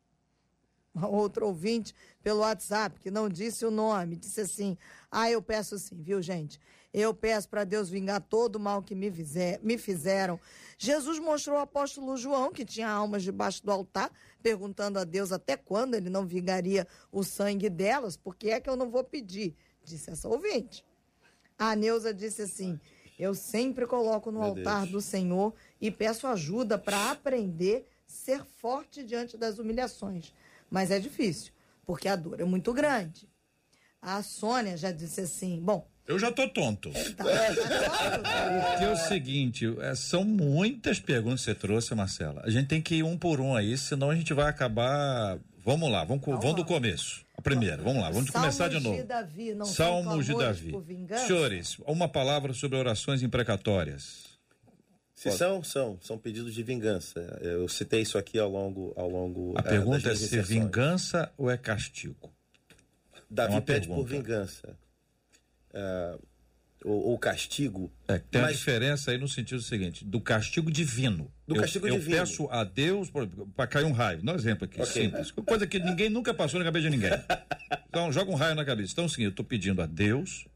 Outro 0.94 1.46
ouvinte 1.46 1.96
pelo 2.22 2.40
WhatsApp, 2.40 3.00
que 3.00 3.10
não 3.10 3.30
disse 3.30 3.66
o 3.66 3.72
nome, 3.72 4.18
disse 4.18 4.42
assim: 4.42 4.78
Ah, 5.10 5.32
eu 5.32 5.42
peço 5.42 5.80
sim, 5.80 6.02
viu, 6.02 6.22
gente? 6.22 6.60
Eu 6.94 7.14
peço 7.14 7.48
para 7.48 7.64
Deus 7.64 7.90
vingar 7.90 8.20
todo 8.20 8.56
o 8.56 8.60
mal 8.60 8.82
que 8.82 8.96
me, 8.96 9.12
fizer, 9.12 9.60
me 9.62 9.78
fizeram. 9.78 10.40
Jesus 10.78 11.20
mostrou 11.20 11.58
ao 11.58 11.64
apóstolo 11.64 12.18
João, 12.18 12.52
que 12.52 12.66
tinha 12.66 12.90
almas 12.90 13.22
debaixo 13.22 13.64
do 13.64 13.72
altar, 13.72 14.12
perguntando 14.42 14.98
a 14.98 15.04
Deus 15.04 15.32
até 15.32 15.56
quando 15.56 15.94
ele 15.94 16.10
não 16.10 16.26
vingaria 16.26 16.88
o 17.12 17.24
sangue 17.24 17.70
delas, 17.70 18.18
porque 18.18 18.50
é 18.50 18.60
que 18.60 18.70
eu 18.70 18.76
não 18.76 18.90
vou 18.90 19.04
pedir, 19.04 19.56
disse 19.84 20.10
essa 20.10 20.28
ouvinte. 20.28 20.84
A 21.58 21.76
Neuza 21.76 22.12
disse 22.12 22.42
assim: 22.42 22.80
Eu 23.20 23.36
sempre 23.36 23.86
coloco 23.86 24.32
no 24.32 24.40
Meu 24.40 24.50
altar 24.50 24.82
Deus. 24.82 24.92
do 24.92 25.02
Senhor 25.02 25.54
e 25.80 25.92
peço 25.92 26.26
ajuda 26.26 26.78
para 26.78 27.12
aprender 27.12 27.88
ser 28.08 28.44
forte 28.44 29.04
diante 29.04 29.38
das 29.38 29.60
humilhações. 29.60 30.34
Mas 30.72 30.90
é 30.90 31.00
difícil, 31.00 31.54
porque 31.86 32.08
a 32.08 32.16
dor 32.16 32.40
é 32.40 32.46
muito 32.46 32.74
grande. 32.74 33.30
A 34.02 34.24
Sônia 34.24 34.76
já 34.76 34.92
disse 34.92 35.22
assim: 35.22 35.60
bom. 35.60 35.88
Eu 36.10 36.18
já 36.18 36.32
tô 36.32 36.50
tonto. 36.50 36.92
É, 36.96 37.04
tá, 37.12 37.32
é, 37.32 37.54
tá 37.54 38.20
Porque 38.72 38.84
é 38.84 38.92
o 38.92 38.98
seguinte, 38.98 39.72
é, 39.80 39.94
são 39.94 40.24
muitas 40.24 41.00
perguntas 41.00 41.42
que 41.42 41.46
você 41.46 41.54
trouxe, 41.54 41.94
Marcela. 41.94 42.42
A 42.44 42.50
gente 42.50 42.66
tem 42.66 42.82
que 42.82 42.96
ir 42.96 43.04
um 43.04 43.16
por 43.16 43.40
um 43.40 43.56
aí, 43.56 43.78
senão 43.78 44.10
a 44.10 44.16
gente 44.16 44.34
vai 44.34 44.50
acabar. 44.50 45.38
Vamos 45.64 45.92
lá, 45.92 46.04
vamos, 46.04 46.26
vamos 46.26 46.56
do 46.56 46.66
começo. 46.66 47.24
A 47.38 47.44
primeira, 47.44 47.78
vamos 47.78 48.02
lá, 48.02 48.10
vamos 48.10 48.32
Salmos 48.32 48.58
começar 48.58 48.70
de 48.70 48.84
novo. 48.84 48.98
De 48.98 49.04
Davi, 49.04 49.54
não 49.54 49.68
Salmos 49.68 50.26
de 50.26 50.36
Davi. 50.36 50.74
Senhores, 51.28 51.78
uma 51.86 52.10
palavra 52.10 52.54
sobre 52.54 52.80
orações 52.80 53.22
imprecatórias. 53.22 54.30
Se 55.14 55.30
são, 55.30 55.64
são, 55.64 56.00
são 56.02 56.18
pedidos 56.18 56.56
de 56.56 56.64
vingança. 56.64 57.38
Eu 57.40 57.68
citei 57.68 58.02
isso 58.02 58.18
aqui 58.18 58.40
ao 58.40 58.50
longo, 58.50 58.94
ao 58.96 59.08
longo. 59.08 59.54
A 59.56 59.62
pergunta 59.62 60.10
é 60.10 60.16
se 60.16 60.42
vingança 60.42 61.32
ou 61.38 61.52
é 61.52 61.58
castigo. 61.58 62.34
Davi 63.30 63.58
é 63.58 63.62
pede 63.62 63.88
pergunta. 63.88 64.02
por 64.02 64.08
vingança. 64.10 64.76
Uh, 65.74 66.22
ou, 66.84 67.10
ou, 67.10 67.20
castigo. 67.20 67.92
É, 68.08 68.20
tem 68.20 68.42
mas... 68.42 68.52
a 68.52 68.54
diferença 68.54 69.12
aí 69.12 69.18
no 69.18 69.28
sentido 69.28 69.62
seguinte, 69.62 70.06
do 70.06 70.22
castigo 70.22 70.72
divino. 70.72 71.32
Do 71.46 71.56
eu, 71.56 71.62
castigo 71.62 71.88
eu 71.88 71.96
divino. 71.96 72.16
Eu 72.16 72.20
peço 72.22 72.48
a 72.50 72.64
Deus 72.64 73.12
para 73.56 73.68
cair 73.68 73.86
um 73.86 73.92
raio. 73.92 74.24
Dá 74.24 74.32
um 74.32 74.36
exemplo 74.36 74.66
aqui, 74.66 74.82
okay. 74.82 75.04
simples. 75.04 75.32
Coisa 75.32 75.68
que 75.68 75.78
ninguém 75.78 76.10
nunca 76.10 76.34
passou 76.34 76.58
na 76.58 76.66
cabeça 76.66 76.90
de 76.90 76.98
ninguém. 76.98 77.12
Então, 77.90 78.12
joga 78.12 78.32
um 78.32 78.36
raio 78.36 78.56
na 78.56 78.64
cabeça. 78.64 78.94
Então, 78.94 79.06
o 79.06 79.10
seguinte, 79.10 79.26
eu 79.26 79.32
estou 79.32 79.46
pedindo 79.46 79.82
a 79.82 79.86
Deus 79.86 80.48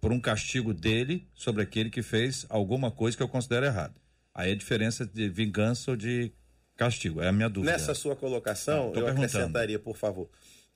por 0.00 0.12
um 0.12 0.18
castigo 0.18 0.72
dele 0.72 1.28
sobre 1.34 1.62
aquele 1.62 1.90
que 1.90 2.02
fez 2.02 2.46
alguma 2.48 2.90
coisa 2.90 3.16
que 3.16 3.22
eu 3.22 3.28
considero 3.28 3.66
errada. 3.66 3.94
Aí 4.34 4.52
a 4.52 4.56
diferença 4.56 5.04
de 5.04 5.28
vingança 5.28 5.90
ou 5.90 5.96
de 5.96 6.32
castigo, 6.76 7.20
é 7.20 7.28
a 7.28 7.32
minha 7.32 7.48
dúvida. 7.50 7.72
Nessa 7.72 7.94
sua 7.94 8.16
colocação, 8.16 8.92
eu 8.94 9.06
acrescentaria, 9.06 9.78
por 9.78 9.96
favor. 9.96 10.30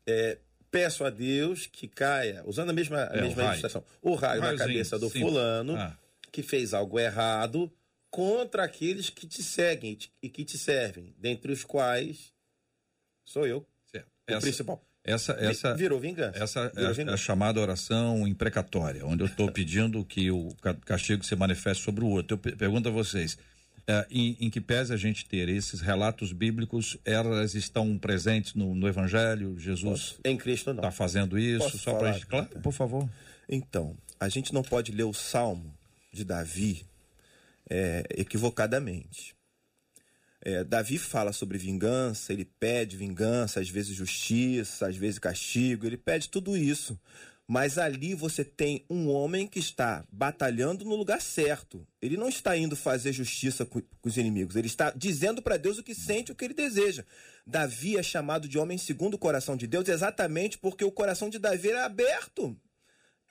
É, 0.07 0.37
peço 0.75 1.05
a 1.05 1.11
Deus 1.11 1.69
que 1.69 1.87
caia, 1.87 2.43
usando 2.45 2.71
a 2.71 2.73
mesma, 2.73 3.05
a 3.05 3.17
é, 3.17 3.23
mesma 3.23 3.45
o 3.45 3.47
ilustração, 3.47 3.85
o 4.03 4.15
raio 4.17 4.41
na 4.41 4.57
cabeça 4.57 4.99
do 4.99 5.09
sim. 5.09 5.21
fulano 5.21 5.77
ah. 5.77 5.97
que 6.33 6.43
fez 6.43 6.75
algo 6.75 6.99
errado 6.99 7.73
contra 8.11 8.65
aqueles 8.65 9.09
que 9.09 9.25
te 9.25 9.41
seguem 9.41 9.97
e 10.21 10.29
que 10.29 10.45
te 10.45 10.59
servem, 10.59 11.15
dentre 11.17 11.53
os 11.53 11.63
quais 11.63 12.33
sou 13.25 13.47
eu, 13.47 13.65
certo. 13.87 14.09
o 14.09 14.33
essa, 14.33 14.41
principal. 14.41 14.85
Essa, 15.05 15.33
essa 15.35 15.75
virou 15.77 16.01
vingança. 16.01 16.43
Essa 16.43 16.69
virou 16.71 16.91
é 16.91 16.93
vingança. 16.93 17.15
a 17.15 17.19
chamada 17.19 17.61
oração 17.61 18.27
imprecatória, 18.27 19.07
onde 19.07 19.23
eu 19.23 19.29
estou 19.29 19.49
pedindo 19.53 20.05
que 20.05 20.29
o 20.33 20.49
castigo 20.85 21.25
se 21.25 21.37
manifeste 21.37 21.85
sobre 21.85 22.03
o 22.03 22.09
outro. 22.09 22.41
Eu 22.45 22.57
pergunto 22.57 22.89
a 22.89 22.93
vocês, 22.93 23.39
é, 23.87 24.07
em, 24.11 24.37
em, 24.41 24.51
que 24.51 24.61
pese 24.61 24.93
a 24.93 24.97
gente 24.97 25.27
ter 25.27 25.49
esses 25.49 25.81
relatos 25.81 26.33
bíblicos, 26.33 26.97
elas 27.05 27.55
estão 27.55 27.99
presentes 27.99 28.55
no, 28.55 28.75
no 28.75 28.89
Evangelho? 28.89 29.59
Jesus 29.59 30.19
em 30.25 30.37
Cristo 30.37 30.71
não 30.71 30.77
está 30.77 30.91
fazendo 30.91 31.39
isso? 31.39 31.65
Posso 31.65 31.79
só 31.79 31.95
para 31.95 32.13
gente, 32.13 32.27
claro, 32.27 32.49
por 32.63 32.73
favor. 32.73 33.09
Então, 33.49 33.97
a 34.19 34.29
gente 34.29 34.55
não 34.55 34.63
pode 34.63 34.91
ler 34.91 35.05
o 35.05 35.13
Salmo 35.13 35.77
de 36.13 36.25
Davi 36.25 36.87
é, 37.69 38.05
equivocadamente. 38.17 39.35
É, 40.41 40.63
Davi 40.63 40.99
fala 40.99 41.33
sobre 41.33 41.57
vingança, 41.57 42.33
ele 42.33 42.45
pede 42.45 42.97
vingança, 42.97 43.61
às 43.61 43.69
vezes 43.69 43.97
justiça, 43.97 44.87
às 44.87 44.97
vezes 44.97 45.19
castigo, 45.19 45.87
ele 45.87 45.97
pede 45.97 46.29
tudo 46.29 46.57
isso. 46.57 46.99
Mas 47.47 47.77
ali 47.77 48.15
você 48.15 48.43
tem 48.43 48.87
um 48.89 49.11
homem 49.11 49.47
que 49.47 49.59
está 49.59 50.05
batalhando 50.11 50.85
no 50.85 50.97
lugar 50.97 51.21
certo. 51.21 51.87
Ele 52.01 52.17
não 52.17 52.29
está 52.29 52.57
indo 52.57 52.75
fazer 52.75 53.13
justiça 53.13 53.67
com, 53.67 53.81
com 53.81 54.09
os 54.09 54.17
inimigos. 54.17 54.57
Ele 54.57 54.67
está 54.67 54.91
dizendo 54.91 55.43
para 55.43 55.59
Deus 55.59 55.79
o 55.79 55.83
que 55.83 55.95
sente, 55.95 56.33
o 56.33 56.35
que 56.35 56.45
ele 56.45 56.55
deseja. 56.55 57.05
Davi 57.47 57.99
é 57.99 58.03
chamado 58.03 58.49
de 58.49 58.59
homem 58.59 58.79
segundo 58.79 59.15
o 59.15 59.19
coração 59.19 59.57
de 59.57 59.67
Deus 59.67 59.89
exatamente 59.89 60.57
porque 60.57 60.85
o 60.85 60.93
coração 60.93 61.29
de 61.29 61.39
Davi 61.39 61.69
era 61.69 61.85
aberto. 61.85 62.57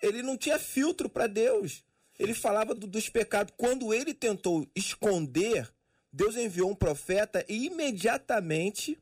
Ele 0.01 0.22
não 0.22 0.38
tinha 0.38 0.59
filtro 0.59 1.09
para 1.09 1.26
Deus. 1.26 1.84
Ele 2.20 2.36
falava 2.36 2.76
do, 2.76 2.86
dos 2.86 3.09
pecados. 3.09 3.53
Quando 3.57 3.93
ele 3.93 4.14
tentou 4.14 4.68
esconder 4.76 5.74
Deus 6.14 6.36
enviou 6.36 6.70
um 6.70 6.76
profeta 6.76 7.43
e 7.49 7.66
imediatamente, 7.66 8.99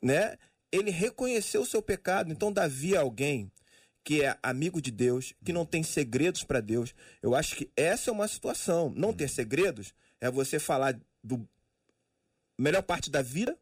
né, 0.00 0.38
ele 0.70 0.92
reconheceu 0.92 1.62
o 1.62 1.66
seu 1.66 1.82
pecado. 1.82 2.30
Então 2.30 2.52
Davi 2.52 2.94
é 2.94 2.98
alguém 2.98 3.50
que 4.04 4.22
é 4.22 4.36
amigo 4.42 4.80
de 4.80 4.90
Deus, 4.90 5.34
que 5.44 5.52
não 5.52 5.64
tem 5.64 5.82
segredos 5.82 6.42
para 6.42 6.60
Deus. 6.60 6.94
Eu 7.22 7.34
acho 7.34 7.54
que 7.54 7.70
essa 7.76 8.10
é 8.10 8.12
uma 8.12 8.26
situação. 8.26 8.92
Não 8.96 9.12
ter 9.12 9.28
segredos 9.28 9.94
é 10.20 10.30
você 10.30 10.58
falar 10.58 10.98
do 11.22 11.46
melhor 12.58 12.82
parte 12.82 13.10
da 13.10 13.22
vida, 13.22 13.56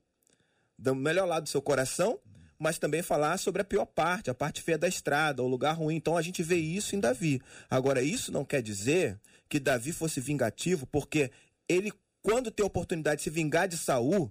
do 0.79 0.95
melhor 0.95 1.27
lado 1.27 1.45
do 1.45 1.49
seu 1.49 1.61
coração, 1.61 2.19
mas 2.59 2.79
também 2.79 3.03
falar 3.03 3.39
sobre 3.39 3.63
a 3.63 3.65
pior 3.65 3.87
parte, 3.87 4.31
a 4.31 4.35
parte 4.35 4.63
feia 4.63 4.79
da 4.79 4.89
estrada, 4.89 5.43
o 5.43 5.49
lugar 5.49 5.73
ruim. 5.73 5.97
Então 5.97 6.17
a 6.17 6.23
gente 6.23 6.43
vê 6.43 6.57
isso 6.57 6.95
em 6.95 7.01
Davi. 7.01 7.41
Agora, 7.69 8.03
isso 8.03 8.31
não 8.31 8.45
quer 8.45 8.63
dizer 8.63 9.19
que 9.49 9.59
Davi 9.59 9.93
fosse 9.93 10.21
vingativo, 10.21 10.87
porque 10.87 11.31
ele 11.69 11.93
quando 12.23 12.51
tem 12.51 12.65
oportunidade 12.65 13.19
de 13.19 13.25
se 13.25 13.31
vingar 13.31 13.67
de 13.67 13.79
Saul, 13.79 14.31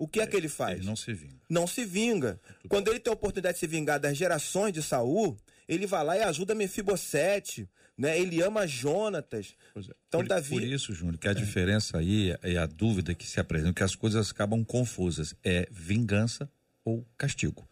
o 0.00 0.08
que 0.08 0.18
é, 0.18 0.22
é 0.22 0.26
que 0.26 0.34
ele 0.34 0.48
faz? 0.48 0.78
Ele 0.78 0.86
não 0.86 0.96
se 0.96 1.12
vinga. 1.12 1.34
Não 1.46 1.66
se 1.66 1.84
vinga. 1.84 2.40
É 2.64 2.68
Quando 2.68 2.88
ele 2.88 2.98
tem 2.98 3.10
a 3.10 3.14
oportunidade 3.14 3.56
de 3.56 3.60
se 3.60 3.66
vingar 3.66 4.00
das 4.00 4.16
gerações 4.16 4.72
de 4.72 4.82
Saul, 4.82 5.36
ele 5.68 5.86
vai 5.86 6.02
lá 6.02 6.16
e 6.16 6.22
ajuda 6.22 6.54
Mefibosete, 6.54 7.68
né? 7.98 8.18
Ele 8.18 8.40
ama 8.40 8.66
Jonatas. 8.66 9.54
É. 9.76 9.80
Então, 10.08 10.20
por, 10.20 10.26
Davi... 10.28 10.48
por 10.48 10.62
isso, 10.62 10.94
Júnior, 10.94 11.18
que 11.18 11.28
a 11.28 11.32
é. 11.32 11.34
diferença 11.34 11.98
aí 11.98 12.34
é 12.42 12.56
a 12.56 12.64
dúvida 12.64 13.14
que 13.14 13.26
se 13.26 13.38
apresenta, 13.38 13.74
que 13.74 13.82
as 13.82 13.94
coisas 13.94 14.30
acabam 14.30 14.64
confusas. 14.64 15.34
É 15.44 15.68
vingança 15.70 16.50
ou 16.82 17.06
castigo. 17.18 17.68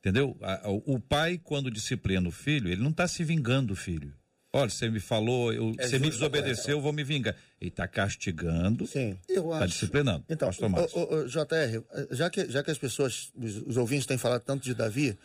Entendeu? 0.00 0.36
O 0.84 0.98
pai, 0.98 1.38
quando 1.38 1.70
disciplina 1.70 2.28
o 2.28 2.32
filho, 2.32 2.68
ele 2.68 2.82
não 2.82 2.90
está 2.90 3.06
se 3.06 3.22
vingando 3.22 3.68
do 3.68 3.76
filho. 3.76 4.12
Olha, 4.52 4.70
você 4.70 4.88
me 4.88 4.98
falou, 4.98 5.52
eu, 5.52 5.74
é 5.78 5.86
você 5.86 5.98
me 5.98 6.08
desobedeceu, 6.08 6.78
eu 6.78 6.80
vou 6.80 6.92
me 6.92 7.04
vingar. 7.04 7.36
Ele 7.60 7.68
está 7.68 7.86
castigando, 7.86 8.84
está 8.84 9.66
disciplinando. 9.66 10.24
Então, 10.28 10.48
o, 10.48 10.98
o, 10.98 11.14
o, 11.16 11.28
JR, 11.28 11.82
já 12.10 12.30
que, 12.30 12.50
já 12.50 12.62
que 12.62 12.70
as 12.70 12.78
pessoas, 12.78 13.30
os, 13.36 13.56
os, 13.66 13.76
ouvintes 13.76 14.06
têm 14.06 14.16
falado 14.16 14.42
tanto 14.42 14.64
de 14.64 14.74
Davi, 14.74 15.18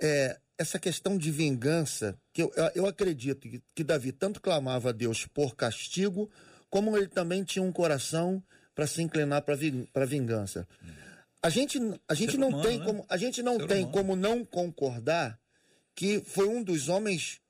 é, 0.00 0.38
essa 0.56 0.78
questão 0.78 1.18
de 1.18 1.32
vingança, 1.32 2.16
que 2.32 2.42
eu, 2.42 2.52
eu 2.76 2.86
acredito 2.86 3.48
que, 3.48 3.60
que 3.74 3.82
Davi 3.82 4.12
tanto 4.12 4.40
clamava 4.40 4.90
a 4.90 4.92
Deus 4.92 5.26
por 5.26 5.56
castigo, 5.56 6.30
como 6.70 6.96
ele 6.96 7.08
também 7.08 7.42
tinha 7.42 7.62
um 7.62 7.72
coração 7.72 8.42
para 8.72 8.86
se 8.86 9.02
inclinar 9.02 9.42
para 9.42 10.04
vingança. 10.06 10.66
A 11.42 11.48
gente, 11.48 11.78
a 12.08 12.14
gente 12.14 12.36
não 12.36 12.48
humano, 12.48 12.64
tem 12.64 12.78
né? 12.78 12.84
como 12.84 13.06
a 13.08 13.16
gente 13.16 13.42
não 13.42 13.56
Ser 13.56 13.66
tem 13.66 13.78
humano. 13.82 13.92
como 13.92 14.16
não 14.16 14.44
concordar 14.44 15.38
que 15.94 16.20
foi 16.20 16.48
um 16.48 16.62
dos 16.62 16.88
homens 16.88 17.40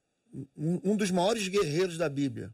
um 0.56 0.96
dos 0.96 1.10
maiores 1.10 1.48
guerreiros 1.48 1.96
da 1.96 2.08
Bíblia. 2.08 2.52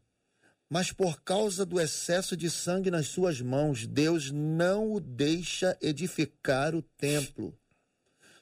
Mas 0.69 0.91
por 0.91 1.21
causa 1.21 1.65
do 1.65 1.81
excesso 1.81 2.37
de 2.37 2.49
sangue 2.49 2.89
nas 2.89 3.07
suas 3.07 3.41
mãos, 3.41 3.85
Deus 3.85 4.31
não 4.31 4.93
o 4.93 4.99
deixa 5.01 5.77
edificar 5.81 6.73
o 6.73 6.81
templo. 6.81 7.53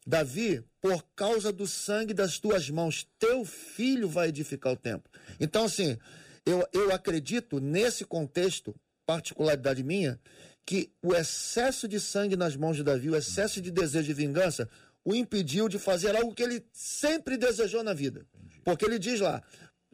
Davi, 0.06 0.64
por 0.82 1.04
causa 1.16 1.52
do 1.52 1.66
sangue 1.66 2.14
das 2.14 2.38
tuas 2.38 2.70
mãos, 2.70 3.08
teu 3.18 3.44
filho 3.44 4.08
vai 4.08 4.30
edificar 4.30 4.74
o 4.74 4.78
templo. 4.78 5.10
Então, 5.40 5.66
assim, 5.66 5.98
eu, 6.46 6.68
eu 6.72 6.94
acredito 6.94 7.60
nesse 7.60 8.06
contexto, 8.06 8.76
particularidade 9.06 9.84
minha, 9.84 10.20
que 10.66 10.92
o 11.02 11.16
excesso 11.16 11.88
de 11.88 12.00
sangue 12.00 12.36
nas 12.36 12.56
mãos 12.56 12.78
de 12.78 12.84
Davi, 12.84 13.10
o 13.10 13.16
excesso 13.16 13.60
de 13.60 13.72
desejo 13.72 14.06
de 14.06 14.14
vingança, 14.14 14.70
o 15.04 15.16
impediu 15.16 15.68
de 15.68 15.80
fazer 15.80 16.16
algo 16.16 16.34
que 16.36 16.44
ele 16.44 16.64
sempre 16.72 17.38
desejou 17.38 17.84
na 17.84 17.94
vida. 17.94 18.26
Porque 18.64 18.86
ele 18.86 19.00
diz 19.00 19.20
lá: 19.20 19.42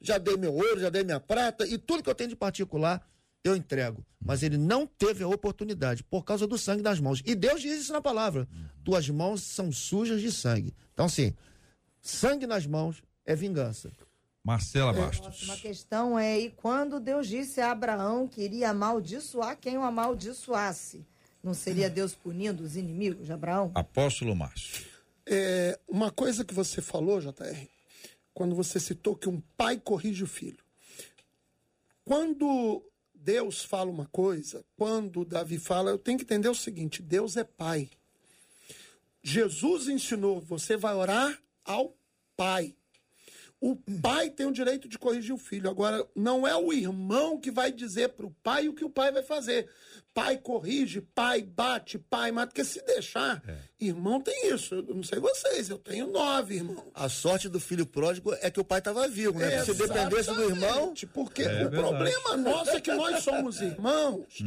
já 0.01 0.18
dei 0.18 0.38
meu 0.38 0.53
ouro, 0.53 0.80
já 0.80 0.89
dei 0.89 1.03
minha 1.03 1.20
prata 1.20 1.66
e 1.66 1.78
tudo 1.78 2.03
que 2.03 2.09
eu 2.09 2.16
tenho 2.16 2.30
de 2.30 2.36
particular 2.36 3.05
eu 3.43 3.55
entrego. 3.55 4.03
Mas 4.20 4.41
ele 4.41 4.57
não 4.57 4.88
teve 4.88 5.24
a 5.24 5.28
oportunidade 5.28 6.03
por 6.03 6.24
causa 6.24 6.47
do 6.47 6.57
sangue 6.57 6.82
das 6.82 6.99
mãos. 6.99 7.22
E 7.26 7.36
Deus 7.36 7.61
diz 7.61 7.82
isso 7.82 7.93
na 7.93 8.01
palavra: 8.01 8.47
tuas 8.84 9.07
mãos 9.09 9.43
são 9.43 9.72
sujas 9.72 10.22
de 10.22 10.32
sangue. 10.32 10.74
Então, 10.93 11.05
assim, 11.05 11.34
sangue 12.01 12.47
nas 12.47 12.66
mãos 12.66 13.03
é 13.26 13.36
vingança. 13.36 13.91
Marcela 14.43 14.91
A 14.91 14.93
Bastos. 14.93 15.20
próxima 15.20 15.57
questão 15.57 16.18
é: 16.20 16.39
e 16.39 16.49
quando 16.51 16.99
Deus 16.99 17.28
disse 17.28 17.61
a 17.61 17.72
Abraão 17.72 18.28
que 18.28 18.41
iria 18.41 18.70
amaldiçoar 18.72 19.57
quem 19.57 19.78
o 19.78 19.84
amaldiçoasse? 19.84 21.05
Não 21.43 21.53
seria 21.53 21.89
Deus 21.89 22.16
punindo 22.16 22.63
os 22.63 22.76
inimigos 22.76 23.28
de 23.28 23.32
Abraão? 23.32 23.72
Apóstolo 23.76 24.36
Márcio. 24.36 24.84
É, 25.28 25.80
uma 25.88 26.11
coisa 26.11 26.43
que 26.43 26.53
você 26.53 26.82
falou, 26.82 27.20
JR, 27.22 27.68
quando 28.36 28.53
você 28.53 28.79
citou 28.79 29.15
que 29.15 29.29
um 29.29 29.41
pai 29.57 29.79
corrige 29.79 30.23
o 30.23 30.27
filho. 30.27 30.63
Quando 32.03 32.83
Deus 33.13 33.63
fala 33.63 33.89
uma 33.89 34.05
coisa, 34.05 34.63
quando 34.77 35.25
Davi 35.25 35.57
fala, 35.57 35.89
eu 35.89 35.97
tenho 35.97 36.19
que 36.19 36.25
entender 36.25 36.49
o 36.49 36.53
seguinte: 36.53 37.01
Deus 37.01 37.38
é 37.38 37.43
pai. 37.43 37.89
Jesus 39.23 39.88
ensinou, 39.88 40.39
você 40.39 40.77
vai 40.77 40.93
orar 40.93 41.41
ao 41.63 41.97
pai. 42.38 42.75
O 43.59 43.75
pai 43.75 44.29
tem 44.29 44.45
o 44.45 44.51
direito 44.51 44.88
de 44.88 44.99
corrigir 44.99 45.33
o 45.33 45.39
filho. 45.39 45.69
Agora, 45.69 46.07
não 46.13 46.45
é 46.45 46.55
o 46.55 46.71
irmão 46.71 47.39
que 47.39 47.49
vai 47.49 47.71
dizer 47.71 48.09
para 48.09 48.27
o 48.27 48.36
pai 48.43 48.67
o 48.67 48.73
que 48.73 48.86
o 48.86 48.89
pai 48.89 49.11
vai 49.11 49.23
fazer. 49.23 49.67
Pai 50.16 50.38
corrige, 50.38 51.01
pai 51.01 51.41
bate, 51.41 51.97
pai 51.99 52.32
mata. 52.32 52.47
Porque 52.47 52.63
se 52.63 52.82
deixar, 52.86 53.43
irmão 53.78 54.22
tem 54.22 54.53
isso. 54.53 54.74
Eu 54.76 54.95
não 54.95 55.03
sei 55.03 55.20
vocês, 55.20 55.70
eu 55.70 55.78
tenho 55.78 56.07
nove 56.07 56.55
irmãos. 56.55 56.86
A 56.93 57.09
sorte 57.09 57.49
do 57.49 57.59
filho 57.59 57.86
pródigo 57.86 58.34
é 58.36 58.49
que 58.49 58.57
o 58.57 58.63
pai 58.63 58.80
estava 58.80 59.05
vivo, 59.09 59.38
né? 59.38 59.61
Se 59.66 59.74
dependesse 59.74 60.34
do 60.34 60.41
irmão. 60.43 60.93
Porque 61.13 61.41
É 61.43 61.45
o 61.45 61.49
verdade. 61.70 61.76
problema 61.76 62.38
nosso 62.38 62.70
é 62.72 62.80
que 62.80 62.93
nós 62.93 63.26
somos 63.26 63.59
irmãos 63.59 64.39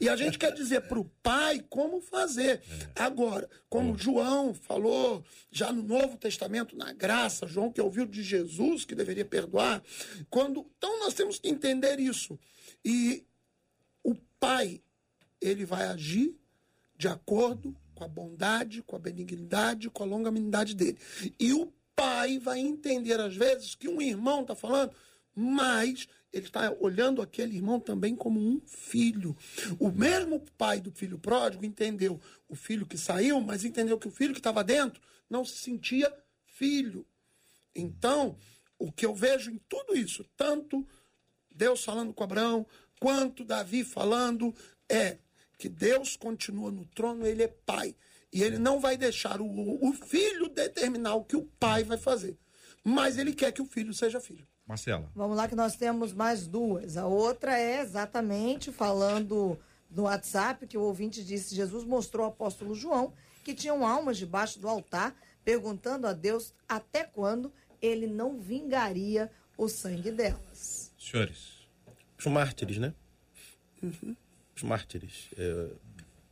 e 0.00 0.08
a 0.08 0.14
gente 0.14 0.38
quer 0.38 0.52
dizer 0.54 0.82
para 0.82 1.00
o 1.00 1.04
pai 1.20 1.60
como 1.68 2.00
fazer. 2.00 2.62
Agora, 2.94 3.50
como 3.68 3.98
João 3.98 4.54
falou 4.54 5.24
já 5.50 5.72
no 5.72 5.82
Novo 5.82 6.16
Testamento, 6.16 6.76
na 6.76 6.92
graça, 6.92 7.48
João 7.48 7.72
que 7.72 7.80
ouviu 7.80 8.06
de 8.06 8.22
Jesus 8.22 8.84
que 8.84 8.94
deveria 8.94 9.24
perdoar. 9.24 9.82
Quando, 10.30 10.64
então 10.78 11.00
nós 11.00 11.14
temos 11.14 11.40
que 11.40 11.48
entender 11.48 11.98
isso. 11.98 12.38
E 12.84 13.24
o 14.04 14.14
pai, 14.38 14.80
ele 15.40 15.64
vai 15.64 15.86
agir 15.86 16.36
de 16.96 17.08
acordo 17.08 17.76
com 17.94 18.04
a 18.04 18.08
bondade, 18.08 18.82
com 18.82 18.96
a 18.96 18.98
benignidade, 18.98 19.90
com 19.90 20.02
a 20.02 20.06
longanimidade 20.06 20.74
dele. 20.74 20.98
E 21.38 21.52
o 21.52 21.72
pai 21.94 22.38
vai 22.38 22.58
entender, 22.58 23.18
às 23.20 23.34
vezes, 23.34 23.74
que 23.74 23.88
um 23.88 24.00
irmão 24.00 24.42
está 24.42 24.54
falando, 24.54 24.92
mas 25.34 26.08
ele 26.32 26.46
está 26.46 26.74
olhando 26.78 27.22
aquele 27.22 27.56
irmão 27.56 27.80
também 27.80 28.14
como 28.14 28.38
um 28.38 28.60
filho. 28.66 29.36
O 29.78 29.90
mesmo 29.90 30.40
pai 30.58 30.80
do 30.80 30.90
filho 30.90 31.18
pródigo 31.18 31.64
entendeu 31.64 32.20
o 32.48 32.54
filho 32.54 32.86
que 32.86 32.98
saiu, 32.98 33.40
mas 33.40 33.64
entendeu 33.64 33.98
que 33.98 34.08
o 34.08 34.10
filho 34.10 34.34
que 34.34 34.40
estava 34.40 34.62
dentro 34.62 35.00
não 35.28 35.44
se 35.44 35.56
sentia 35.56 36.12
filho. 36.44 37.06
Então, 37.74 38.36
o 38.78 38.92
que 38.92 39.06
eu 39.06 39.14
vejo 39.14 39.50
em 39.50 39.58
tudo 39.68 39.96
isso, 39.96 40.24
tanto 40.36 40.86
Deus 41.50 41.82
falando 41.82 42.12
com 42.12 42.24
Abraão, 42.24 42.66
quanto 43.00 43.44
Davi 43.44 43.84
falando, 43.84 44.54
é 44.88 45.18
que 45.58 45.68
Deus 45.68 46.16
continua 46.16 46.70
no 46.70 46.84
trono, 46.86 47.26
ele 47.26 47.42
é 47.42 47.48
pai. 47.48 47.94
E 48.32 48.42
ele 48.42 48.58
não 48.58 48.80
vai 48.80 48.96
deixar 48.96 49.40
o, 49.40 49.88
o 49.88 49.92
filho 49.92 50.48
determinar 50.48 51.14
o 51.14 51.24
que 51.24 51.36
o 51.36 51.48
pai 51.58 51.84
vai 51.84 51.96
fazer. 51.96 52.36
Mas 52.84 53.18
ele 53.18 53.32
quer 53.32 53.52
que 53.52 53.62
o 53.62 53.66
filho 53.66 53.94
seja 53.94 54.20
filho. 54.20 54.46
Marcela. 54.66 55.10
Vamos 55.14 55.36
lá 55.36 55.48
que 55.48 55.54
nós 55.54 55.76
temos 55.76 56.12
mais 56.12 56.46
duas. 56.46 56.96
A 56.96 57.06
outra 57.06 57.58
é 57.58 57.80
exatamente 57.80 58.72
falando 58.72 59.58
no 59.90 60.02
WhatsApp 60.02 60.66
que 60.66 60.76
o 60.76 60.82
ouvinte 60.82 61.24
disse: 61.24 61.54
Jesus 61.54 61.84
mostrou 61.84 62.26
ao 62.26 62.32
apóstolo 62.32 62.74
João 62.74 63.12
que 63.44 63.54
tinham 63.54 63.86
almas 63.86 64.18
debaixo 64.18 64.58
do 64.58 64.68
altar, 64.68 65.14
perguntando 65.44 66.06
a 66.08 66.12
Deus 66.12 66.52
até 66.68 67.04
quando 67.04 67.52
ele 67.80 68.08
não 68.08 68.38
vingaria 68.38 69.30
o 69.56 69.68
sangue 69.68 70.10
delas. 70.10 70.92
Senhores. 70.98 71.68
Os 72.18 72.26
mártires, 72.26 72.78
né? 72.78 72.92
Os 74.56 74.62
mártires. 74.62 75.28
É, 75.36 75.70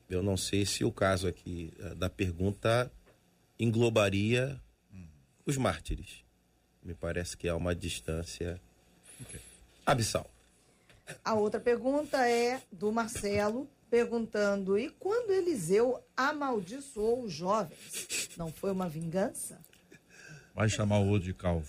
eu 0.09 0.23
não 0.23 0.37
sei 0.37 0.65
se 0.65 0.85
o 0.85 0.91
caso 0.91 1.29
aqui 1.29 1.73
eh, 1.79 1.95
da 1.95 2.09
pergunta 2.09 2.91
englobaria 3.59 4.61
os 5.47 5.57
mártires. 5.57 6.25
Me 6.83 6.95
parece 6.95 7.37
que 7.37 7.49
há 7.49 7.57
uma 7.57 7.75
distância 7.75 8.61
abissal. 9.85 10.31
A 11.25 11.35
outra 11.35 11.61
pergunta 11.61 12.27
é 12.27 12.63
do 12.73 12.91
Marcelo, 12.91 13.69
perguntando: 13.91 14.79
e 14.79 14.91
quando 14.91 15.31
Eliseu 15.31 16.03
amaldiçoou 16.17 17.25
os 17.25 17.33
jovens? 17.33 18.31
Não 18.37 18.51
foi 18.53 18.71
uma 18.71 18.89
vingança? 18.89 19.61
Vai 20.55 20.69
chamar 20.69 20.99
o 21.01 21.09
outro 21.09 21.27
de 21.27 21.35
calvo. 21.35 21.67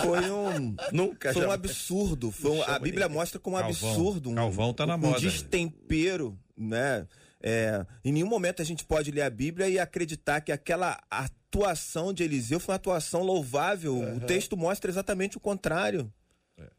Foi 0.00 0.30
um. 0.30 0.76
Nunca 0.92 1.32
Foi 1.32 1.44
um 1.46 1.50
absurdo. 1.50 2.30
Foi 2.30 2.52
um- 2.52 2.62
a 2.62 2.78
Bíblia 2.78 3.08
mostra 3.08 3.40
como 3.40 3.56
um 3.56 3.60
Calvão. 3.60 3.90
absurdo. 3.90 4.30
Um, 4.30 4.34
Calvão 4.34 4.72
tá 4.72 4.86
na 4.86 4.94
um 4.94 4.98
moda. 4.98 5.20
destempero, 5.20 6.38
né? 6.56 7.06
É, 7.42 7.84
em 8.04 8.12
nenhum 8.12 8.28
momento 8.28 8.62
a 8.62 8.64
gente 8.64 8.84
pode 8.84 9.10
ler 9.10 9.22
a 9.22 9.30
Bíblia 9.30 9.68
e 9.68 9.78
acreditar 9.78 10.40
que 10.40 10.52
aquela 10.52 11.00
atuação 11.10 12.12
de 12.12 12.22
Eliseu 12.22 12.58
foi 12.60 12.72
uma 12.72 12.76
atuação 12.76 13.22
louvável. 13.22 13.96
O 14.16 14.20
texto 14.20 14.56
mostra 14.56 14.90
exatamente 14.90 15.36
o 15.36 15.40
contrário. 15.40 16.12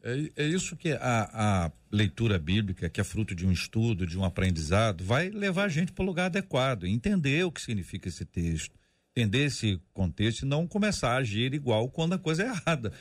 É, 0.04 0.32
é 0.38 0.44
isso 0.46 0.76
que 0.76 0.94
a, 0.94 1.30
a 1.32 1.72
leitura 1.92 2.40
bíblica, 2.40 2.90
que 2.90 3.00
é 3.00 3.04
fruto 3.04 3.36
de 3.36 3.46
um 3.46 3.52
estudo, 3.52 4.08
de 4.08 4.18
um 4.18 4.24
aprendizado, 4.24 5.04
vai 5.04 5.30
levar 5.30 5.66
a 5.66 5.70
gente 5.70 5.92
para 5.92 6.04
o 6.04 6.06
lugar 6.06 6.26
adequado, 6.26 6.86
entender 6.86 7.44
o 7.46 7.52
que 7.52 7.62
significa 7.62 8.08
esse 8.10 8.26
texto, 8.26 8.76
entender 9.18 9.46
esse 9.46 9.80
contexto 9.94 10.44
e 10.44 10.46
não 10.46 10.68
começar 10.68 11.14
a 11.14 11.18
agir 11.18 11.54
igual 11.54 11.90
quando 11.90 12.14
a 12.14 12.20
coisa 12.20 12.44
é 12.44 12.48
errada. 12.48 12.92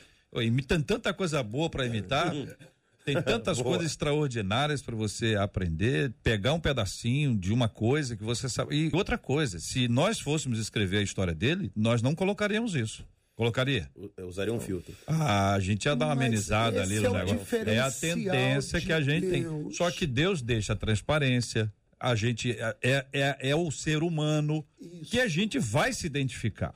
Tem 0.67 0.81
tanta 0.81 1.13
coisa 1.13 1.43
boa 1.43 1.69
para 1.69 1.85
imitar, 1.85 2.33
tem 3.05 3.21
tantas 3.21 3.61
coisas 3.61 3.85
extraordinárias 3.85 4.81
para 4.81 4.95
você 4.95 5.35
aprender, 5.35 6.13
pegar 6.23 6.53
um 6.53 6.59
pedacinho 6.59 7.37
de 7.37 7.53
uma 7.53 7.69
coisa 7.69 8.17
que 8.17 8.23
você 8.23 8.49
sabe. 8.49 8.75
E 8.75 8.95
outra 8.95 9.17
coisa, 9.17 9.59
se 9.59 9.87
nós 9.87 10.19
fôssemos 10.19 10.59
escrever 10.59 10.97
a 10.97 11.03
história 11.03 11.35
dele, 11.35 11.71
nós 11.75 12.01
não 12.01 12.15
colocaríamos 12.15 12.75
isso. 12.75 13.05
Colocaria? 13.37 13.87
Eu 14.17 14.27
usaria 14.27 14.51
um 14.51 14.59
filtro. 14.59 14.95
Ah, 15.05 15.53
a 15.53 15.59
gente 15.59 15.85
ia 15.85 15.95
dar 15.95 16.07
uma 16.07 16.15
Mas 16.15 16.25
amenizada 16.25 16.81
ali 16.81 16.99
no 16.99 17.05
é 17.05 17.09
o 17.09 17.13
negócio. 17.13 17.57
É 17.67 17.79
a 17.79 17.91
tendência 17.91 18.81
que 18.81 18.91
a 18.91 18.99
gente 18.99 19.29
tem. 19.29 19.43
Deus. 19.43 19.77
Só 19.77 19.91
que 19.91 20.07
Deus 20.07 20.41
deixa 20.41 20.73
a 20.73 20.75
transparência. 20.75 21.71
A 21.99 22.15
gente 22.15 22.51
é, 22.51 22.77
é, 22.81 23.05
é, 23.11 23.49
é 23.49 23.55
o 23.55 23.71
ser 23.71 24.03
humano 24.03 24.65
que 25.09 25.19
a 25.19 25.27
gente 25.27 25.57
vai 25.57 25.93
se 25.93 26.05
identificar. 26.05 26.75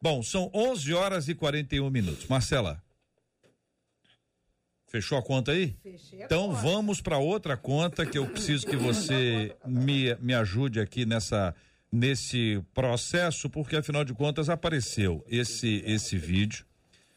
Bom, 0.00 0.22
são 0.22 0.50
11 0.54 0.92
horas 0.94 1.28
e 1.28 1.34
41 1.34 1.88
minutos. 1.90 2.26
Marcela. 2.26 2.82
Fechou 4.88 5.16
a 5.16 5.22
conta 5.22 5.52
aí? 5.52 5.74
Fechei 5.82 6.22
a 6.22 6.26
Então 6.26 6.48
conta. 6.48 6.60
vamos 6.60 7.00
para 7.00 7.16
outra 7.18 7.56
conta 7.56 8.04
que 8.04 8.18
eu 8.18 8.26
preciso 8.26 8.66
que 8.66 8.76
você 8.76 9.54
me, 9.64 10.14
me 10.16 10.34
ajude 10.34 10.80
aqui 10.80 11.06
nessa 11.06 11.54
nesse 11.90 12.62
processo, 12.72 13.50
porque 13.50 13.76
afinal 13.76 14.02
de 14.04 14.14
contas 14.14 14.48
apareceu 14.48 15.24
esse 15.28 15.82
esse 15.86 16.16
vídeo. 16.18 16.64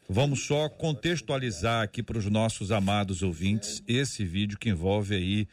Vamos 0.08 0.44
só 0.44 0.68
contextualizar 0.68 1.82
aqui 1.82 2.02
para 2.02 2.16
os 2.18 2.26
nossos 2.26 2.70
amados 2.70 3.22
ouvintes 3.22 3.82
esse 3.88 4.24
vídeo 4.24 4.58
que 4.58 4.70
envolve 4.70 5.14
aí 5.14 5.48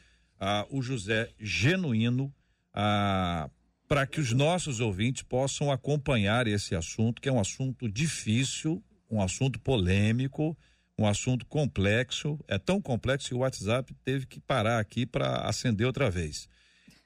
ah, 0.46 0.68
o 0.70 0.82
José 0.82 1.30
Genuíno, 1.40 2.34
ah, 2.74 3.50
para 3.88 4.06
que 4.06 4.20
os 4.20 4.34
nossos 4.34 4.82
ouvintes 4.82 5.24
possam 5.24 5.72
acompanhar 5.72 6.48
esse 6.48 6.76
assunto, 6.76 7.22
que 7.22 7.30
é 7.30 7.32
um 7.32 7.40
assunto 7.40 7.90
difícil, 7.90 8.84
um 9.10 9.22
assunto 9.22 9.58
polêmico, 9.58 10.58
um 11.00 11.08
assunto 11.08 11.46
complexo. 11.46 12.38
É 12.46 12.58
tão 12.58 12.82
complexo 12.82 13.30
que 13.30 13.36
o 13.36 13.40
WhatsApp 13.40 13.96
teve 14.04 14.26
que 14.26 14.42
parar 14.42 14.80
aqui 14.80 15.06
para 15.06 15.48
acender 15.48 15.88
outra 15.88 16.12
vez. 16.12 16.50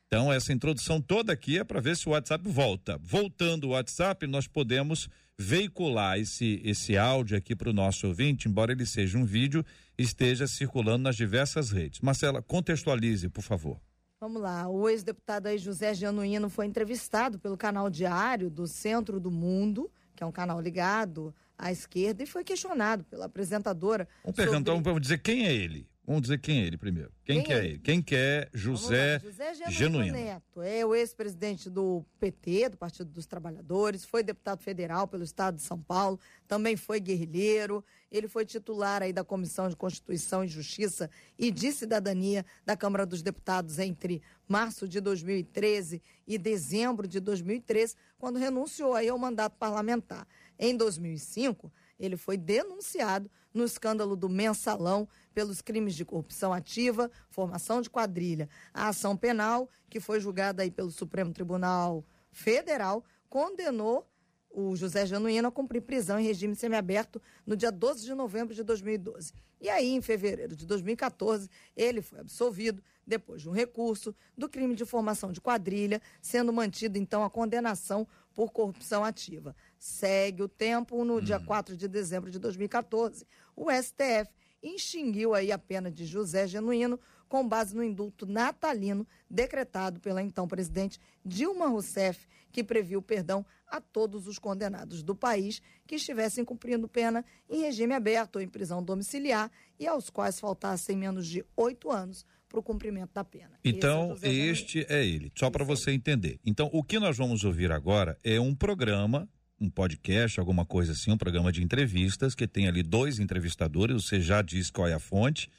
Então, 0.07 0.33
essa 0.33 0.51
introdução 0.51 0.99
toda 0.99 1.31
aqui 1.31 1.59
é 1.59 1.63
para 1.63 1.79
ver 1.79 1.95
se 1.95 2.07
o 2.07 2.13
WhatsApp 2.13 2.49
volta. 2.49 2.97
Voltando 3.03 3.65
o 3.65 3.71
WhatsApp, 3.71 4.25
nós 4.25 4.47
podemos 4.47 5.09
veicular 5.37 6.17
esse, 6.19 6.61
esse 6.65 6.97
áudio 6.97 7.37
aqui 7.37 7.55
para 7.55 7.69
o 7.69 7.73
nosso 7.73 8.07
ouvinte, 8.07 8.47
embora 8.47 8.71
ele 8.71 8.85
seja 8.85 9.17
um 9.17 9.25
vídeo, 9.25 9.63
esteja 9.97 10.47
circulando 10.47 11.03
nas 11.03 11.15
diversas 11.15 11.69
redes. 11.71 12.01
Marcela, 12.01 12.41
contextualize, 12.41 13.29
por 13.29 13.43
favor. 13.43 13.79
Vamos 14.19 14.41
lá, 14.41 14.67
o 14.67 14.89
ex-deputado 14.89 15.55
José 15.59 15.93
Genuíno 15.93 16.49
foi 16.49 16.65
entrevistado 16.65 17.37
pelo 17.37 17.55
canal 17.55 17.87
Diário 17.87 18.49
do 18.49 18.65
Centro 18.65 19.19
do 19.19 19.29
Mundo, 19.29 19.91
que 20.15 20.23
é 20.23 20.25
um 20.25 20.31
canal 20.31 20.59
ligado 20.59 21.33
à 21.55 21.71
esquerda, 21.71 22.23
e 22.23 22.25
foi 22.25 22.43
questionado 22.43 23.03
pela 23.03 23.25
apresentadora. 23.25 24.07
Vamos 24.23 24.35
perguntar, 24.35 24.71
sobre- 24.71 24.83
vamos 24.83 25.01
dizer 25.01 25.19
quem 25.19 25.45
é 25.45 25.53
ele. 25.53 25.87
Vamos 26.07 26.21
dizer 26.21 26.39
quem 26.39 26.61
é 26.61 26.67
ele 26.67 26.77
primeiro. 26.77 27.11
Quem, 27.25 27.35
Quem 27.35 27.45
que 27.45 27.51
é 27.51 27.57
ele? 27.57 27.67
ele? 27.67 27.79
Quem 27.79 28.01
que 28.01 28.15
é 28.15 28.49
José, 28.53 29.19
José 29.19 29.53
Genuíno, 29.53 29.73
Genuíno? 29.73 30.13
Neto 30.13 30.61
é 30.61 30.85
o 30.85 30.95
ex-presidente 30.95 31.69
do 31.69 32.05
PT, 32.17 32.69
do 32.69 32.77
Partido 32.77 33.11
dos 33.11 33.25
Trabalhadores, 33.25 34.05
foi 34.05 34.23
deputado 34.23 34.63
federal 34.63 35.05
pelo 35.05 35.25
estado 35.25 35.57
de 35.57 35.63
São 35.63 35.77
Paulo, 35.77 36.17
também 36.47 36.77
foi 36.77 37.01
guerrilheiro, 37.01 37.83
ele 38.09 38.29
foi 38.29 38.45
titular 38.45 39.03
aí 39.03 39.11
da 39.11 39.25
Comissão 39.25 39.67
de 39.67 39.75
Constituição 39.75 40.45
e 40.45 40.47
Justiça 40.47 41.09
e 41.37 41.51
de 41.51 41.73
Cidadania 41.73 42.45
da 42.65 42.77
Câmara 42.77 43.05
dos 43.05 43.21
Deputados 43.21 43.77
entre 43.77 44.21
março 44.47 44.87
de 44.87 45.01
2013 45.01 46.01
e 46.25 46.37
dezembro 46.37 47.05
de 47.05 47.19
2013, 47.19 47.95
quando 48.17 48.39
renunciou 48.39 48.93
aí 48.93 49.09
ao 49.09 49.19
mandato 49.19 49.57
parlamentar. 49.57 50.25
Em 50.57 50.73
2005, 50.77 51.69
ele 51.99 52.15
foi 52.15 52.37
denunciado 52.37 53.29
no 53.57 53.65
escândalo 53.65 54.15
do 54.15 54.29
mensalão 54.29 55.09
pelos 55.33 55.61
crimes 55.61 55.95
de 55.95 56.05
corrupção 56.05 56.53
ativa, 56.53 57.11
formação 57.29 57.81
de 57.81 57.89
quadrilha. 57.89 58.47
A 58.73 58.89
ação 58.89 59.17
penal, 59.17 59.69
que 59.89 59.99
foi 59.99 60.19
julgada 60.19 60.63
aí 60.63 60.71
pelo 60.71 60.91
Supremo 60.91 61.33
Tribunal 61.33 62.05
Federal, 62.31 63.03
condenou 63.27 64.07
o 64.49 64.75
José 64.75 65.05
Januíno 65.05 65.47
a 65.47 65.51
cumprir 65.51 65.81
prisão 65.81 66.19
em 66.19 66.23
regime 66.23 66.55
semiaberto 66.55 67.21
no 67.45 67.55
dia 67.55 67.71
12 67.71 68.05
de 68.05 68.13
novembro 68.13 68.55
de 68.55 68.63
2012. 68.63 69.33
E 69.59 69.69
aí, 69.69 69.89
em 69.89 70.01
fevereiro 70.01 70.55
de 70.55 70.65
2014, 70.65 71.49
ele 71.75 72.01
foi 72.01 72.19
absolvido 72.19 72.81
depois 73.05 73.41
de 73.41 73.49
um 73.49 73.51
recurso 73.51 74.13
do 74.37 74.47
crime 74.47 74.75
de 74.75 74.85
formação 74.85 75.31
de 75.31 75.41
quadrilha, 75.41 76.01
sendo 76.21 76.53
mantido 76.53 76.97
então 76.97 77.23
a 77.23 77.29
condenação 77.29 78.07
por 78.33 78.51
corrupção 78.51 79.03
ativa. 79.03 79.55
Segue 79.79 80.43
o 80.43 80.47
tempo, 80.47 81.03
no 81.03 81.19
dia 81.19 81.39
4 81.39 81.75
de 81.75 81.87
dezembro 81.87 82.29
de 82.29 82.37
2014, 82.37 83.25
o 83.57 83.71
STF 83.71 84.31
extinguiu 84.61 85.33
aí 85.33 85.51
a 85.51 85.57
pena 85.57 85.91
de 85.91 86.05
José 86.05 86.47
Genuíno 86.47 86.99
com 87.27 87.45
base 87.45 87.75
no 87.75 87.83
indulto 87.83 88.25
natalino 88.25 89.05
decretado 89.29 89.99
pela 89.99 90.21
então 90.21 90.47
presidente 90.47 90.99
Dilma 91.25 91.67
Rousseff, 91.67 92.25
que 92.51 92.63
previu 92.63 93.01
perdão 93.01 93.45
a 93.67 93.81
todos 93.81 94.27
os 94.27 94.39
condenados 94.39 95.03
do 95.03 95.13
país 95.13 95.61
que 95.85 95.95
estivessem 95.95 96.45
cumprindo 96.45 96.87
pena 96.87 97.25
em 97.49 97.61
regime 97.61 97.93
aberto 97.93 98.37
ou 98.37 98.41
em 98.41 98.47
prisão 98.47 98.81
domiciliar 98.81 99.51
e 99.77 99.85
aos 99.85 100.09
quais 100.09 100.39
faltassem 100.39 100.95
menos 100.95 101.27
de 101.27 101.43
oito 101.57 101.91
anos 101.91 102.25
para 102.47 102.59
o 102.59 102.63
cumprimento 102.63 103.11
da 103.13 103.25
pena. 103.25 103.59
É 103.63 103.69
Então, 103.69 104.15
Genuíno. 104.15 104.51
este 104.51 104.85
é 104.87 105.05
ele, 105.05 105.31
só 105.35 105.49
para 105.49 105.65
você 105.65 105.91
entender. 105.91 106.39
Então, 106.45 106.69
o 106.71 106.81
que 106.81 106.97
nós 106.97 107.17
vamos 107.17 107.43
ouvir 107.43 107.71
agora 107.71 108.17
é 108.23 108.39
um 108.39 108.55
programa, 108.55 109.27
um 109.59 109.69
podcast, 109.69 110.39
alguma 110.39 110.65
coisa 110.65 110.91
assim, 110.91 111.11
um 111.11 111.17
programa 111.17 111.51
de 111.51 111.63
entrevistas, 111.63 112.35
que 112.35 112.47
tem 112.47 112.67
ali 112.67 112.83
dois 112.83 113.19
entrevistadores, 113.19 114.03
você 114.05 114.21
já 114.21 114.41
disse 114.41 114.71
qual 114.71 114.87
é 114.87 114.93
a 114.93 114.99
fonte, 114.99 115.49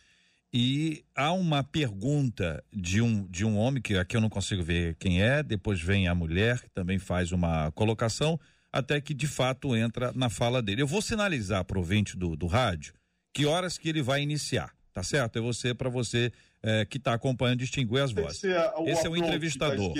e 0.52 1.04
há 1.14 1.32
uma 1.32 1.62
pergunta 1.64 2.62
de 2.72 3.00
um, 3.02 3.26
de 3.26 3.44
um 3.44 3.58
homem, 3.58 3.82
que 3.82 3.96
aqui 3.96 4.16
eu 4.16 4.20
não 4.20 4.30
consigo 4.30 4.62
ver 4.62 4.94
quem 4.94 5.20
é, 5.22 5.42
depois 5.42 5.80
vem 5.80 6.08
a 6.08 6.14
mulher, 6.14 6.60
que 6.62 6.70
também 6.70 6.98
faz 6.98 7.32
uma 7.32 7.70
colocação, 7.72 8.38
até 8.72 9.00
que 9.00 9.12
de 9.12 9.26
fato 9.26 9.76
entra 9.76 10.12
na 10.14 10.30
fala 10.30 10.62
dele. 10.62 10.80
Eu 10.82 10.86
vou 10.86 11.02
sinalizar 11.02 11.64
para 11.64 11.76
o 11.76 11.80
ouvinte 11.80 12.16
do, 12.16 12.34
do 12.36 12.46
rádio 12.46 12.94
que 13.34 13.44
horas 13.46 13.76
que 13.78 13.88
ele 13.88 14.00
vai 14.02 14.22
iniciar, 14.22 14.72
tá 14.92 15.02
certo? 15.02 15.38
É 15.38 15.40
você, 15.42 15.74
para 15.74 15.88
você 15.90 16.32
eh, 16.62 16.84
que 16.86 16.96
está 16.96 17.12
acompanhando, 17.14 17.58
distinguir 17.58 18.00
as 18.02 18.10
vozes. 18.12 18.40
ser 18.40 18.56
a- 18.56 18.72
Esse 18.86 19.06
é 19.06 19.10
o 19.10 19.16
entrevistador. 19.16 19.92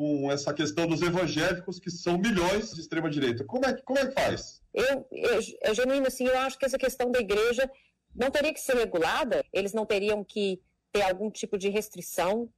Com 0.00 0.32
essa 0.32 0.54
questão 0.54 0.86
dos 0.86 1.02
evangélicos, 1.02 1.78
que 1.78 1.90
são 1.90 2.16
milhões 2.16 2.70
de 2.72 2.80
extrema-direita. 2.80 3.44
Como 3.44 3.66
é, 3.66 3.74
que- 3.74 3.82
como 3.82 3.98
é 3.98 4.06
que 4.06 4.14
faz? 4.14 4.62
Eu, 4.72 5.06
eu, 5.12 5.40
é 5.60 5.74
genuíno, 5.74 6.06
assim, 6.06 6.24
eu 6.26 6.38
acho 6.38 6.58
que 6.58 6.64
essa 6.64 6.78
questão 6.78 7.10
da 7.10 7.20
igreja 7.20 7.70
não 8.16 8.30
teria 8.30 8.50
que 8.54 8.60
ser 8.62 8.76
regulada, 8.76 9.44
eles 9.52 9.74
não 9.74 9.84
teriam 9.84 10.24
que 10.24 10.58
ter 10.90 11.02
algum 11.02 11.30
tipo 11.30 11.58
de 11.58 11.68
restrição. 11.68 12.48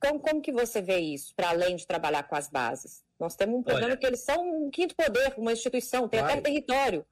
Como, 0.00 0.18
como 0.18 0.42
que 0.42 0.50
você 0.50 0.82
vê 0.82 0.98
isso, 0.98 1.32
para 1.36 1.50
além 1.50 1.76
de 1.76 1.86
trabalhar 1.86 2.24
com 2.24 2.34
as 2.34 2.50
bases? 2.50 3.04
Nós 3.20 3.36
temos 3.36 3.60
um 3.60 3.62
problema 3.62 3.90
Olha. 3.90 3.96
que 3.96 4.04
eles 4.04 4.18
são 4.24 4.64
um 4.64 4.68
quinto 4.68 4.96
poder, 4.96 5.34
uma 5.38 5.52
instituição, 5.52 6.08
tem 6.08 6.18
até 6.18 6.40
território. 6.40 7.06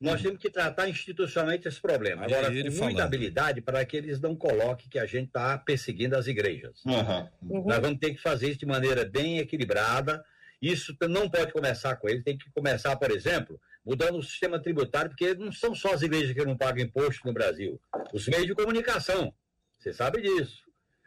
Nós 0.00 0.20
temos 0.22 0.38
que 0.38 0.50
tratar 0.50 0.88
institucionalmente 0.88 1.66
esse 1.66 1.80
problema. 1.80 2.24
Agora, 2.24 2.48
ele 2.52 2.64
com 2.64 2.76
falando. 2.76 2.84
muita 2.92 3.04
habilidade 3.04 3.60
para 3.62 3.84
que 3.84 3.96
eles 3.96 4.20
não 4.20 4.36
coloquem 4.36 4.88
que 4.90 4.98
a 4.98 5.06
gente 5.06 5.28
está 5.28 5.56
perseguindo 5.58 6.16
as 6.16 6.26
igrejas. 6.26 6.82
Uhum. 6.84 7.64
Nós 7.64 7.78
vamos 7.80 7.98
ter 7.98 8.12
que 8.14 8.20
fazer 8.20 8.50
isso 8.50 8.58
de 8.60 8.66
maneira 8.66 9.04
bem 9.04 9.38
equilibrada. 9.38 10.24
Isso 10.60 10.96
não 11.08 11.28
pode 11.28 11.52
começar 11.52 11.96
com 11.96 12.08
eles, 12.08 12.24
tem 12.24 12.36
que 12.36 12.50
começar, 12.50 12.94
por 12.96 13.10
exemplo, 13.10 13.60
mudando 13.84 14.18
o 14.18 14.22
sistema 14.22 14.58
tributário, 14.60 15.10
porque 15.10 15.34
não 15.34 15.52
são 15.52 15.74
só 15.74 15.92
as 15.94 16.02
igrejas 16.02 16.32
que 16.34 16.44
não 16.44 16.56
pagam 16.56 16.84
imposto 16.84 17.26
no 17.26 17.32
Brasil. 17.32 17.80
Os 18.12 18.26
meios 18.26 18.46
de 18.46 18.54
comunicação, 18.54 19.32
você 19.78 19.92
sabe 19.92 20.22
disso. 20.22 20.62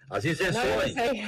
As 0.10 0.24
Não, 0.24 0.32
isenções, 0.32 0.98
aí- 0.98 1.28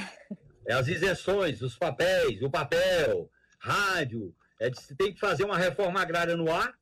é 0.66 0.72
as 0.74 0.88
isenções, 0.88 1.62
os 1.62 1.76
papéis, 1.76 2.42
o 2.42 2.50
papel, 2.50 3.30
rádio. 3.58 4.34
É, 4.60 4.70
de- 4.70 4.94
tem 4.96 5.12
que 5.12 5.20
fazer 5.20 5.44
uma 5.44 5.58
reforma 5.58 6.00
agrária 6.00 6.36
no 6.36 6.50
ar 6.52 6.72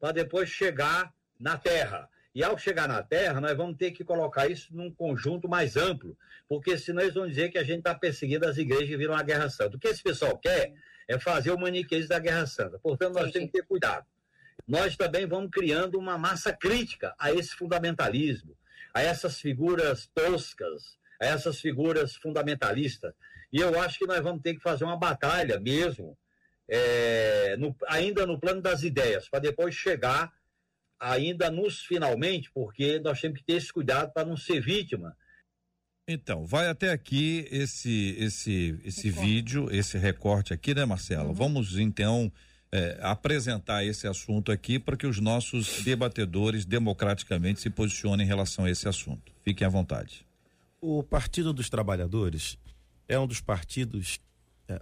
para 0.00 0.12
depois 0.12 0.48
chegar 0.48 1.12
na 1.38 1.56
terra. 1.56 2.08
E 2.34 2.44
ao 2.44 2.58
chegar 2.58 2.86
na 2.86 3.02
terra, 3.02 3.40
nós 3.40 3.56
vamos 3.56 3.78
ter 3.78 3.92
que 3.92 4.04
colocar 4.04 4.46
isso 4.46 4.68
num 4.76 4.90
conjunto 4.90 5.48
mais 5.48 5.76
amplo, 5.76 6.16
porque 6.46 6.76
senão 6.76 7.00
eles 7.02 7.14
vão 7.14 7.26
dizer 7.26 7.48
que 7.48 7.56
a 7.56 7.64
gente 7.64 7.78
está 7.78 7.94
perseguindo 7.94 8.46
as 8.46 8.58
igrejas 8.58 8.90
e 8.90 8.96
viram 8.96 9.14
uma 9.14 9.22
guerra 9.22 9.48
santa. 9.48 9.76
O 9.76 9.80
que 9.80 9.88
esse 9.88 10.02
pessoal 10.02 10.36
quer 10.36 10.74
é 11.08 11.18
fazer 11.18 11.50
o 11.50 11.58
maniqueísmo 11.58 12.08
da 12.08 12.18
guerra 12.18 12.46
santa. 12.46 12.78
Portanto, 12.78 13.14
nós 13.14 13.26
Sim, 13.26 13.32
temos 13.32 13.50
que 13.50 13.58
ter 13.58 13.66
cuidado. 13.66 14.04
Nós 14.66 14.96
também 14.96 15.26
vamos 15.26 15.50
criando 15.50 15.98
uma 15.98 16.18
massa 16.18 16.52
crítica 16.52 17.14
a 17.18 17.32
esse 17.32 17.54
fundamentalismo, 17.54 18.56
a 18.92 19.00
essas 19.00 19.40
figuras 19.40 20.06
toscas, 20.14 20.98
a 21.20 21.26
essas 21.26 21.60
figuras 21.60 22.16
fundamentalistas. 22.16 23.14
E 23.52 23.60
eu 23.60 23.80
acho 23.80 23.98
que 23.98 24.06
nós 24.06 24.20
vamos 24.22 24.42
ter 24.42 24.54
que 24.54 24.60
fazer 24.60 24.84
uma 24.84 24.98
batalha 24.98 25.60
mesmo, 25.60 26.18
é, 26.68 27.56
no- 27.58 27.76
ainda 27.88 28.26
no 28.26 28.38
plano 28.38 28.60
das 28.60 28.82
ideias, 28.82 29.28
para 29.28 29.40
depois 29.40 29.74
chegar 29.74 30.32
ainda 30.98 31.50
nos 31.50 31.80
finalmente, 31.80 32.50
porque 32.52 32.98
nós 33.00 33.20
temos 33.20 33.38
que 33.40 33.44
ter 33.44 33.54
esse 33.54 33.72
cuidado 33.72 34.12
para 34.12 34.26
não 34.26 34.36
ser 34.36 34.60
vítima. 34.60 35.16
Então, 36.08 36.46
vai 36.46 36.68
até 36.68 36.90
aqui 36.90 37.46
esse 37.50 38.14
esse 38.18 38.78
esse 38.84 39.08
Recorte. 39.10 39.26
vídeo, 39.28 39.68
esse 39.72 39.98
recorte 39.98 40.52
aqui, 40.54 40.72
né, 40.74 40.84
Marcelo? 40.84 41.34
Vamos 41.34 41.76
então 41.78 42.32
é, 42.70 42.96
apresentar 43.02 43.84
esse 43.84 44.06
assunto 44.06 44.52
aqui 44.52 44.78
para 44.78 44.96
que 44.96 45.06
os 45.06 45.18
nossos 45.20 45.82
debatedores 45.82 46.64
democraticamente 46.64 47.60
se 47.60 47.70
posicionem 47.70 48.24
em 48.24 48.28
relação 48.28 48.64
a 48.64 48.70
esse 48.70 48.88
assunto. 48.88 49.32
Fiquem 49.42 49.66
à 49.66 49.70
vontade. 49.70 50.24
O 50.80 51.02
Partido 51.02 51.52
dos 51.52 51.68
Trabalhadores 51.68 52.56
é 53.08 53.18
um 53.18 53.26
dos 53.26 53.40
partidos 53.40 54.20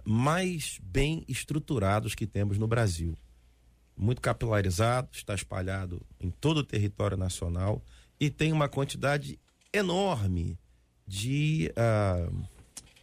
mais 0.03 0.79
bem 0.83 1.23
estruturados 1.27 2.15
que 2.15 2.25
temos 2.25 2.57
no 2.57 2.67
Brasil. 2.67 3.15
Muito 3.97 4.21
capilarizado, 4.21 5.09
está 5.11 5.33
espalhado 5.33 6.01
em 6.19 6.29
todo 6.29 6.57
o 6.57 6.63
território 6.63 7.17
nacional 7.17 7.83
e 8.19 8.29
tem 8.29 8.51
uma 8.51 8.67
quantidade 8.67 9.39
enorme 9.71 10.57
de, 11.07 11.71
ah, 11.75 12.29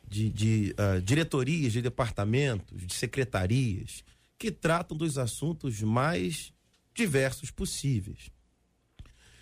de, 0.09 0.31
de, 0.31 0.75
ah, 0.77 1.01
diretorias, 1.01 1.73
de 1.73 1.83
departamentos, 1.83 2.87
de 2.87 2.95
secretarias 2.95 4.05
que 4.39 4.51
tratam 4.51 4.97
dos 4.97 5.19
assuntos 5.19 5.81
mais 5.83 6.53
diversos 6.95 7.51
possíveis. 7.51 8.31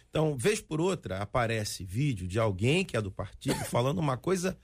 Então, 0.08 0.36
vez 0.36 0.60
por 0.60 0.80
outra, 0.80 1.18
aparece 1.18 1.84
vídeo 1.84 2.26
de 2.26 2.38
alguém 2.38 2.84
que 2.84 2.96
é 2.96 3.00
do 3.00 3.10
partido 3.10 3.58
falando 3.64 3.98
uma 3.98 4.16
coisa 4.16 4.58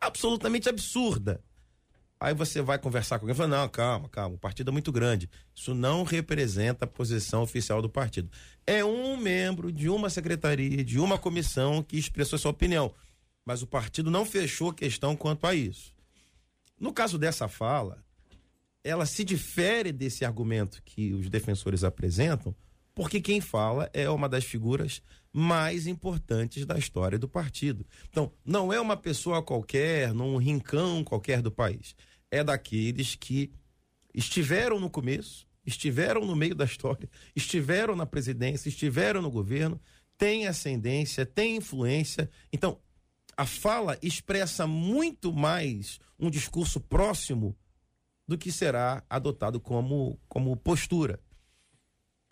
absolutamente 0.00 0.68
absurda. 0.68 1.42
Aí 2.20 2.32
você 2.32 2.62
vai 2.62 2.78
conversar 2.78 3.18
com 3.18 3.24
alguém 3.24 3.34
e 3.34 3.36
fala: 3.36 3.60
não, 3.60 3.68
calma, 3.68 4.08
calma, 4.08 4.36
o 4.36 4.38
partido 4.38 4.70
é 4.70 4.72
muito 4.72 4.92
grande. 4.92 5.28
Isso 5.54 5.74
não 5.74 6.04
representa 6.04 6.84
a 6.84 6.88
posição 6.88 7.42
oficial 7.42 7.82
do 7.82 7.88
partido. 7.88 8.30
É 8.66 8.84
um 8.84 9.16
membro 9.16 9.70
de 9.70 9.88
uma 9.88 10.08
secretaria, 10.08 10.84
de 10.84 10.98
uma 10.98 11.18
comissão 11.18 11.82
que 11.82 11.98
expressou 11.98 12.38
sua 12.38 12.50
opinião. 12.50 12.94
Mas 13.44 13.62
o 13.62 13.66
partido 13.66 14.10
não 14.10 14.24
fechou 14.24 14.72
questão 14.72 15.14
quanto 15.14 15.46
a 15.46 15.54
isso. 15.54 15.92
No 16.80 16.92
caso 16.92 17.18
dessa 17.18 17.46
fala, 17.46 18.02
ela 18.82 19.06
se 19.06 19.24
difere 19.24 19.92
desse 19.92 20.24
argumento 20.24 20.82
que 20.84 21.12
os 21.12 21.28
defensores 21.28 21.84
apresentam, 21.84 22.54
porque 22.94 23.20
quem 23.20 23.40
fala 23.40 23.90
é 23.92 24.08
uma 24.08 24.28
das 24.28 24.44
figuras 24.44 25.02
mais 25.36 25.88
importantes 25.88 26.64
da 26.64 26.78
história 26.78 27.18
do 27.18 27.28
partido. 27.28 27.84
Então, 28.08 28.32
não 28.44 28.72
é 28.72 28.80
uma 28.80 28.96
pessoa 28.96 29.42
qualquer, 29.42 30.14
num 30.14 30.36
rincão 30.36 31.02
qualquer 31.02 31.42
do 31.42 31.50
país. 31.50 31.96
É 32.30 32.44
daqueles 32.44 33.16
que 33.16 33.52
estiveram 34.14 34.78
no 34.78 34.88
começo, 34.88 35.44
estiveram 35.66 36.24
no 36.24 36.36
meio 36.36 36.54
da 36.54 36.64
história, 36.64 37.10
estiveram 37.34 37.96
na 37.96 38.06
presidência, 38.06 38.68
estiveram 38.68 39.20
no 39.20 39.28
governo, 39.28 39.80
têm 40.16 40.46
ascendência, 40.46 41.26
têm 41.26 41.56
influência. 41.56 42.30
Então, 42.52 42.78
a 43.36 43.44
fala 43.44 43.98
expressa 44.00 44.68
muito 44.68 45.32
mais 45.32 45.98
um 46.16 46.30
discurso 46.30 46.78
próximo 46.80 47.56
do 48.24 48.38
que 48.38 48.52
será 48.52 49.02
adotado 49.10 49.58
como, 49.58 50.16
como 50.28 50.56
postura. 50.56 51.18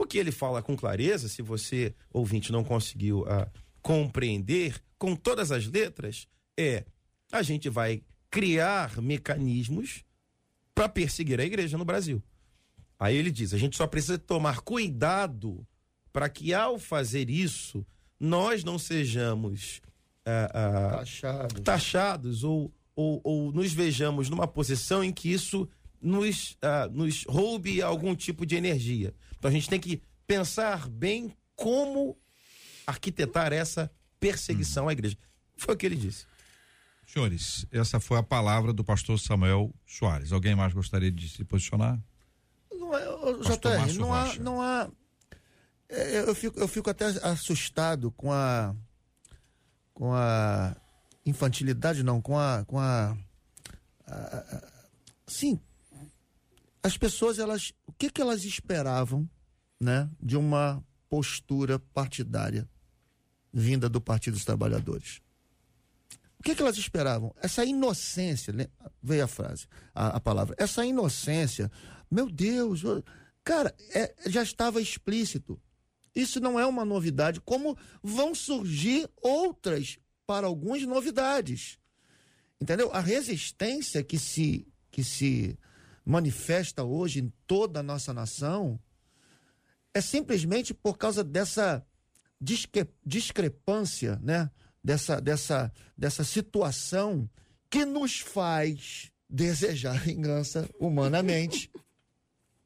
O 0.02 0.04
que 0.04 0.18
ele 0.18 0.32
fala 0.32 0.60
com 0.60 0.76
clareza, 0.76 1.28
se 1.28 1.42
você, 1.42 1.94
ouvinte, 2.12 2.50
não 2.50 2.64
conseguiu 2.64 3.20
uh, 3.20 3.48
compreender 3.80 4.82
com 4.98 5.14
todas 5.14 5.52
as 5.52 5.64
letras, 5.68 6.26
é 6.58 6.84
a 7.30 7.40
gente 7.40 7.68
vai 7.68 8.02
criar 8.28 9.00
mecanismos 9.00 10.02
para 10.74 10.88
perseguir 10.88 11.38
a 11.40 11.44
igreja 11.44 11.78
no 11.78 11.84
Brasil. 11.84 12.20
Aí 12.98 13.16
ele 13.16 13.30
diz: 13.30 13.54
a 13.54 13.58
gente 13.58 13.76
só 13.76 13.86
precisa 13.86 14.18
tomar 14.18 14.62
cuidado 14.62 15.64
para 16.12 16.28
que, 16.28 16.52
ao 16.52 16.80
fazer 16.80 17.30
isso, 17.30 17.86
nós 18.18 18.64
não 18.64 18.80
sejamos 18.80 19.80
uh, 20.26 20.96
uh, 20.96 20.98
taxados, 20.98 21.62
taxados 21.62 22.44
ou, 22.44 22.74
ou, 22.96 23.20
ou, 23.22 23.52
nos 23.52 23.72
vejamos 23.72 24.28
numa 24.28 24.48
posição 24.48 25.04
em 25.04 25.12
que 25.12 25.32
isso 25.32 25.68
nos, 26.00 26.58
nos 26.90 27.24
roube 27.28 27.80
algum 27.80 28.16
tipo 28.16 28.44
de 28.44 28.56
energia. 28.56 29.14
Então 29.42 29.50
a 29.50 29.54
gente 29.54 29.68
tem 29.68 29.80
que 29.80 30.00
pensar 30.24 30.88
bem 30.88 31.36
como 31.56 32.16
arquitetar 32.86 33.52
essa 33.52 33.90
perseguição 34.20 34.88
à 34.88 34.92
igreja. 34.92 35.18
Foi 35.56 35.74
o 35.74 35.76
que 35.76 35.84
ele 35.84 35.96
disse. 35.96 36.26
Senhores, 37.04 37.66
essa 37.72 37.98
foi 37.98 38.18
a 38.18 38.22
palavra 38.22 38.72
do 38.72 38.84
pastor 38.84 39.18
Samuel 39.18 39.74
Soares. 39.84 40.30
Alguém 40.30 40.54
mais 40.54 40.72
gostaria 40.72 41.10
de 41.10 41.28
se 41.28 41.44
posicionar? 41.44 42.00
Não 42.70 42.96
é, 42.96 43.02
JR, 43.42 43.98
não 43.98 44.14
há, 44.14 44.34
não 44.36 44.62
há. 44.62 44.88
É, 45.88 46.20
eu, 46.20 46.36
fico, 46.36 46.60
eu 46.60 46.68
fico 46.68 46.88
até 46.88 47.06
assustado 47.06 48.12
com 48.12 48.32
a. 48.32 48.76
com 49.92 50.14
a 50.14 50.76
infantilidade, 51.26 52.04
não, 52.04 52.22
com 52.22 52.38
a. 52.38 52.64
com 52.64 52.78
a, 52.78 53.18
a, 54.06 54.38
a 54.38 54.62
sim, 55.26 55.60
as 56.82 56.96
pessoas, 56.96 57.38
elas. 57.38 57.72
O 57.86 57.92
que, 57.92 58.10
que 58.10 58.20
elas 58.20 58.44
esperavam, 58.44 59.28
né, 59.82 60.08
de 60.22 60.36
uma 60.36 60.82
postura 61.08 61.76
partidária 61.76 62.68
vinda 63.52 63.88
do 63.88 64.00
Partido 64.00 64.34
dos 64.34 64.44
Trabalhadores? 64.44 65.20
O 66.38 66.42
que, 66.44 66.54
que 66.54 66.62
elas 66.62 66.78
esperavam? 66.78 67.34
Essa 67.42 67.64
inocência, 67.64 68.54
veio 69.02 69.24
a 69.24 69.26
frase, 69.26 69.66
a, 69.92 70.16
a 70.16 70.20
palavra, 70.20 70.54
essa 70.56 70.86
inocência, 70.86 71.70
meu 72.08 72.30
Deus, 72.30 72.82
cara, 73.42 73.74
é, 73.92 74.14
já 74.26 74.42
estava 74.44 74.80
explícito. 74.80 75.60
Isso 76.14 76.38
não 76.38 76.60
é 76.60 76.66
uma 76.66 76.84
novidade, 76.84 77.40
como 77.40 77.76
vão 78.02 78.34
surgir 78.36 79.10
outras, 79.20 79.98
para 80.24 80.46
alguns, 80.46 80.86
novidades. 80.86 81.78
Entendeu? 82.60 82.92
A 82.92 83.00
resistência 83.00 84.04
que 84.04 84.18
se, 84.18 84.68
que 84.92 85.02
se 85.02 85.58
manifesta 86.04 86.84
hoje 86.84 87.20
em 87.20 87.32
toda 87.46 87.80
a 87.80 87.82
nossa 87.82 88.14
nação 88.14 88.78
é 89.94 90.00
simplesmente 90.00 90.72
por 90.72 90.96
causa 90.96 91.22
dessa 91.22 91.84
discre 92.40 92.88
discrepância, 93.04 94.18
né? 94.22 94.50
dessa, 94.82 95.20
dessa, 95.20 95.72
dessa 95.96 96.24
situação 96.24 97.28
que 97.70 97.84
nos 97.84 98.20
faz 98.20 99.10
desejar 99.28 99.98
vingança 100.02 100.68
humanamente. 100.78 101.70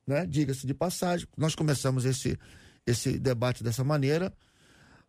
né? 0.07 0.27
Diga-se 0.27 0.67
de 0.67 0.75
passagem, 0.75 1.29
nós 1.37 1.55
começamos 1.55 2.05
esse, 2.05 2.39
esse 2.87 3.19
debate 3.19 3.63
dessa 3.63 3.85
maneira, 3.85 4.33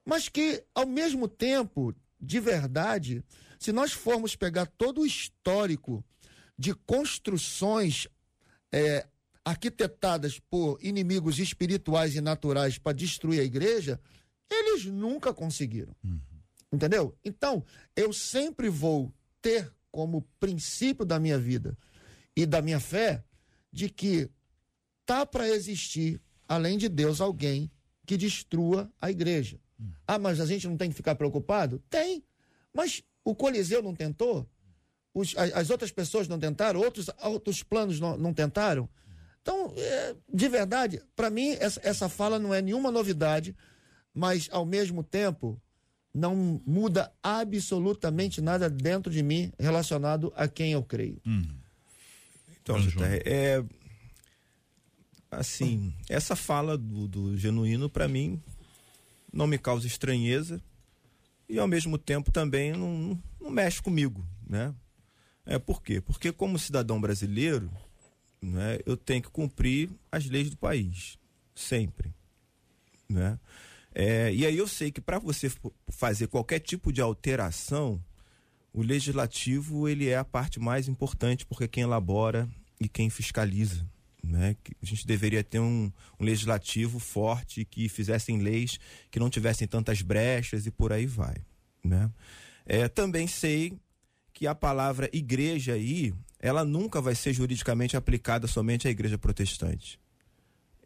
mas 0.05 0.29
que, 0.29 0.63
ao 0.73 0.85
mesmo 0.85 1.27
tempo, 1.27 1.93
de 2.19 2.39
verdade, 2.39 3.23
se 3.59 3.71
nós 3.71 3.91
formos 3.91 4.35
pegar 4.35 4.65
todo 4.65 5.01
o 5.01 5.05
histórico 5.05 6.03
de 6.57 6.73
construções 6.73 8.07
é, 8.71 9.05
arquitetadas 9.47 10.39
por 10.39 10.77
inimigos 10.81 11.39
espirituais 11.39 12.15
e 12.15 12.19
naturais 12.19 12.77
para 12.77 12.91
destruir 12.91 13.39
a 13.39 13.45
igreja, 13.45 13.97
eles 14.51 14.83
nunca 14.83 15.33
conseguiram. 15.33 15.95
Uhum. 16.03 16.19
Entendeu? 16.69 17.17
Então, 17.23 17.63
eu 17.95 18.11
sempre 18.11 18.67
vou 18.67 19.09
ter 19.41 19.71
como 19.89 20.27
princípio 20.37 21.05
da 21.05 21.17
minha 21.17 21.39
vida 21.39 21.77
e 22.35 22.45
da 22.45 22.61
minha 22.61 22.77
fé 22.81 23.23
de 23.71 23.89
que 23.89 24.29
tá 25.05 25.25
para 25.25 25.47
existir, 25.47 26.21
além 26.45 26.77
de 26.77 26.89
Deus, 26.89 27.21
alguém 27.21 27.71
que 28.05 28.17
destrua 28.17 28.91
a 28.99 29.09
igreja. 29.09 29.57
Hum. 29.79 29.91
Ah, 30.05 30.19
mas 30.19 30.41
a 30.41 30.45
gente 30.45 30.67
não 30.67 30.75
tem 30.75 30.89
que 30.89 30.95
ficar 30.95 31.15
preocupado? 31.15 31.81
Tem. 31.89 32.21
Mas 32.73 33.01
o 33.23 33.33
Coliseu 33.33 33.81
não 33.81 33.95
tentou? 33.95 34.45
Os, 35.13 35.37
as, 35.37 35.53
as, 35.53 35.69
outras 35.69 35.91
pessoas 35.91 36.27
não 36.27 36.37
tentaram? 36.37 36.81
Outros, 36.81 37.09
outros 37.23 37.63
planos 37.63 37.97
não, 37.97 38.17
não 38.17 38.33
tentaram? 38.33 38.89
Então, 39.47 39.73
é, 39.77 40.13
de 40.33 40.49
verdade, 40.49 41.01
para 41.15 41.29
mim, 41.29 41.51
essa, 41.51 41.79
essa 41.81 42.09
fala 42.09 42.37
não 42.37 42.53
é 42.53 42.61
nenhuma 42.61 42.91
novidade, 42.91 43.55
mas, 44.13 44.49
ao 44.51 44.65
mesmo 44.65 45.01
tempo, 45.01 45.57
não 46.13 46.61
muda 46.65 47.13
absolutamente 47.23 48.41
nada 48.41 48.69
dentro 48.69 49.09
de 49.09 49.23
mim 49.23 49.53
relacionado 49.57 50.33
a 50.35 50.49
quem 50.49 50.73
eu 50.73 50.83
creio. 50.83 51.21
Hum. 51.25 51.47
Então, 52.61 52.75
é, 53.23 53.63
assim, 55.31 55.93
essa 56.09 56.35
fala 56.35 56.77
do, 56.77 57.07
do 57.07 57.37
genuíno 57.37 57.89
para 57.89 58.05
mim 58.05 58.43
não 59.31 59.47
me 59.47 59.57
causa 59.57 59.87
estranheza 59.87 60.61
e 61.47 61.57
ao 61.57 61.69
mesmo 61.69 61.97
tempo 61.97 62.33
também 62.33 62.73
não, 62.73 63.17
não 63.39 63.49
mexe 63.49 63.81
comigo, 63.81 64.27
né? 64.45 64.75
É 65.45 65.57
por 65.57 65.81
quê? 65.81 66.01
Porque 66.01 66.33
como 66.33 66.59
cidadão 66.59 66.99
brasileiro, 66.99 67.71
né, 68.47 68.79
eu 68.85 68.95
tenho 68.95 69.21
que 69.21 69.29
cumprir 69.29 69.89
as 70.11 70.25
leis 70.25 70.49
do 70.49 70.57
país, 70.57 71.17
sempre, 71.53 72.13
né? 73.09 73.39
É, 73.93 74.31
e 74.31 74.45
aí 74.45 74.55
eu 74.55 74.67
sei 74.67 74.91
que 74.91 75.01
para 75.01 75.17
você 75.17 75.51
fazer 75.89 76.27
qualquer 76.27 76.59
tipo 76.59 76.93
de 76.93 77.01
alteração, 77.01 77.99
o 78.71 78.83
legislativo 78.83 79.89
ele 79.89 80.07
é 80.07 80.17
a 80.17 80.23
parte 80.23 80.59
mais 80.59 80.87
importante 80.87 81.45
porque 81.45 81.63
é 81.63 81.67
quem 81.67 81.83
elabora 81.83 82.47
e 82.79 82.87
quem 82.87 83.09
fiscaliza. 83.09 83.83
Né? 84.23 84.55
A 84.81 84.85
gente 84.85 85.07
deveria 85.07 85.43
ter 85.43 85.59
um, 85.59 85.91
um 86.19 86.23
legislativo 86.23 86.99
forte 86.99 87.65
que 87.65 87.89
fizessem 87.89 88.39
leis 88.39 88.79
que 89.09 89.19
não 89.19 89.31
tivessem 89.31 89.67
tantas 89.67 90.03
brechas 90.03 90.67
e 90.67 90.71
por 90.71 90.93
aí 90.93 91.07
vai. 91.07 91.37
Né? 91.83 92.11
É, 92.67 92.87
também 92.87 93.25
sei 93.25 93.73
que 94.31 94.45
a 94.45 94.53
palavra 94.53 95.09
igreja 95.11 95.73
aí, 95.73 96.13
ela 96.47 96.65
nunca 96.65 97.01
vai 97.01 97.13
ser 97.13 97.33
juridicamente 97.33 97.97
aplicada 97.97 98.47
somente 98.47 98.87
à 98.87 98.91
igreja 98.91 99.17
protestante. 99.17 99.99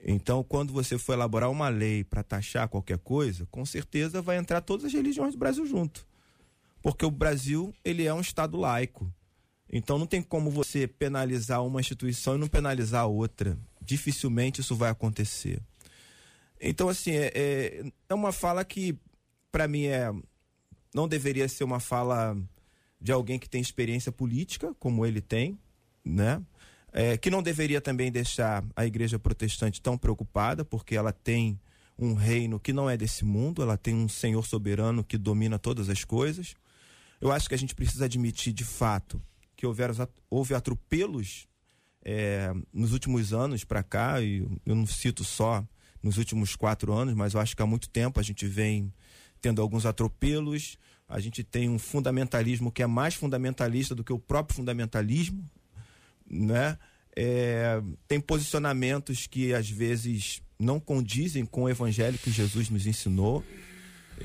Então, 0.04 0.44
quando 0.44 0.74
você 0.74 0.98
for 0.98 1.14
elaborar 1.14 1.50
uma 1.52 1.70
lei 1.70 2.04
para 2.04 2.24
taxar 2.24 2.68
qualquer 2.68 2.98
coisa, 2.98 3.46
com 3.52 3.66
certeza 3.66 4.22
vai 4.22 4.38
entrar 4.38 4.62
todas 4.62 4.86
as 4.86 4.94
religiões 4.94 5.34
do 5.34 5.38
Brasil 5.38 5.66
junto. 5.66 6.06
Porque 6.82 7.06
o 7.06 7.12
Brasil, 7.12 7.74
ele 7.86 8.06
é 8.06 8.14
um 8.14 8.22
estado 8.22 8.58
laico. 8.58 9.14
Então 9.72 9.98
não 9.98 10.06
tem 10.08 10.22
como 10.22 10.50
você 10.50 10.86
penalizar 10.88 11.64
uma 11.64 11.80
instituição 11.80 12.36
e 12.36 12.40
não 12.40 12.48
penalizar 12.48 13.04
a 13.04 13.06
outra. 13.06 13.58
Dificilmente 13.80 14.60
isso 14.60 14.76
vai 14.76 14.90
acontecer. 14.90 15.62
Então, 16.60 16.90
assim, 16.90 17.12
é, 17.12 17.32
é, 17.34 17.92
é 18.10 18.14
uma 18.14 18.32
fala 18.32 18.66
que, 18.66 18.98
para 19.52 19.68
mim, 19.68 19.86
é 19.86 20.12
não 20.94 21.08
deveria 21.08 21.48
ser 21.48 21.64
uma 21.64 21.80
fala 21.80 22.38
de 23.02 23.12
alguém 23.12 23.40
que 23.40 23.50
tem 23.50 23.62
experiência 23.62 24.12
política, 24.12 24.76
como 24.80 25.06
ele 25.06 25.22
tem, 25.22 25.58
né? 26.06 26.42
é, 26.92 27.18
que 27.18 27.30
não 27.30 27.42
deveria 27.42 27.80
também 27.80 28.12
deixar 28.12 28.64
a 28.76 28.86
igreja 28.86 29.18
protestante 29.18 29.82
tão 29.82 29.98
preocupada, 29.98 30.66
porque 30.66 30.96
ela 30.96 31.14
tem 31.14 31.60
um 31.98 32.14
reino 32.14 32.60
que 32.60 32.74
não 32.74 32.90
é 32.90 32.98
desse 32.98 33.24
mundo, 33.24 33.62
ela 33.62 33.78
tem 33.78 33.96
um 33.96 34.10
Senhor 34.10 34.46
soberano 34.46 35.04
que 35.04 35.18
domina 35.18 35.58
todas 35.58 35.90
as 35.90 36.04
coisas. 36.04 36.56
Eu 37.20 37.32
acho 37.32 37.48
que 37.48 37.56
a 37.56 37.58
gente 37.58 37.76
precisa 37.76 38.06
admitir 38.06 38.52
de 38.52 38.66
fato 38.66 39.22
que 39.56 39.66
houveram, 39.66 40.08
houve 40.30 40.54
atropelos 40.54 41.48
é, 42.04 42.52
nos 42.74 42.94
últimos 42.94 43.32
anos 43.32 43.64
para 43.64 43.84
cá, 43.84 44.22
e 44.22 44.40
eu 44.66 44.76
não 44.76 44.88
cito 44.88 45.24
só 45.24 45.64
nos 46.02 46.18
últimos 46.18 46.56
quatro 46.56 46.92
anos, 46.92 47.14
mas 47.14 47.36
eu 47.36 47.40
acho 47.40 47.56
que 47.56 47.62
há 47.62 47.66
muito 47.66 47.88
tempo 47.88 48.20
a 48.20 48.24
gente 48.24 48.48
vem 48.48 48.92
tendo 49.40 49.62
alguns 49.62 49.86
atropelos. 49.86 50.78
A 51.12 51.20
gente 51.20 51.44
tem 51.44 51.70
um 51.70 51.78
fundamentalismo 51.78 52.72
que 52.72 52.82
é 52.82 52.88
mais 52.88 53.14
fundamentalista 53.14 53.94
do 53.94 54.04
que 54.04 54.14
o 54.14 54.18
próprio 54.18 54.56
fundamentalismo, 54.56 55.44
né? 56.30 56.78
É, 57.14 57.82
tem 58.08 58.22
posicionamentos 58.22 59.28
que 59.28 59.54
às 59.54 59.70
vezes 59.70 60.42
não 60.58 60.80
condizem 60.80 61.46
com 61.46 61.64
o 61.64 61.70
evangelho 61.70 62.18
que 62.18 62.32
Jesus 62.32 62.70
nos 62.70 62.88
ensinou. 62.88 63.44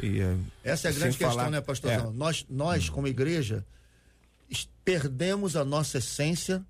E, 0.01 0.21
é, 0.21 0.37
Essa 0.63 0.87
é 0.87 0.91
a 0.93 0.95
grande 0.95 1.19
questão, 1.19 1.31
falar, 1.31 1.51
né, 1.51 1.61
pastorzão? 1.61 2.11
É. 2.11 2.13
Nós, 2.13 2.47
nós, 2.49 2.89
como 2.89 3.09
igreja, 3.09 3.67
perdemos 4.85 5.57
a 5.57 5.65
nossa 5.65 5.99
essência 5.99 6.65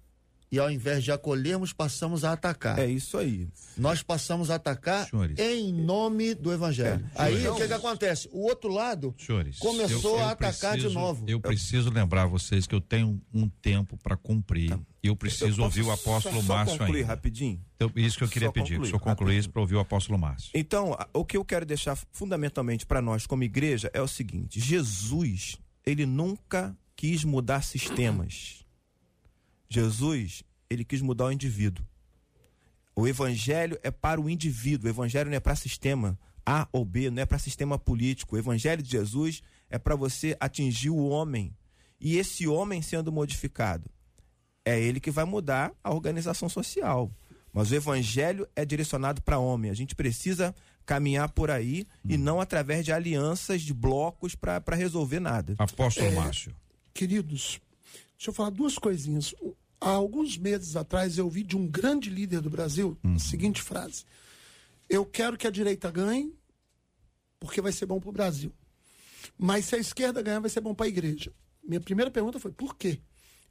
e 0.56 0.58
ao 0.58 0.70
invés 0.70 1.04
de 1.04 1.12
acolhermos, 1.12 1.72
passamos 1.72 2.24
a 2.24 2.32
atacar. 2.32 2.78
É 2.78 2.86
isso 2.86 3.18
aí. 3.18 3.46
Nós 3.76 4.02
passamos 4.02 4.50
a 4.50 4.54
atacar 4.54 5.06
Senhores. 5.08 5.38
em 5.38 5.72
nome 5.72 6.34
do 6.34 6.52
evangelho. 6.52 7.04
É, 7.14 7.22
Aí 7.24 7.36
senhores. 7.36 7.58
o 7.58 7.62
que, 7.62 7.68
que 7.68 7.74
acontece? 7.74 8.28
O 8.32 8.40
outro 8.46 8.70
lado 8.72 9.14
Senhores, 9.18 9.58
começou 9.58 10.14
eu- 10.14 10.18
eu 10.20 10.24
a 10.24 10.30
atacar 10.30 10.72
preciso- 10.72 10.88
de 10.88 10.94
novo. 10.94 11.24
Eu 11.28 11.38
preciso 11.40 11.90
lembrar 11.90 12.26
vocês 12.26 12.66
que 12.66 12.74
eu 12.74 12.80
tenho 12.80 13.20
um 13.34 13.48
tempo 13.48 13.98
para 14.02 14.16
cumprir. 14.16 14.72
E 15.02 15.08
eu 15.08 15.14
preciso 15.14 15.56
Tá. 15.56 15.60
Eu 15.60 15.64
ouvir 15.64 15.82
o 15.82 15.90
apóstolo 15.92 16.42
só 16.42 16.54
Márcio 16.54 16.78
concluir 16.78 17.00
ainda. 17.00 17.08
rapidinho? 17.08 17.60
Então, 17.76 17.92
isso 17.94 18.16
que 18.18 18.24
eu 18.24 18.28
queria 18.28 18.48
Só 18.48 18.52
pedir, 18.52 18.66
que 18.66 18.72
o 18.72 18.76
concluir, 18.76 18.88
senhor 18.90 19.00
concluísse 19.00 19.34
rapidinho. 19.36 19.52
para 19.52 19.60
ouvir 19.62 19.74
o 19.76 19.80
apóstolo 19.80 20.18
Márcio. 20.18 20.50
Então, 20.54 20.96
o 21.12 21.24
que 21.24 21.36
eu 21.36 21.44
quero 21.44 21.64
deixar 21.66 21.96
fundamentalmente 22.12 22.84
para 22.86 23.00
nós 23.02 23.26
como 23.26 23.44
igreja 23.44 23.90
é 23.92 24.00
o 24.00 24.08
seguinte: 24.08 24.58
Jesus, 24.58 25.58
ele 25.84 26.06
nunca 26.06 26.76
quis 26.96 27.22
mudar 27.24 27.62
sistemas. 27.62 28.64
Jesus, 29.68 30.42
ele 30.68 30.84
quis 30.84 31.00
mudar 31.00 31.26
o 31.26 31.32
indivíduo. 31.32 31.84
O 32.94 33.06
evangelho 33.06 33.78
é 33.82 33.90
para 33.90 34.20
o 34.20 34.30
indivíduo, 34.30 34.86
o 34.86 34.90
evangelho 34.90 35.28
não 35.28 35.36
é 35.36 35.40
para 35.40 35.54
sistema 35.54 36.18
A 36.44 36.66
ou 36.72 36.84
B, 36.84 37.10
não 37.10 37.22
é 37.22 37.26
para 37.26 37.38
sistema 37.38 37.78
político. 37.78 38.36
O 38.36 38.38
evangelho 38.38 38.82
de 38.82 38.90
Jesus 38.90 39.42
é 39.68 39.78
para 39.78 39.94
você 39.94 40.36
atingir 40.40 40.90
o 40.90 41.08
homem. 41.08 41.54
E 42.00 42.16
esse 42.16 42.46
homem 42.46 42.80
sendo 42.80 43.12
modificado, 43.12 43.90
é 44.64 44.80
ele 44.80 45.00
que 45.00 45.10
vai 45.10 45.24
mudar 45.24 45.72
a 45.82 45.92
organização 45.92 46.48
social. 46.48 47.10
Mas 47.52 47.70
o 47.70 47.74
evangelho 47.74 48.46
é 48.54 48.64
direcionado 48.64 49.22
para 49.22 49.38
homem. 49.38 49.70
A 49.70 49.74
gente 49.74 49.94
precisa 49.94 50.54
caminhar 50.84 51.30
por 51.30 51.50
aí 51.50 51.86
e 52.08 52.16
não 52.16 52.40
através 52.40 52.84
de 52.84 52.92
alianças, 52.92 53.62
de 53.62 53.72
blocos 53.72 54.34
para 54.34 54.76
resolver 54.76 55.20
nada. 55.20 55.54
Apóstolo 55.58 56.06
É, 56.06 56.10
Márcio. 56.12 56.54
Queridos, 56.92 57.60
deixa 58.16 58.30
eu 58.30 58.34
falar 58.34 58.50
duas 58.50 58.78
coisinhas. 58.78 59.34
Há 59.80 59.90
alguns 59.90 60.36
meses 60.36 60.76
atrás 60.76 61.18
eu 61.18 61.26
ouvi 61.26 61.42
de 61.42 61.56
um 61.56 61.66
grande 61.66 62.10
líder 62.10 62.40
do 62.40 62.50
Brasil 62.50 62.98
a 63.04 63.18
seguinte 63.18 63.62
frase: 63.62 64.04
Eu 64.88 65.04
quero 65.04 65.36
que 65.36 65.46
a 65.46 65.50
direita 65.50 65.90
ganhe, 65.90 66.34
porque 67.38 67.60
vai 67.60 67.72
ser 67.72 67.86
bom 67.86 68.00
para 68.00 68.10
o 68.10 68.12
Brasil. 68.12 68.52
Mas 69.38 69.66
se 69.66 69.74
a 69.74 69.78
esquerda 69.78 70.22
ganhar, 70.22 70.40
vai 70.40 70.50
ser 70.50 70.60
bom 70.60 70.74
para 70.74 70.86
a 70.86 70.88
igreja. 70.88 71.32
Minha 71.62 71.80
primeira 71.80 72.10
pergunta 72.10 72.38
foi: 72.38 72.52
por 72.52 72.76
quê? 72.76 73.00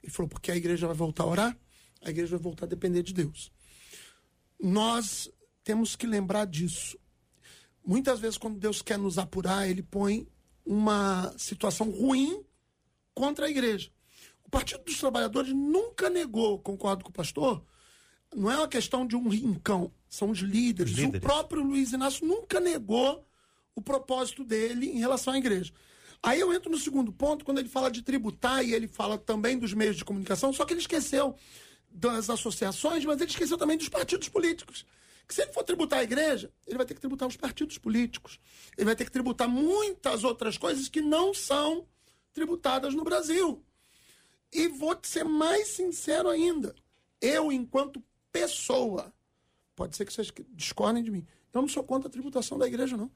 Ele 0.01 0.11
falou: 0.11 0.29
porque 0.29 0.51
a 0.51 0.55
igreja 0.55 0.87
vai 0.87 0.95
voltar 0.95 1.23
a 1.23 1.27
orar, 1.27 1.57
a 2.01 2.09
igreja 2.09 2.31
vai 2.31 2.43
voltar 2.43 2.65
a 2.65 2.69
depender 2.69 3.03
de 3.03 3.13
Deus. 3.13 3.51
Nós 4.59 5.29
temos 5.63 5.95
que 5.95 6.07
lembrar 6.07 6.45
disso. 6.45 6.97
Muitas 7.85 8.19
vezes, 8.19 8.37
quando 8.37 8.59
Deus 8.59 8.81
quer 8.81 8.97
nos 8.97 9.17
apurar, 9.17 9.69
ele 9.69 9.83
põe 9.83 10.27
uma 10.65 11.33
situação 11.37 11.91
ruim 11.91 12.43
contra 13.13 13.45
a 13.45 13.49
igreja. 13.49 13.91
O 14.45 14.49
Partido 14.49 14.83
dos 14.83 14.99
Trabalhadores 14.99 15.53
nunca 15.53 16.09
negou, 16.09 16.59
concordo 16.59 17.03
com 17.03 17.09
o 17.09 17.13
pastor, 17.13 17.63
não 18.33 18.51
é 18.51 18.57
uma 18.57 18.67
questão 18.67 19.05
de 19.05 19.15
um 19.15 19.27
rincão, 19.29 19.91
são 20.07 20.29
os 20.29 20.39
líderes. 20.39 20.93
Os 20.93 20.99
líderes. 20.99 21.23
O 21.23 21.25
próprio 21.25 21.63
Luiz 21.63 21.93
Inácio 21.93 22.25
nunca 22.25 22.59
negou 22.59 23.25
o 23.73 23.81
propósito 23.81 24.43
dele 24.43 24.89
em 24.89 24.99
relação 24.99 25.33
à 25.33 25.37
igreja. 25.37 25.73
Aí 26.21 26.39
eu 26.39 26.53
entro 26.53 26.71
no 26.71 26.77
segundo 26.77 27.11
ponto, 27.11 27.45
quando 27.45 27.59
ele 27.59 27.69
fala 27.69 27.91
de 27.91 28.01
tributar 28.01 28.63
e 28.63 28.73
ele 28.73 28.87
fala 28.87 29.17
também 29.17 29.57
dos 29.57 29.73
meios 29.73 29.95
de 29.95 30.05
comunicação, 30.05 30.51
só 30.51 30.65
que 30.65 30.73
ele 30.73 30.81
esqueceu 30.81 31.35
das 31.89 32.29
associações, 32.29 33.05
mas 33.05 33.21
ele 33.21 33.29
esqueceu 33.29 33.57
também 33.57 33.77
dos 33.77 33.89
partidos 33.89 34.27
políticos. 34.27 34.85
Que 35.27 35.33
se 35.33 35.41
ele 35.41 35.53
for 35.53 35.63
tributar 35.63 35.99
a 35.99 36.03
igreja, 36.03 36.51
ele 36.67 36.77
vai 36.77 36.85
ter 36.85 36.93
que 36.93 36.99
tributar 36.99 37.27
os 37.27 37.37
partidos 37.37 37.77
políticos. 37.77 38.39
Ele 38.77 38.85
vai 38.85 38.95
ter 38.95 39.05
que 39.05 39.11
tributar 39.11 39.47
muitas 39.47 40.23
outras 40.23 40.57
coisas 40.57 40.87
que 40.87 41.01
não 41.01 41.33
são 41.33 41.87
tributadas 42.33 42.93
no 42.93 43.03
Brasil. 43.03 43.63
E 44.55 44.69
vou 44.69 44.97
ser 45.03 45.25
mais 45.25 45.67
sincero 45.67 46.29
ainda. 46.29 46.73
Eu, 47.19 47.51
enquanto 47.51 48.01
pessoa, 48.31 49.13
pode 49.75 49.97
ser 49.97 50.05
que 50.05 50.13
vocês 50.13 50.31
discordem 50.51 51.03
de 51.03 51.11
mim, 51.11 51.27
eu 51.53 51.61
não 51.61 51.67
sou 51.67 51.83
contra 51.83 52.07
a 52.07 52.11
tributação 52.11 52.57
da 52.57 52.65
igreja, 52.65 52.95
não. 52.95 53.11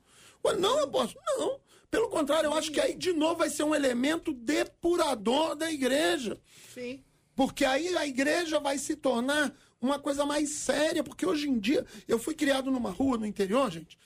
Ué, 0.45 0.55
não, 0.57 0.79
eu 0.79 0.89
posso. 0.89 1.15
Não. 1.37 1.59
Pelo 1.89 2.09
contrário, 2.09 2.47
eu 2.47 2.53
acho 2.53 2.71
que 2.71 2.79
aí, 2.79 2.93
de 2.93 3.13
novo, 3.13 3.37
vai 3.37 3.49
ser 3.49 3.63
um 3.63 3.73
elemento 3.73 4.33
depurador 4.33 5.55
da 5.55 5.71
igreja. 5.71 6.39
Sim. 6.73 7.03
Porque 7.35 7.63
aí 7.63 7.95
a 7.97 8.05
igreja 8.05 8.59
vai 8.59 8.77
se 8.77 8.95
tornar 8.95 9.55
uma 9.81 9.97
coisa 9.97 10.25
mais 10.25 10.49
séria, 10.49 11.03
porque 11.03 11.25
hoje 11.25 11.49
em 11.49 11.57
dia, 11.57 11.85
eu 12.07 12.19
fui 12.19 12.33
criado 12.33 12.69
numa 12.69 12.91
rua 12.91 13.17
no 13.17 13.25
interior, 13.25 13.71
gente, 13.71 13.97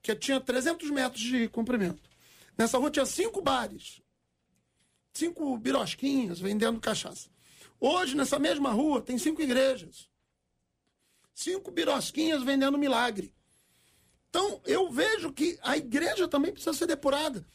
que 0.00 0.14
tinha 0.14 0.40
300 0.40 0.88
metros 0.90 1.20
de 1.20 1.48
comprimento. 1.48 2.08
Nessa 2.56 2.78
rua 2.78 2.90
tinha 2.90 3.04
cinco 3.04 3.42
bares, 3.42 4.00
cinco 5.16 5.56
birosquinhas 5.58 6.38
vendendo 6.38 6.80
cachaça. 6.80 7.28
Hoje, 7.80 8.16
nessa 8.16 8.38
mesma 8.38 8.70
rua, 8.70 9.00
tem 9.00 9.18
cinco 9.18 9.42
igrejas, 9.42 10.08
cinco 11.34 11.70
birosquinhas 11.70 12.42
vendendo 12.42 12.78
milagre. 12.78 13.32
Então, 14.28 14.60
eu 14.64 14.90
vejo 14.90 15.32
que 15.32 15.58
a 15.62 15.76
igreja 15.76 16.28
também 16.28 16.52
precisa 16.52 16.74
ser 16.74 16.86
depurada. 16.86 17.46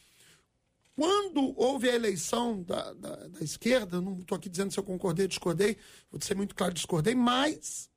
Quando 0.94 1.58
houve 1.58 1.88
a 1.88 1.94
eleição 1.94 2.62
da, 2.62 2.92
da, 2.92 3.16
da 3.28 3.40
esquerda, 3.40 4.00
não 4.00 4.18
estou 4.18 4.36
aqui 4.36 4.48
dizendo 4.48 4.72
se 4.72 4.78
eu 4.78 4.84
concordei 4.84 5.24
ou 5.24 5.28
discordei, 5.28 5.76
vou 6.10 6.20
ser 6.20 6.34
muito 6.34 6.54
claro, 6.54 6.74
discordei, 6.74 7.14
mas 7.14 7.90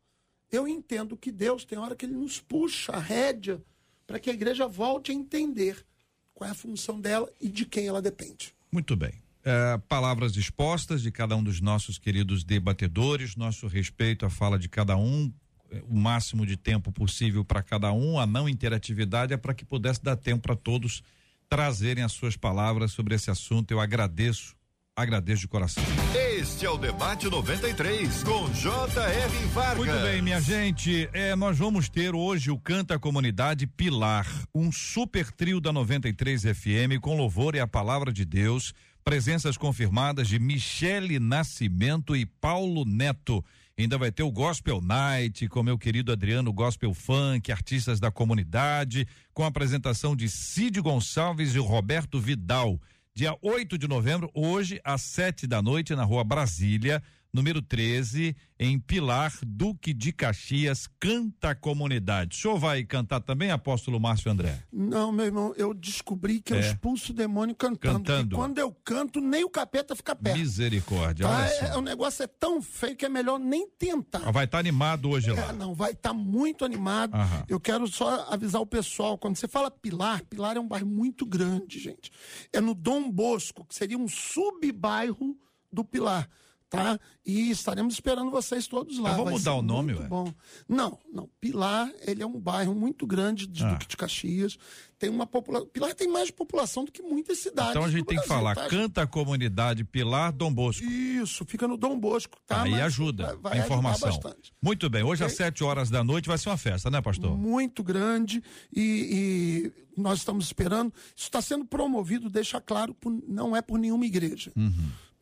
eu 0.52 0.68
entendo 0.68 1.18
que 1.18 1.32
Deus 1.32 1.66
tem 1.66 1.78
hora 1.78 1.96
que 1.96 2.06
ele 2.06 2.16
nos 2.16 2.40
puxa 2.40 2.94
a 2.94 3.00
rédea 3.00 3.62
para 4.08 4.20
que 4.20 4.30
a 4.30 4.34
igreja 4.34 4.68
volte 4.68 5.12
a 5.12 5.16
entender 5.16 5.86
qual 6.34 6.48
é 6.48 6.52
a 6.52 6.56
função 6.56 7.02
dela 7.02 7.30
e 7.42 7.50
de 7.50 7.66
quem 7.66 7.88
ela 7.88 8.02
depende. 8.02 8.56
Muito 8.72 8.96
bem. 8.96 9.25
É, 9.48 9.78
palavras 9.88 10.36
expostas 10.36 11.04
de 11.04 11.12
cada 11.12 11.36
um 11.36 11.44
dos 11.44 11.62
nossos 11.62 12.00
queridos 12.00 12.44
debatedores, 12.44 13.36
nosso 13.36 13.68
respeito 13.68 14.26
à 14.26 14.30
fala 14.30 14.58
de 14.58 14.68
cada 14.68 14.98
um, 14.98 15.32
é, 15.70 15.84
o 15.88 15.96
máximo 15.96 16.48
de 16.48 16.58
tempo 16.58 16.92
possível 16.92 17.46
para 17.46 17.62
cada 17.62 17.92
um, 17.92 18.20
a 18.20 18.26
não 18.26 18.50
interatividade 18.50 19.34
é 19.34 19.38
para 19.38 19.54
que 19.54 19.64
pudesse 19.64 20.04
dar 20.04 20.16
tempo 20.16 20.42
para 20.42 20.56
todos 20.56 21.04
trazerem 21.48 22.04
as 22.04 22.12
suas 22.12 22.36
palavras 22.36 22.92
sobre 22.92 23.14
esse 23.14 23.30
assunto. 23.30 23.70
Eu 23.70 23.80
agradeço, 23.80 24.56
agradeço 24.96 25.42
de 25.42 25.48
coração. 25.48 25.84
Este 26.16 26.66
é 26.66 26.70
o 26.72 26.78
Debate 26.78 27.30
93, 27.30 28.24
com 28.24 28.52
J.R. 28.52 29.46
Vargas. 29.54 29.78
Muito 29.78 30.02
bem, 30.02 30.24
minha 30.24 30.42
gente. 30.42 31.08
É, 31.14 31.36
nós 31.36 31.56
vamos 31.56 31.88
ter 31.88 32.16
hoje 32.16 32.50
o 32.50 32.58
Canta 32.58 32.98
Comunidade 32.98 33.68
Pilar, 33.68 34.28
um 34.56 34.72
super 34.72 35.32
trio 35.32 35.62
da 35.62 35.72
93 35.72 36.42
FM 36.42 37.00
com 37.00 37.16
louvor 37.16 37.54
e 37.54 37.60
a 37.60 37.68
palavra 37.68 38.12
de 38.12 38.26
Deus. 38.26 38.74
Presenças 39.06 39.56
confirmadas 39.56 40.28
de 40.28 40.40
Michele 40.40 41.20
Nascimento 41.20 42.16
e 42.16 42.26
Paulo 42.26 42.84
Neto. 42.86 43.46
Ainda 43.78 44.00
vai 44.00 44.12
ter 44.12 44.24
o 44.24 44.32
Gospel 44.32 44.82
Night 44.82 45.48
com 45.48 45.62
meu 45.62 45.78
querido 45.78 46.12
Adriano 46.12 46.52
Gospel 46.52 46.92
Funk, 46.92 47.52
artistas 47.52 48.00
da 48.00 48.10
comunidade, 48.10 49.08
com 49.32 49.44
a 49.44 49.48
apresentação 49.48 50.16
de 50.16 50.28
Cid 50.28 50.82
Gonçalves 50.82 51.54
e 51.54 51.60
Roberto 51.60 52.20
Vidal. 52.20 52.82
Dia 53.14 53.38
8 53.44 53.78
de 53.78 53.88
novembro, 53.88 54.28
hoje, 54.34 54.82
às 54.84 55.04
sete 55.04 55.46
da 55.46 55.62
noite, 55.62 55.96
na 55.96 56.04
rua 56.04 56.24
Brasília, 56.24 57.04
número 57.36 57.62
13, 57.62 58.36
em 58.58 58.80
Pilar, 58.80 59.32
Duque 59.46 59.94
de 59.94 60.12
Caxias, 60.14 60.88
canta 61.00 61.50
a 61.50 61.56
comunidade. 61.56 62.38
O 62.38 62.42
senhor 62.42 62.58
vai 62.58 62.84
cantar 62.86 63.20
também, 63.20 63.52
apóstolo 63.52 64.00
Márcio 64.00 64.32
André? 64.32 64.64
Não, 64.72 65.12
meu 65.12 65.26
irmão, 65.26 65.54
eu 65.58 65.74
descobri 65.74 66.40
que 66.42 66.54
eu 66.54 66.58
É. 66.58 66.62
expulso 66.62 67.12
o 67.12 67.16
demônio 67.16 67.54
cantando. 67.54 68.00
Cantando. 68.06 68.36
E 68.36 68.38
quando 68.38 68.58
eu 68.58 68.72
canto, 68.72 69.20
nem 69.20 69.44
o 69.44 69.50
capeta 69.50 69.96
fica 69.96 70.16
perto. 70.16 70.38
Misericórdia, 70.38 71.28
Tá? 71.28 71.46
É, 71.46 71.68
só. 71.74 71.80
o 71.80 71.82
negócio 71.82 72.24
é 72.24 72.28
tão 72.28 72.62
feio 72.62 72.96
que 72.96 73.06
é 73.06 73.10
melhor 73.10 73.38
nem 73.38 73.70
tentar. 73.70 74.32
Vai 74.32 74.46
estar 74.46 74.60
animado 74.60 75.10
hoje 75.10 75.30
lá. 75.32 75.50
É, 75.50 75.52
não, 75.54 75.74
vai 75.76 75.92
estar 75.92 76.14
muito 76.14 76.64
animado. 76.64 77.14
Aham. 77.14 77.44
Eu 77.50 77.60
quero 77.60 77.86
só 77.88 78.28
avisar 78.32 78.62
o 78.62 78.66
pessoal, 78.66 79.18
quando 79.18 79.36
você 79.36 79.48
fala 79.48 79.70
Pilar, 79.70 80.24
Pilar 80.26 80.56
é 80.56 80.60
um 80.62 80.68
bairro 80.68 80.88
muito 80.88 81.26
grande, 81.26 81.78
gente. 81.80 82.10
É 82.54 82.62
no 82.62 82.74
Dom 82.74 83.12
Bosco, 83.12 83.66
que 83.66 83.76
seria 83.76 83.98
um 83.98 84.08
sub-bairro 84.08 85.36
do 85.72 85.84
Pilar, 85.84 86.30
tá? 86.70 87.00
E 87.26 87.50
estaremos 87.52 87.94
esperando 87.94 88.30
vocês 88.32 88.68
todos 88.68 88.98
lá. 89.00 89.14
Vamos 89.16 89.34
mudar 89.34 89.56
o 89.56 89.62
nome, 89.62 89.94
ué? 89.94 90.08
bom. 90.08 90.34
Não, 90.68 91.00
não. 91.14 91.30
Pilar, 91.40 91.92
ele 92.06 92.22
é 92.22 92.26
um 92.26 92.40
bairro 92.40 92.76
muito 92.76 93.06
grande 93.08 93.48
de 93.48 93.64
Ah. 93.64 93.72
Duque 93.74 93.88
de 93.88 93.98
Caxias. 93.98 94.58
Tem 94.98 95.10
uma 95.10 95.26
população... 95.28 95.68
Pilar 95.68 95.94
tem 95.94 96.08
mais 96.08 96.32
população 96.32 96.86
do 96.86 96.92
que 96.92 97.02
muitas 97.02 97.40
cidades 97.40 97.72
Então 97.72 97.84
a 97.84 97.90
gente 97.92 98.06
tem 98.06 98.18
que 98.20 98.28
falar, 98.28 98.56
tá, 98.56 98.68
canta 98.70 99.02
a 99.04 99.08
comunidade 99.08 99.84
Pilar 99.84 100.32
Dom 100.32 100.54
Bosco. 100.54 100.84
Isso, 100.86 101.44
fica 101.46 101.68
no 101.68 101.78
Dom 101.78 102.00
Bosco, 102.00 102.38
tá? 102.46 102.64
Aí 102.64 102.72
Mas 102.72 102.82
ajuda 102.82 103.26
vai- 103.26 103.38
vai 103.38 103.60
a 103.60 103.66
informação. 103.66 104.20
Muito 104.62 104.90
bem, 104.90 105.04
hoje 105.04 105.24
às 105.24 105.34
Ok? 105.34 105.46
sete 105.46 105.64
horas 105.64 105.90
da 105.90 106.04
noite 106.04 106.28
vai 106.28 106.38
ser 106.38 106.50
uma 106.50 106.58
festa, 106.58 106.90
né, 106.90 107.02
pastor? 107.02 107.38
muito 107.38 107.84
grande 107.84 108.42
e, 108.74 109.72
e 109.98 110.02
nós 110.02 110.20
estamos 110.20 110.46
esperando. 110.46 110.94
Isso 111.16 111.26
está 111.28 111.42
sendo 111.42 111.66
promovido, 111.66 112.30
deixa 112.30 112.60
claro, 112.62 112.94
por- 112.94 113.12
não 113.28 113.56
é 113.56 113.62
por 113.62 113.78
nenhuma 113.78 114.06
igreja. 114.06 114.52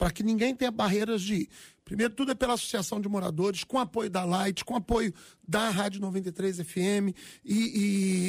Para 0.03 0.11
que 0.11 0.21
ninguém 0.21 0.53
tenha 0.53 0.69
barreiras 0.69 1.21
de 1.21 1.33
ir. 1.33 1.49
Primeiro, 1.85 2.13
tudo 2.13 2.33
é 2.33 2.35
pela 2.35 2.55
Associação 2.55 2.99
de 2.99 3.07
Moradores, 3.07 3.63
com 3.63 3.79
apoio 3.79 4.09
da 4.09 4.25
Light, 4.25 4.65
com 4.65 4.75
apoio 4.75 5.13
da 5.47 5.69
Rádio 5.69 6.01
93 6.01 6.57
FM. 6.59 7.15
E, 7.45 7.53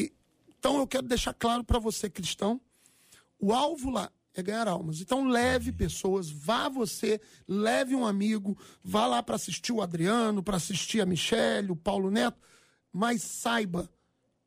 e- 0.07 0.13
então 0.57 0.79
eu 0.79 0.87
quero 0.87 1.09
deixar 1.09 1.35
claro 1.35 1.65
para 1.65 1.81
você, 1.81 2.09
cristão, 2.09 2.61
o 3.41 3.53
alvo 3.53 3.91
lá 3.91 4.09
é 4.35 4.41
ganhar 4.41 4.69
almas. 4.69 5.01
Então 5.01 5.27
leve 5.27 5.73
pessoas, 5.73 6.31
vá 6.31 6.69
você, 6.69 7.21
leve 7.49 7.97
um 7.97 8.07
amigo, 8.07 8.57
vá 8.81 9.09
lá 9.09 9.21
para 9.21 9.35
assistir 9.35 9.73
o 9.73 9.83
Adriano, 9.83 10.45
para 10.45 10.59
assistir 10.59 11.01
a 11.01 11.07
Michelle, 11.07 11.73
o 11.73 11.77
Paulo 11.77 12.09
Neto, 12.09 12.39
mas 12.93 13.21
saiba 13.21 13.91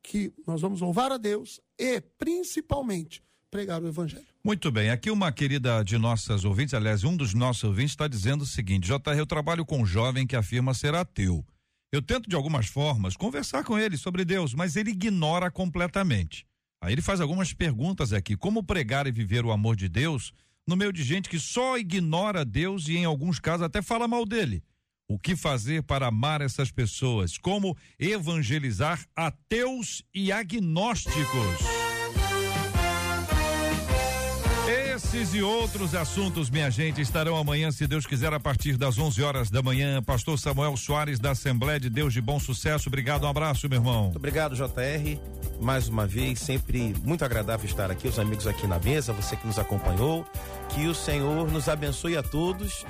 que 0.02 0.32
nós 0.46 0.62
vamos 0.62 0.80
louvar 0.80 1.12
a 1.12 1.18
Deus 1.18 1.60
e, 1.78 2.00
principalmente, 2.00 3.22
pregar 3.50 3.82
o 3.82 3.86
Evangelho. 3.86 4.24
Muito 4.48 4.72
bem, 4.72 4.88
aqui 4.88 5.10
uma 5.10 5.30
querida 5.30 5.84
de 5.84 5.98
nossas 5.98 6.42
ouvintes, 6.42 6.72
aliás, 6.72 7.04
um 7.04 7.14
dos 7.14 7.34
nossos 7.34 7.64
ouvintes 7.64 7.92
está 7.92 8.08
dizendo 8.08 8.44
o 8.44 8.46
seguinte: 8.46 8.86
JR, 8.86 9.18
eu 9.18 9.26
trabalho 9.26 9.62
com 9.62 9.82
um 9.82 9.84
jovem 9.84 10.26
que 10.26 10.34
afirma 10.34 10.72
ser 10.72 10.94
ateu. 10.94 11.44
Eu 11.92 12.00
tento 12.00 12.30
de 12.30 12.34
algumas 12.34 12.66
formas 12.66 13.14
conversar 13.14 13.62
com 13.62 13.78
ele 13.78 13.98
sobre 13.98 14.24
Deus, 14.24 14.54
mas 14.54 14.74
ele 14.74 14.92
ignora 14.92 15.50
completamente. 15.50 16.46
Aí 16.80 16.94
ele 16.94 17.02
faz 17.02 17.20
algumas 17.20 17.52
perguntas 17.52 18.10
aqui: 18.14 18.38
como 18.38 18.64
pregar 18.64 19.06
e 19.06 19.12
viver 19.12 19.44
o 19.44 19.52
amor 19.52 19.76
de 19.76 19.86
Deus 19.86 20.32
no 20.66 20.78
meio 20.78 20.94
de 20.94 21.02
gente 21.02 21.28
que 21.28 21.38
só 21.38 21.76
ignora 21.76 22.42
Deus 22.42 22.88
e 22.88 22.96
em 22.96 23.04
alguns 23.04 23.38
casos 23.38 23.66
até 23.66 23.82
fala 23.82 24.08
mal 24.08 24.24
dele? 24.24 24.64
O 25.06 25.18
que 25.18 25.36
fazer 25.36 25.82
para 25.82 26.06
amar 26.06 26.40
essas 26.40 26.70
pessoas? 26.70 27.36
Como 27.36 27.76
evangelizar 27.98 29.04
ateus 29.14 30.02
e 30.14 30.32
agnósticos? 30.32 31.77
Esses 35.08 35.32
e 35.32 35.40
outros 35.40 35.94
assuntos, 35.94 36.50
minha 36.50 36.70
gente, 36.70 37.00
estarão 37.00 37.34
amanhã, 37.34 37.72
se 37.72 37.86
Deus 37.86 38.04
quiser, 38.04 38.30
a 38.34 38.38
partir 38.38 38.76
das 38.76 38.98
11 38.98 39.22
horas 39.22 39.48
da 39.48 39.62
manhã. 39.62 40.02
Pastor 40.02 40.38
Samuel 40.38 40.76
Soares, 40.76 41.18
da 41.18 41.30
Assembleia 41.30 41.80
de 41.80 41.88
Deus 41.88 42.12
de 42.12 42.20
Bom 42.20 42.38
Sucesso. 42.38 42.90
Obrigado, 42.90 43.24
um 43.24 43.26
abraço, 43.26 43.66
meu 43.70 43.78
irmão. 43.78 44.02
Muito 44.02 44.16
obrigado, 44.16 44.54
JR. 44.54 45.18
Mais 45.62 45.88
uma 45.88 46.06
vez, 46.06 46.40
sempre 46.40 46.94
muito 47.02 47.24
agradável 47.24 47.64
estar 47.64 47.90
aqui, 47.90 48.06
os 48.06 48.18
amigos 48.18 48.46
aqui 48.46 48.66
na 48.66 48.78
mesa, 48.78 49.14
você 49.14 49.34
que 49.34 49.46
nos 49.46 49.58
acompanhou. 49.58 50.26
Que 50.68 50.86
o 50.86 50.94
Senhor 50.94 51.50
nos 51.50 51.68
abençoe 51.68 52.16
a 52.16 52.22
todos 52.22 52.84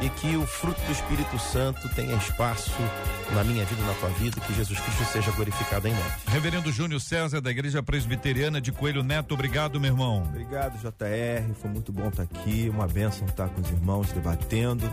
e 0.00 0.08
que 0.10 0.36
o 0.36 0.46
fruto 0.46 0.80
do 0.82 0.92
Espírito 0.92 1.38
Santo 1.38 1.88
tenha 1.94 2.14
espaço 2.16 2.72
na 3.32 3.42
minha 3.42 3.64
vida, 3.64 3.82
na 3.82 3.94
tua 3.94 4.10
vida, 4.10 4.40
que 4.40 4.54
Jesus 4.54 4.78
Cristo 4.78 5.04
seja 5.06 5.30
glorificado 5.32 5.88
em 5.88 5.92
nós. 5.92 6.12
Reverendo 6.26 6.70
Júnior 6.70 7.00
César, 7.00 7.40
da 7.40 7.50
Igreja 7.50 7.82
Presbiteriana 7.82 8.60
de 8.60 8.70
Coelho 8.70 9.02
Neto, 9.02 9.34
obrigado, 9.34 9.80
meu 9.80 9.92
irmão. 9.92 10.22
Obrigado, 10.22 10.78
JR. 10.78 11.54
Foi 11.60 11.70
muito 11.70 11.92
bom 11.92 12.08
estar 12.08 12.24
aqui. 12.24 12.68
Uma 12.68 12.86
bênção 12.86 13.26
estar 13.26 13.48
com 13.48 13.60
os 13.60 13.70
irmãos 13.70 14.12
debatendo. 14.12 14.90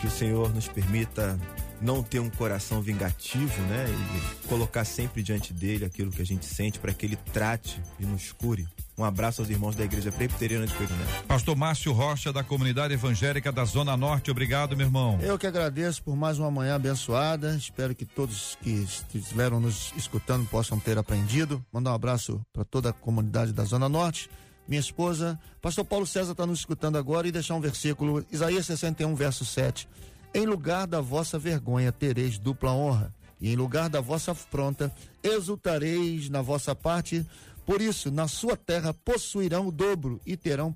Que 0.00 0.06
o 0.06 0.10
Senhor 0.10 0.52
nos 0.52 0.68
permita 0.68 1.38
não 1.80 2.02
ter 2.02 2.18
um 2.18 2.30
coração 2.30 2.80
vingativo, 2.80 3.60
né? 3.62 3.86
E 3.88 4.48
colocar 4.48 4.84
sempre 4.84 5.22
diante 5.22 5.52
dele 5.52 5.84
aquilo 5.84 6.10
que 6.10 6.22
a 6.22 6.26
gente 6.26 6.46
sente 6.46 6.78
para 6.78 6.92
que 6.92 7.06
ele 7.06 7.16
trate 7.32 7.80
e 7.98 8.06
nos 8.06 8.32
cure. 8.32 8.66
Um 8.96 9.02
abraço 9.02 9.42
aos 9.42 9.50
irmãos 9.50 9.74
da 9.74 9.84
Igreja 9.84 10.12
Presbiteriana 10.12 10.66
de 10.66 10.74
Coelho 10.74 10.94
Neto. 10.94 11.24
Pastor 11.26 11.56
Márcio 11.56 11.92
Rocha, 11.92 12.32
da 12.32 12.44
Comunidade 12.44 12.94
Evangélica 12.94 13.50
da 13.50 13.64
Zona 13.64 13.96
Norte, 13.96 14.30
obrigado, 14.30 14.76
meu 14.76 14.86
irmão. 14.86 15.18
Eu 15.20 15.36
que 15.36 15.48
agradeço 15.48 16.00
por 16.02 16.14
mais 16.14 16.38
uma 16.38 16.48
manhã 16.48 16.76
abençoada. 16.76 17.56
Espero 17.56 17.92
que 17.92 18.04
todos 18.04 18.56
que 18.62 18.70
estiveram 18.70 19.58
nos 19.58 19.92
escutando 19.96 20.48
possam 20.48 20.78
ter 20.78 20.96
aprendido. 20.96 21.64
Mandar 21.72 21.90
um 21.90 21.94
abraço 21.94 22.40
para 22.52 22.64
toda 22.64 22.90
a 22.90 22.92
comunidade 22.92 23.52
da 23.52 23.64
Zona 23.64 23.88
Norte. 23.88 24.30
Minha 24.66 24.80
esposa, 24.80 25.38
Pastor 25.60 25.84
Paulo 25.84 26.06
César 26.06 26.32
está 26.32 26.46
nos 26.46 26.60
escutando 26.60 26.96
agora 26.96 27.26
e 27.26 27.32
deixar 27.32 27.54
um 27.54 27.60
versículo, 27.60 28.24
Isaías 28.30 28.64
61, 28.64 29.14
verso 29.16 29.44
7. 29.44 29.88
Em 30.32 30.46
lugar 30.46 30.86
da 30.86 31.00
vossa 31.00 31.36
vergonha 31.38 31.90
tereis 31.90 32.38
dupla 32.38 32.72
honra, 32.72 33.12
e 33.40 33.52
em 33.52 33.56
lugar 33.56 33.90
da 33.90 34.00
vossa 34.00 34.32
afronta 34.32 34.90
exultareis 35.22 36.30
na 36.30 36.40
vossa 36.40 36.74
parte. 36.74 37.26
Por 37.66 37.80
isso, 37.80 38.10
na 38.10 38.28
sua 38.28 38.56
terra 38.56 38.92
possuirão 38.92 39.68
o 39.68 39.72
dobro 39.72 40.20
e 40.26 40.36
terão 40.36 40.74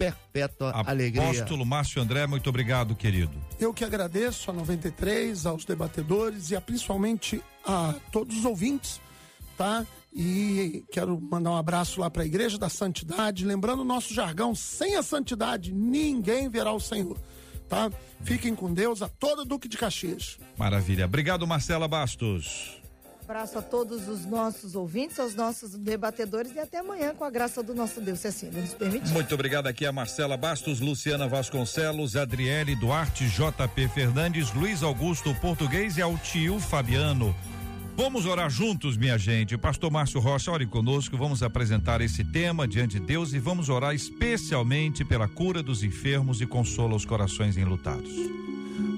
perpétua 0.00 0.70
Apóstolo 0.70 0.90
alegria. 0.90 1.22
Apóstolo 1.22 1.66
Márcio 1.66 2.00
André, 2.00 2.26
muito 2.26 2.48
obrigado, 2.48 2.94
querido. 2.94 3.32
Eu 3.58 3.74
que 3.74 3.84
agradeço 3.84 4.50
a 4.50 4.54
93, 4.54 5.44
aos 5.44 5.66
debatedores 5.66 6.50
e 6.50 6.56
a, 6.56 6.60
principalmente 6.60 7.42
a 7.66 7.94
todos 8.10 8.38
os 8.38 8.44
ouvintes, 8.46 8.98
tá? 9.58 9.86
E 10.12 10.82
quero 10.90 11.20
mandar 11.20 11.50
um 11.50 11.56
abraço 11.56 12.00
lá 12.00 12.10
para 12.10 12.22
a 12.22 12.26
Igreja 12.26 12.58
da 12.58 12.70
Santidade, 12.70 13.44
lembrando 13.44 13.82
o 13.82 13.84
nosso 13.84 14.14
jargão: 14.14 14.54
sem 14.54 14.96
a 14.96 15.02
santidade 15.02 15.72
ninguém 15.72 16.48
verá 16.48 16.72
o 16.72 16.80
Senhor. 16.80 17.18
Tá? 17.68 17.88
Fiquem 18.24 18.52
com 18.52 18.72
Deus, 18.74 19.00
a 19.00 19.08
toda 19.08 19.44
Duque 19.44 19.68
de 19.68 19.78
Caxias. 19.78 20.38
Maravilha. 20.58 21.04
Obrigado, 21.04 21.46
Marcela 21.46 21.86
Bastos. 21.86 22.79
Abraço 23.30 23.60
a 23.60 23.62
todos 23.62 24.08
os 24.08 24.26
nossos 24.26 24.74
ouvintes, 24.74 25.20
aos 25.20 25.36
nossos 25.36 25.76
debatedores 25.78 26.52
e 26.52 26.58
até 26.58 26.78
amanhã 26.78 27.14
com 27.14 27.22
a 27.22 27.30
graça 27.30 27.62
do 27.62 27.72
nosso 27.72 28.00
Deus, 28.00 28.18
se 28.18 28.26
assim 28.26 28.50
nos 28.50 28.74
permitir. 28.74 29.12
Muito 29.12 29.32
obrigado 29.32 29.68
aqui 29.68 29.86
a 29.86 29.92
Marcela 29.92 30.36
Bastos, 30.36 30.80
Luciana 30.80 31.28
Vasconcelos, 31.28 32.16
Adriele 32.16 32.74
Duarte, 32.74 33.28
JP 33.28 33.86
Fernandes, 33.94 34.52
Luiz 34.52 34.82
Augusto 34.82 35.32
Português 35.36 35.96
e 35.96 36.02
ao 36.02 36.18
tio 36.18 36.58
Fabiano. 36.58 37.32
Vamos 37.96 38.26
orar 38.26 38.50
juntos, 38.50 38.96
minha 38.96 39.16
gente. 39.16 39.56
Pastor 39.56 39.92
Márcio 39.92 40.20
Rocha, 40.20 40.50
ore 40.50 40.66
conosco. 40.66 41.16
Vamos 41.16 41.40
apresentar 41.40 42.00
esse 42.00 42.24
tema 42.24 42.66
diante 42.66 42.98
de 42.98 43.06
Deus 43.06 43.32
e 43.32 43.38
vamos 43.38 43.68
orar 43.68 43.94
especialmente 43.94 45.04
pela 45.04 45.28
cura 45.28 45.62
dos 45.62 45.84
enfermos 45.84 46.40
e 46.40 46.46
consola 46.46 46.96
os 46.96 47.04
corações 47.04 47.56
enlutados. 47.56 48.10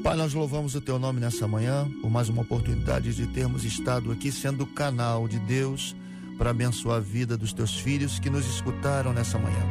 Pai, 0.03 0.17
nós 0.17 0.35
louvamos 0.35 0.75
o 0.75 0.81
teu 0.81 0.99
nome 0.99 1.21
nessa 1.21 1.47
manhã 1.47 1.89
por 2.01 2.11
mais 2.11 2.29
uma 2.29 2.43
oportunidade 2.43 3.15
de 3.15 3.25
termos 3.29 3.65
estado 3.65 4.11
aqui 4.11 4.33
sendo 4.33 4.67
canal 4.67 5.29
de 5.29 5.39
Deus 5.39 5.95
para 6.37 6.51
abençoar 6.51 6.97
a 6.97 7.01
vida 7.01 7.37
dos 7.37 7.53
teus 7.53 7.79
filhos 7.79 8.19
que 8.19 8.29
nos 8.29 8.45
escutaram 8.45 9.13
nessa 9.13 9.39
manhã. 9.39 9.65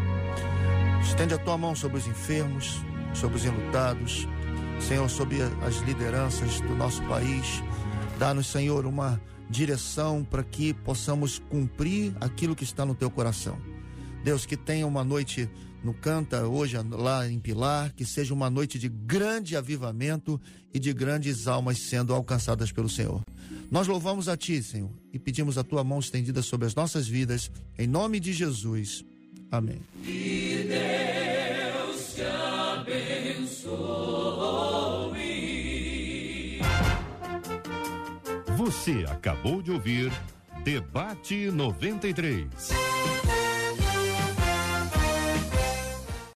Estende 1.04 1.34
a 1.34 1.38
tua 1.38 1.58
mão 1.58 1.76
sobre 1.76 1.98
os 1.98 2.08
enfermos, 2.08 2.80
sobre 3.14 3.36
os 3.36 3.44
enlutados, 3.44 4.26
Senhor, 4.80 5.10
sobre 5.10 5.40
as 5.68 5.82
lideranças 5.82 6.62
do 6.62 6.76
nosso 6.78 7.04
país. 7.04 7.62
Dá-nos, 8.18 8.48
Senhor, 8.48 8.86
uma 8.86 9.22
direção 9.50 10.24
para 10.24 10.44
que 10.44 10.74
possamos 10.74 11.40
cumprir 11.50 12.16
aquilo 12.22 12.56
que 12.56 12.64
está 12.64 12.86
no 12.86 12.96
teu 12.96 13.12
coração. 13.12 13.58
Deus, 14.24 14.46
que 14.46 14.56
tenha 14.56 14.88
uma 14.88 15.04
noite 15.04 15.50
no 15.84 15.94
Canta 15.94 16.46
hoje 16.48 16.78
lá 16.92 17.28
em 17.28 17.40
Pilar, 17.40 17.94
que 17.94 18.06
seja 18.06 18.34
uma 18.34 18.50
noite 18.50 18.78
de 18.78 18.88
grande 18.90 19.56
avivamento 19.56 20.40
e 20.74 20.80
de 20.80 20.94
grandes 20.94 21.48
almas 21.48 21.80
sendo 21.80 22.14
alcançadas 22.14 22.72
pelo 22.72 22.90
Senhor. 22.90 23.22
Nós 23.70 23.88
louvamos 23.88 24.28
a 24.28 24.38
Ti, 24.38 24.62
Senhor, 24.62 24.92
e 25.14 25.20
pedimos 25.20 25.58
a 25.58 25.64
Tua 25.64 25.84
mão 25.84 26.00
estendida 26.00 26.42
sobre 26.42 26.68
as 26.68 26.76
nossas 26.76 27.08
vidas, 27.08 27.50
em 27.78 27.88
nome 27.88 28.20
de 28.20 28.34
Jesus. 28.34 29.04
Amém. 29.50 29.82
Que 30.04 30.68
Deus 30.68 32.14
te 32.16 32.22
abençoe. 32.22 33.72
Você 38.58 39.06
acabou 39.10 39.62
de 39.62 39.72
ouvir 39.72 40.12
Debate 40.64 41.50
93. 41.50 42.46